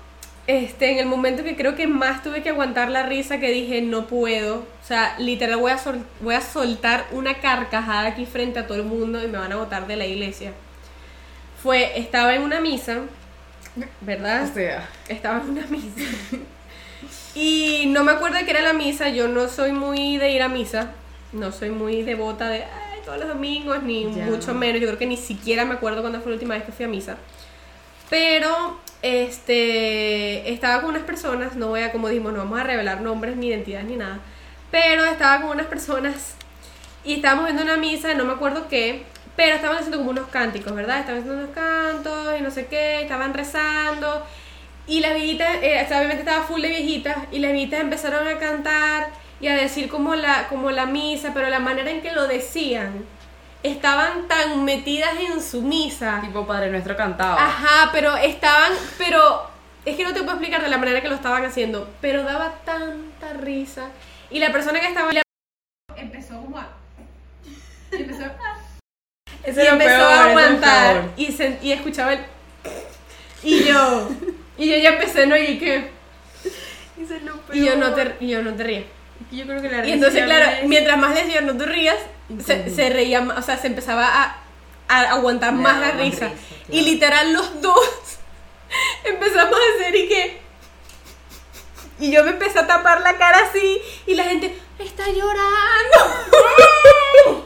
este, 0.47 0.93
en 0.93 0.99
el 0.99 1.07
momento 1.07 1.43
que 1.43 1.57
creo 1.57 1.75
que 1.75 1.87
más 1.87 2.23
tuve 2.23 2.43
que 2.43 2.51
aguantar 2.51 2.89
la 2.91 3.03
risa, 3.03 3.41
que 3.41 3.51
dije, 3.51 3.83
no 3.83 4.07
puedo. 4.07 4.59
O 4.59 4.87
sea, 4.87 5.17
literal 5.19 5.57
voy 5.59 5.73
a, 5.73 5.79
sol- 5.79 6.07
voy 6.21 6.35
a 6.35 6.41
soltar 6.41 7.07
una 7.11 7.35
carcajada 7.41 8.07
aquí 8.09 8.27
frente 8.27 8.59
a 8.61 8.67
todo 8.67 8.79
el 8.79 8.85
mundo 8.85 9.23
y 9.23 9.27
me 9.29 9.39
van 9.39 9.53
a 9.53 9.57
botar 9.57 9.87
de 9.87 9.97
la 9.97 10.07
iglesia. 10.07 10.53
Fue, 11.63 11.99
estaba 11.99 12.35
en 12.35 12.43
una 12.43 12.61
misa, 12.61 12.99
¿verdad? 14.03 14.53
sea, 14.55 14.89
Estaba 15.09 15.41
en 15.41 15.51
una 15.51 15.67
misa. 15.67 16.01
Y 17.35 17.85
no 17.89 18.05
me 18.05 18.13
acuerdo 18.13 18.39
de 18.39 18.45
qué 18.45 18.53
era 18.53 18.63
la 18.63 18.73
misa, 18.73 19.09
yo 19.11 19.29
no 19.29 19.49
soy 19.49 19.73
muy 19.73 20.17
de 20.17 20.31
ir 20.31 20.43
a 20.43 20.49
misa, 20.49 20.93
no 21.33 21.53
soy 21.53 21.71
muy 21.71 22.03
devota 22.03 22.49
de 22.49 22.63
"Ay, 22.65 23.01
todos 23.05 23.19
los 23.19 23.29
domingos, 23.29 23.83
ni 23.83 24.05
Ya. 24.05 24.25
mucho 24.25 24.55
menos, 24.55 24.81
yo 24.81 24.87
creo 24.87 24.99
que 24.99 25.07
ni 25.07 25.17
siquiera 25.19 25.65
me 25.67 25.75
acuerdo 25.75 26.01
cuándo 26.01 26.21
fue 26.21 26.31
la 26.31 26.35
última 26.37 26.55
vez 26.55 26.65
que 26.65 26.73
fui 26.73 26.85
a 26.87 26.89
misa. 26.89 27.17
Pero, 28.09 28.79
este, 29.03 30.53
estaba 30.53 30.81
con 30.83 30.91
unas 30.91 31.05
personas, 31.05 31.57
no 31.57 31.69
voy 31.69 31.81
a, 31.81 31.93
como 31.93 32.09
dijimos, 32.09 32.33
no 32.33 32.39
vamos 32.41 32.61
a 32.61 32.65
revelar 32.65 33.01
nombres, 33.01 33.37
ni 33.37 33.49
identidades, 33.49 33.87
ni 33.87 33.97
nada, 33.97 34.19
pero 34.71 35.05
estaba 35.05 35.43
con 35.43 35.51
unas 35.51 35.67
personas 35.67 36.35
y 37.05 37.15
estábamos 37.15 37.45
viendo 37.45 37.63
una 37.63 37.77
misa, 37.77 38.15
no 38.15 38.25
me 38.25 38.33
acuerdo 38.33 38.69
qué, 38.69 39.05
pero 39.37 39.55
estaban 39.55 39.77
haciendo 39.77 39.99
como 39.99 40.11
unos 40.11 40.29
cánticos, 40.29 40.75
¿verdad? 40.75 41.01
Estaban 41.01 41.21
haciendo 41.21 41.45
unos 41.45 41.55
cantos 41.55 42.39
y 42.39 42.43
no 42.43 42.51
sé 42.51 42.67
qué, 42.67 43.03
estaban 43.03 43.35
rezando. 43.35 44.27
Y 44.89 45.01
las 45.01 45.15
viejitas, 45.15 45.57
eh, 45.63 45.85
obviamente 45.89 46.21
estaba 46.21 46.45
full 46.45 46.63
de 46.63 46.69
viejitas, 46.69 47.17
y 47.31 47.39
las 47.39 47.53
viejitas 47.53 47.81
empezaron 47.81 48.27
a 48.27 48.39
cantar 48.39 49.09
y 49.41 49.49
a 49.49 49.55
decir 49.55 49.89
como 49.89 50.15
la, 50.15 50.49
como 50.49 50.71
la 50.71 50.87
misa, 50.87 51.33
pero 51.35 51.49
la 51.49 51.59
manera 51.61 51.91
en 51.91 52.03
que 52.03 52.13
lo 52.13 52.27
decían, 52.27 53.05
estaban 53.67 54.29
tan 54.29 54.65
metidas 54.65 55.11
en 55.21 55.43
su 55.43 55.63
misa. 55.63 56.21
tipo 56.21 56.47
Padre 56.47 56.71
Nuestro 56.71 56.97
cantado. 56.97 57.39
Ajá, 57.39 57.91
pero 57.93 58.17
estaban, 58.17 58.73
pero 58.99 59.49
es 59.85 59.97
que 59.97 60.05
no 60.05 60.13
te 60.13 60.21
puedo 60.21 60.33
explicar 60.33 60.63
de 60.63 60.69
la 60.69 60.79
manera 60.79 61.01
que 61.01 61.09
lo 61.09 61.15
estaban 61.15 61.45
haciendo, 61.45 61.89
pero 62.01 62.23
daba 62.25 62.53
tanta 62.65 63.33
risa. 63.35 63.89
Y 64.31 64.39
la 64.41 64.51
persona 64.53 64.81
que 64.81 64.89
estaba 64.89 65.11
empezó 65.97 66.41
como 66.41 66.59
a... 66.59 66.69
y 67.93 67.97
empezó, 68.03 68.25
Eso 69.45 69.63
y 69.63 69.67
empezó 69.67 69.89
peor, 69.89 70.03
a 70.03 70.15
es 70.15 70.21
aguantar 70.31 71.05
y, 71.17 71.27
se- 71.33 71.59
y 71.63 71.73
escuchaba 71.73 72.13
el... 72.15 72.21
Y 73.43 73.65
yo, 73.65 74.09
y 74.59 74.71
yo 74.71 74.77
ya 74.79 74.91
empecé, 74.95 75.27
¿no? 75.27 75.37
Y 75.37 75.59
que... 75.59 75.91
Y 77.53 77.65
yo 77.65 77.77
no 77.77 77.93
te, 77.95 78.17
y 78.21 78.29
yo 78.29 78.43
no 78.43 78.55
te 78.55 78.65
rías. 78.65 78.85
Yo 79.31 79.45
creo 79.47 79.61
que 79.63 79.69
la 79.69 79.79
Y 79.79 79.83
risa 79.83 79.95
entonces, 79.95 80.21
ya 80.21 80.25
claro, 80.27 80.51
es- 80.63 80.69
mientras 80.69 80.99
más 80.99 81.15
le 81.15 81.25
decía 81.25 81.41
no 81.41 81.57
te 81.57 81.67
rías, 81.67 81.97
se, 82.45 82.91
reía, 82.91 83.21
más, 83.21 83.39
o 83.39 83.43
sea, 83.43 83.57
se 83.59 83.67
empezaba 83.69 84.07
a, 84.07 84.39
a 84.89 85.01
aguantar 85.13 85.53
más 85.53 85.79
la 85.81 85.87
más 85.89 85.97
risa. 85.97 86.29
risa, 86.29 86.41
Y 86.71 86.83
literal 86.83 87.33
los 87.33 87.61
dos 87.63 87.79
empezamos 89.05 89.55
a 89.59 89.75
hacer 89.81 89.95
y 89.97 90.09
que... 90.09 90.41
Y 91.99 92.11
yo 92.13 92.25
me 92.25 92.31
empecé 92.31 92.59
a 92.59 92.67
tapar 92.67 93.01
la 93.01 93.17
cara 93.17 93.39
así 93.49 93.81
y 94.07 94.15
la 94.15 94.25
gente 94.25 94.57
está 94.79 95.05
llorando. 95.09 95.47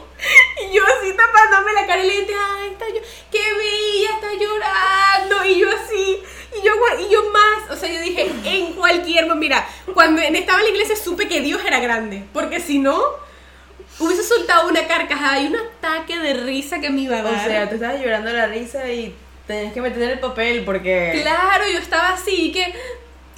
y 0.69 0.75
yo 0.75 0.81
así 0.85 1.13
tapándome 1.15 1.73
la 1.73 1.87
cara 1.87 2.03
y 2.03 2.07
la 2.07 2.13
gente, 2.13 2.33
ay, 2.33 2.69
está 2.71 2.85
llorando, 2.87 3.07
qué 3.31 3.53
bella, 3.53 4.09
está 4.15 4.27
llorando. 4.33 5.45
Y 5.45 5.59
yo 5.59 5.67
así, 5.69 6.17
y 6.61 6.65
yo, 6.65 6.71
y 6.99 7.11
yo 7.11 7.29
más, 7.31 7.71
o 7.71 7.75
sea, 7.79 7.89
yo 7.91 8.01
dije, 8.01 8.31
en 8.45 8.73
cualquier, 8.73 9.27
mo- 9.27 9.35
mira, 9.35 9.67
cuando 9.93 10.21
estaba 10.21 10.59
en 10.59 10.65
la 10.65 10.71
iglesia 10.71 10.95
supe 10.95 11.27
que 11.27 11.41
Dios 11.41 11.61
era 11.65 11.79
grande, 11.79 12.23
porque 12.33 12.59
si 12.59 12.79
no, 12.79 12.99
hubiese 13.99 14.23
soltado 14.23 14.67
una 14.69 14.87
carcajada 14.87 15.39
y 15.41 15.47
un 15.47 15.55
ataque 15.57 16.17
de 16.19 16.33
risa 16.33 16.79
que 16.79 16.89
me 16.89 17.01
iba 17.01 17.17
a 17.19 17.21
O 17.21 17.31
dar. 17.31 17.47
sea, 17.47 17.69
tú 17.69 17.75
estabas 17.75 17.99
llorando 18.01 18.31
la 18.31 18.47
risa 18.47 18.89
y 18.89 19.15
tenías 19.47 19.73
que 19.73 19.81
meter 19.81 20.01
el 20.11 20.19
papel 20.19 20.63
porque. 20.63 21.19
Claro, 21.21 21.63
yo 21.71 21.79
estaba 21.79 22.09
así 22.09 22.51
que. 22.51 22.73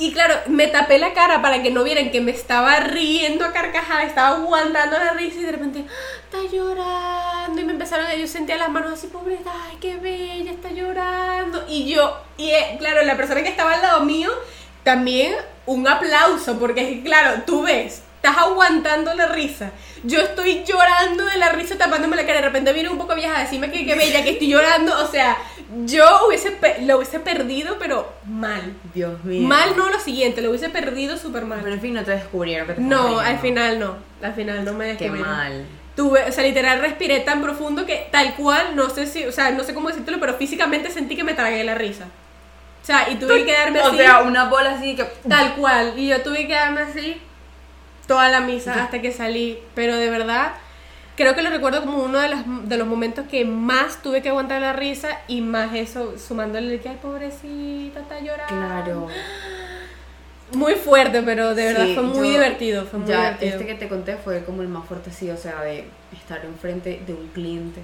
Y 0.04 0.12
claro, 0.12 0.36
me 0.48 0.68
tapé 0.68 1.00
la 1.00 1.14
cara 1.14 1.42
para 1.42 1.64
que 1.64 1.72
no 1.72 1.82
vieran 1.82 2.12
que 2.12 2.20
me 2.20 2.32
estaba 2.32 2.78
riendo 2.82 3.46
a 3.46 3.54
carcajada, 3.54 4.04
estaba 4.04 4.36
aguantando 4.36 4.98
la 4.98 5.14
risa 5.14 5.40
y 5.40 5.44
de 5.44 5.54
repente, 5.54 5.86
"Ah, 5.88 6.18
está 6.26 6.54
llorando. 6.54 7.62
Y 7.62 7.64
me 7.64 7.72
empezaron 7.72 8.08
a. 8.08 8.14
Yo 8.14 8.28
sentía 8.28 8.58
las 8.58 8.68
manos 8.68 8.92
así, 8.92 9.08
pobre, 9.08 9.40
ay, 9.46 9.78
qué 9.80 9.96
bella, 9.96 10.52
está 10.52 10.72
llorando. 10.72 11.64
Y 11.70 11.90
yo, 11.90 12.18
y 12.36 12.50
eh, 12.50 12.76
claro, 12.80 13.02
la 13.04 13.16
persona 13.16 13.44
que 13.44 13.48
estaba 13.48 13.76
al 13.76 13.82
lado 13.82 14.02
mío, 14.02 14.30
también 14.84 15.36
un 15.66 15.88
aplauso, 15.88 16.60
porque 16.60 17.02
claro, 17.02 17.44
tú 17.46 17.62
ves, 17.62 18.02
estás 18.24 18.38
aguantando 18.38 19.14
la 19.16 19.28
risa. 19.28 19.72
Yo 20.04 20.20
estoy 20.22 20.64
llorando 20.64 21.26
de 21.26 21.38
la 21.38 21.50
risa 21.50 21.78
tapándome 21.78 22.16
la 22.16 22.26
cara. 22.26 22.40
De 22.40 22.46
repente 22.48 22.72
viene 22.72 22.88
un 22.90 22.98
poco 22.98 23.16
vieja 23.16 23.38
a 23.38 23.42
decirme 23.42 23.70
que 23.70 23.86
qué 23.86 23.96
bella, 23.96 24.24
que 24.24 24.32
estoy 24.32 24.48
llorando. 24.48 24.98
O 25.04 25.08
sea, 25.08 25.38
yo 25.86 26.06
hubiese 26.28 26.58
lo 26.84 26.98
hubiese 26.98 27.20
perdido, 27.20 27.76
pero 27.80 28.14
mal. 28.26 28.74
Dios 28.94 29.22
mío. 29.26 29.46
Mal 29.46 29.76
no 29.76 29.90
lo 29.90 30.00
siguiente, 30.00 30.42
lo 30.42 30.52
hubiese 30.52 30.70
perdido 30.70 31.18
súper 31.18 31.44
mal. 31.44 31.60
Pero 31.62 31.76
en 31.76 31.82
fin, 31.82 31.94
no 31.96 32.04
te 32.04 32.12
descubrieron 32.12 32.68
que 32.68 32.74
te 32.76 32.82
No, 32.82 33.20
al 33.20 33.40
final 33.40 33.78
no. 33.80 33.98
Al 34.22 34.34
final 34.34 34.64
no 34.64 34.72
me 34.74 34.96
Qué 34.96 35.04
descubrieron. 35.06 35.30
mal. 35.36 35.66
Tuve, 35.98 36.24
o 36.24 36.32
sea, 36.32 36.46
literal 36.46 36.80
respiré 36.80 37.20
tan 37.20 37.42
profundo 37.44 37.86
que 37.86 38.08
tal 38.10 38.36
cual, 38.36 38.76
no 38.76 38.90
sé 38.90 39.06
si, 39.06 39.26
o 39.26 39.32
sea, 39.34 39.52
no 39.52 39.64
sé 39.66 39.74
cómo 39.74 39.90
decírtelo, 39.90 40.20
pero 40.22 40.36
físicamente 40.36 40.90
sentí 40.90 41.16
que 41.18 41.24
me 41.26 41.34
tragué 41.34 41.64
la 41.66 41.76
risa. 41.76 42.06
O 42.82 42.86
sea, 42.86 43.10
y 43.10 43.16
tuve 43.16 43.40
que 43.40 43.46
quedarme 43.48 43.82
O 43.82 43.88
así. 43.88 43.98
sea, 43.98 44.22
una 44.22 44.46
bola 44.46 44.72
así 44.76 44.96
que. 44.96 45.04
Tal 45.28 45.56
cual. 45.56 45.94
Y 45.98 46.08
yo 46.08 46.22
tuve 46.22 46.38
que 46.38 46.48
quedarme 46.48 46.82
así 46.82 47.22
toda 48.16 48.30
la 48.30 48.40
misa 48.42 48.84
hasta 48.84 49.02
que 49.02 49.12
salí. 49.12 49.58
Pero 49.76 49.96
de 49.98 50.10
verdad, 50.10 50.54
creo 51.16 51.36
que 51.36 51.42
lo 51.42 51.50
recuerdo 51.50 51.82
como 51.82 52.04
uno 52.04 52.20
de, 52.20 52.30
las, 52.30 52.44
de 52.70 52.78
los 52.78 52.88
momentos 52.88 53.26
que 53.30 53.46
más 53.46 54.02
tuve 54.02 54.22
que 54.22 54.30
aguantar 54.30 54.62
la 54.62 54.74
risa 54.74 55.20
y 55.28 55.42
más 55.42 55.74
eso, 55.76 56.18
sumándole 56.18 56.80
que, 56.80 56.90
ay, 56.90 56.98
pobrecita, 57.02 58.00
está 58.02 58.20
llorando. 58.20 58.48
Claro. 58.56 59.08
Muy 60.54 60.74
fuerte, 60.76 61.24
pero 61.24 61.56
de 61.56 61.66
verdad 61.66 61.86
Sí, 61.86 61.94
fue 61.96 62.04
muy 62.04 62.28
yo- 62.28 62.34
divertido. 62.34 62.86
Fue 62.86 63.00
muy 63.00 63.08
ya, 63.10 63.18
divertido. 63.22 63.52
este 63.54 63.66
que 63.66 63.74
te 63.76 63.88
conté 63.88 64.18
fue 64.18 64.44
como 64.44 64.62
el 64.62 64.68
más 64.68 64.86
fuerte, 64.86 65.10
sí, 65.12 65.28
o 65.32 65.38
sea, 65.38 65.62
de 65.62 65.86
estar 66.16 66.46
enfrente 66.46 67.02
de 67.08 67.14
un 67.14 67.28
cliente 67.30 67.82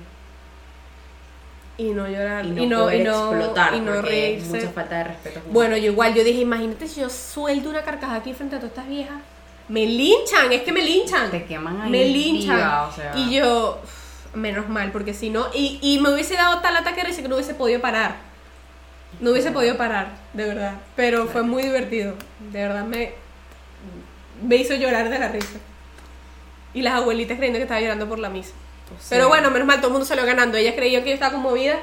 Y 1.79 1.85
no 1.91 2.07
llorar. 2.07 2.45
y 2.45 2.49
no, 2.51 2.63
y 2.63 2.67
no, 2.67 2.79
poder 2.83 3.01
y 3.01 3.03
no, 3.05 3.31
explotar, 3.33 3.73
y 3.73 3.79
no 3.79 4.01
reírse. 4.03 4.49
mucha 4.57 4.69
falta 4.69 4.97
de 4.99 5.03
respeto. 5.05 5.41
Bueno, 5.49 5.77
yo 5.77 5.91
igual, 5.91 6.13
yo 6.13 6.23
dije, 6.23 6.41
imagínate 6.41 6.87
si 6.87 7.01
yo 7.01 7.09
suelto 7.09 7.69
una 7.69 7.81
carcajada 7.81 8.19
aquí 8.19 8.33
frente 8.33 8.57
a 8.57 8.59
todas 8.59 8.71
estas 8.73 8.87
viejas. 8.87 9.17
Me 9.69 9.85
linchan, 9.85 10.51
es 10.51 10.63
que 10.63 10.71
me 10.71 10.81
linchan. 10.81 11.31
te 11.31 11.45
queman 11.45 11.81
ahí 11.81 11.89
me 11.91 12.05
linchan. 12.05 12.55
viva, 12.57 12.87
o 12.87 12.91
sea. 12.91 13.13
Y 13.15 13.35
yo, 13.35 13.79
menos 14.33 14.67
mal, 14.67 14.91
porque 14.91 15.13
si 15.13 15.29
no, 15.29 15.47
y, 15.53 15.79
y 15.81 15.99
me 15.99 16.11
hubiese 16.13 16.33
dado 16.35 16.59
tal 16.59 16.75
ataque 16.75 17.01
de 17.01 17.07
risa 17.07 17.21
que 17.21 17.27
no 17.29 17.35
hubiese 17.35 17.53
podido 17.53 17.79
parar. 17.79 18.15
No 19.19 19.31
hubiese 19.31 19.51
podido 19.51 19.77
parar, 19.77 20.17
de 20.33 20.45
verdad. 20.45 20.73
Pero 20.95 21.27
fue 21.27 21.43
muy 21.43 21.63
divertido. 21.63 22.15
De 22.51 22.61
verdad 22.61 22.85
me, 22.85 23.13
me 24.43 24.55
hizo 24.57 24.75
llorar 24.75 25.09
de 25.09 25.19
la 25.19 25.29
risa. 25.29 25.57
Y 26.73 26.81
las 26.83 26.93
abuelitas 26.93 27.37
creyendo 27.37 27.57
que 27.57 27.63
estaba 27.63 27.81
llorando 27.81 28.07
por 28.07 28.19
la 28.19 28.29
misa. 28.29 28.51
o 28.95 29.01
sea, 29.01 29.17
Pero 29.17 29.27
bueno, 29.27 29.49
menos 29.51 29.67
mal, 29.67 29.77
todo 29.77 29.87
el 29.87 29.93
mundo 29.93 30.05
salió 30.05 30.25
ganando. 30.25 30.57
Ellas 30.57 30.75
creían 30.75 31.03
que 31.03 31.09
yo 31.09 31.13
estaba 31.15 31.31
conmovida 31.33 31.79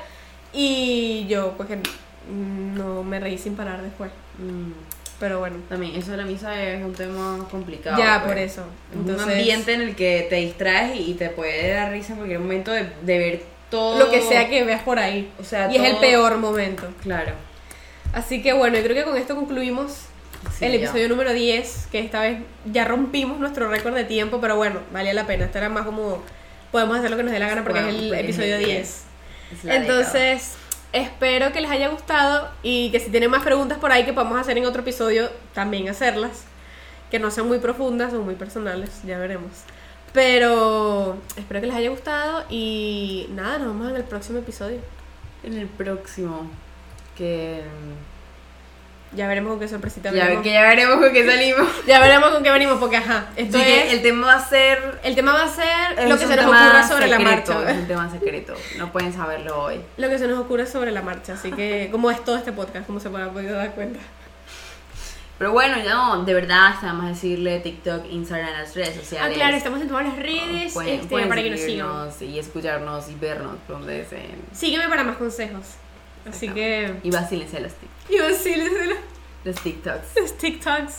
y 0.52 1.26
yo, 1.28 1.52
pues 1.56 1.68
que 1.68 1.78
no 2.30 3.02
me 3.02 3.18
reí 3.20 3.38
sin 3.38 3.56
parar 3.56 3.82
después. 3.82 4.10
mm, 4.38 4.70
Pero 5.18 5.38
bueno, 5.38 5.56
también, 5.68 5.94
eso 5.96 6.10
de 6.10 6.18
la 6.18 6.24
misa 6.24 6.62
es 6.62 6.84
un 6.84 6.92
tema 6.92 7.46
complicado. 7.50 7.96
ya 7.98 8.20
pues. 8.20 8.32
por 8.32 8.38
eso. 8.38 8.60
Es 8.92 8.98
Entonces, 8.98 9.26
un 9.26 9.32
ambiente 9.32 9.72
en 9.72 9.80
el 9.80 9.96
que 9.96 10.26
te 10.28 10.36
distraes 10.36 11.00
y, 11.00 11.14
te 11.14 11.30
puede 11.30 11.72
dar 11.72 11.90
risa 11.90 12.12
en 12.12 12.16
cualquier 12.18 12.40
momento 12.40 12.70
de, 12.70 12.86
de 13.02 13.18
ver 13.18 13.42
todo. 13.70 13.98
lo 13.98 14.10
que 14.10 14.20
sea 14.20 14.48
que 14.48 14.62
veas 14.64 14.82
por 14.82 14.98
ahí. 14.98 15.30
O 15.40 15.44
sea, 15.44 15.70
y 15.72 15.76
es 15.76 15.82
el 15.84 15.92
todo- 15.92 16.00
peor 16.00 16.36
momento. 16.36 16.86
Claro. 17.02 17.32
Así 18.12 18.42
que 18.42 18.52
bueno, 18.52 18.76
yo 18.76 18.82
creo 18.84 18.94
que 18.96 19.04
con 19.04 19.16
esto 19.16 19.34
concluimos 19.34 20.02
Sí, 20.56 20.64
el 20.66 20.72
ya. 20.72 20.78
episodio 20.78 21.08
número 21.08 21.32
10, 21.32 21.88
que 21.90 21.98
esta 21.98 22.20
vez 22.20 22.38
ya 22.72 22.84
rompimos 22.84 23.40
nuestro 23.40 23.68
récord 23.68 23.94
de 23.94 24.04
tiempo, 24.04 24.40
pero 24.40 24.56
bueno, 24.56 24.80
valía 24.92 25.12
la 25.14 25.26
pena. 25.26 25.46
Esto 25.46 25.58
era 25.58 25.68
más 25.70 25.84
como 25.86 26.22
podemos 26.70 26.98
hacer 26.98 27.10
lo 27.10 27.16
que 27.16 27.22
nos 27.24 27.32
dé 27.32 27.38
la 27.38 27.48
gana 27.48 27.62
porque 27.64 27.80
Bueno, 27.80 27.96
es 27.96 28.02
el 28.04 28.08
porque 28.10 28.20
episodio 28.22 28.56
el 28.56 28.64
10. 28.64 28.78
Es 29.52 29.64
la 29.64 29.76
Entonces, 29.76 30.52
espero 30.92 31.52
que 31.52 31.60
les 31.60 31.70
haya 31.70 31.88
gustado 31.88 32.48
y 32.62 32.90
que 32.90 33.00
si 33.00 33.10
tienen 33.10 33.30
más 33.30 33.42
preguntas 33.42 33.78
por 33.78 33.92
ahí 33.92 34.04
que 34.04 34.12
podamos 34.12 34.38
hacer 34.38 34.58
en 34.58 34.66
otro 34.66 34.82
episodio, 34.82 35.30
también 35.54 35.88
hacerlas. 35.88 36.44
Que 37.10 37.18
no 37.18 37.30
sean 37.30 37.46
muy 37.46 37.58
profundas 37.58 38.12
o 38.14 38.22
muy 38.22 38.34
personales, 38.34 39.02
ya 39.04 39.18
veremos. 39.18 39.52
Pero 40.12 41.16
espero 41.36 41.60
que 41.60 41.66
les 41.66 41.76
haya 41.76 41.90
gustado 41.90 42.44
y 42.48 43.28
nada, 43.30 43.58
nos 43.58 43.68
vemos 43.68 43.90
en 43.90 43.96
el 43.96 44.04
próximo 44.04 44.38
episodio. 44.38 44.80
En 45.42 45.56
el 45.58 45.66
próximo. 45.68 46.50
Que. 47.16 47.62
Ya 49.16 49.26
veremos 49.26 49.50
con 49.52 49.60
qué 49.60 49.66
sorpresita 49.68 50.12
Ya, 50.12 50.40
que 50.42 50.52
ya 50.52 50.62
veremos 50.62 50.98
con 50.98 51.12
qué 51.12 51.26
salimos. 51.30 51.66
Ya 51.86 52.00
veremos 52.00 52.30
con 52.30 52.42
qué 52.42 52.50
venimos, 52.50 52.78
porque 52.78 52.98
ajá, 52.98 53.26
esto 53.36 53.58
es... 53.58 53.92
el 53.92 54.02
tema 54.02 54.26
va 54.26 54.34
a 54.34 54.46
ser. 54.48 55.00
El 55.02 55.14
tema 55.14 55.32
va 55.32 55.44
a 55.44 55.48
ser 55.48 56.08
lo 56.08 56.18
que 56.18 56.26
se 56.26 56.36
nos 56.36 56.44
ocurra 56.46 56.86
sobre 56.86 57.06
la 57.08 57.18
marcha. 57.18 57.70
Es 57.70 57.78
un 57.78 57.86
tema 57.86 58.10
secreto. 58.10 58.54
No 58.78 58.92
pueden 58.92 59.12
saberlo 59.12 59.62
hoy. 59.62 59.80
Lo 59.96 60.08
que 60.08 60.18
se 60.18 60.28
nos 60.28 60.38
ocurre 60.38 60.66
sobre 60.66 60.92
la 60.92 61.02
marcha, 61.02 61.32
así 61.34 61.50
que 61.50 61.88
como 61.90 62.10
es 62.10 62.22
todo 62.24 62.36
este 62.36 62.52
podcast, 62.52 62.86
como 62.86 63.00
se 63.00 63.10
puede 63.10 63.26
podido 63.28 63.56
dar 63.56 63.72
cuenta. 63.74 63.98
Pero 65.38 65.52
bueno, 65.52 65.76
ya 65.84 65.92
no, 65.94 66.24
de 66.24 66.32
verdad, 66.32 66.72
está 66.74 66.94
más 66.94 67.10
decirle 67.10 67.60
TikTok, 67.60 68.06
Instagram, 68.10 68.52
las 68.52 68.74
redes 68.74 68.94
Ah, 68.96 69.00
sociales. 69.00 69.36
claro, 69.36 69.54
estamos 69.56 69.82
en 69.82 69.88
todas 69.88 70.06
las 70.06 70.16
redes, 70.16 70.72
Pueden- 70.72 70.94
este, 70.94 71.08
pueden 71.08 71.28
para 71.28 71.42
que 71.42 71.50
nos 71.50 71.60
sigan. 71.60 72.08
Y 72.22 72.38
escucharnos 72.38 73.08
y 73.10 73.14
vernos 73.16 73.52
donde 73.68 73.98
deseen. 73.98 74.40
Sígueme 74.52 74.88
para 74.88 75.04
más 75.04 75.18
consejos. 75.18 75.74
Así 76.26 76.48
que... 76.48 76.94
Y 77.02 77.10
va 77.10 77.18
a 77.20 77.28
silenciar 77.28 77.60
los 77.62 77.72
tics. 78.08 78.10
Y 78.10 78.18
vacílenselo. 78.20 78.96
Los 79.44 79.56
TikToks. 79.56 80.08
los 80.20 80.38
TikToks. 80.38 80.94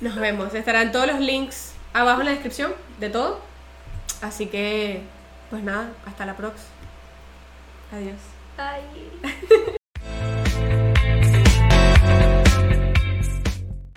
Nos 0.00 0.16
vemos. 0.16 0.54
Estarán 0.54 0.92
todos 0.92 1.06
los 1.06 1.20
links 1.20 1.72
abajo 1.92 2.20
en 2.20 2.26
la 2.26 2.32
descripción 2.32 2.74
de 3.00 3.10
todo. 3.10 3.40
Así 4.20 4.46
que, 4.46 5.02
pues 5.50 5.62
nada, 5.62 5.90
hasta 6.06 6.26
la 6.26 6.36
próxima. 6.36 6.68
Adiós. 7.92 8.18
Ay. 8.56 9.74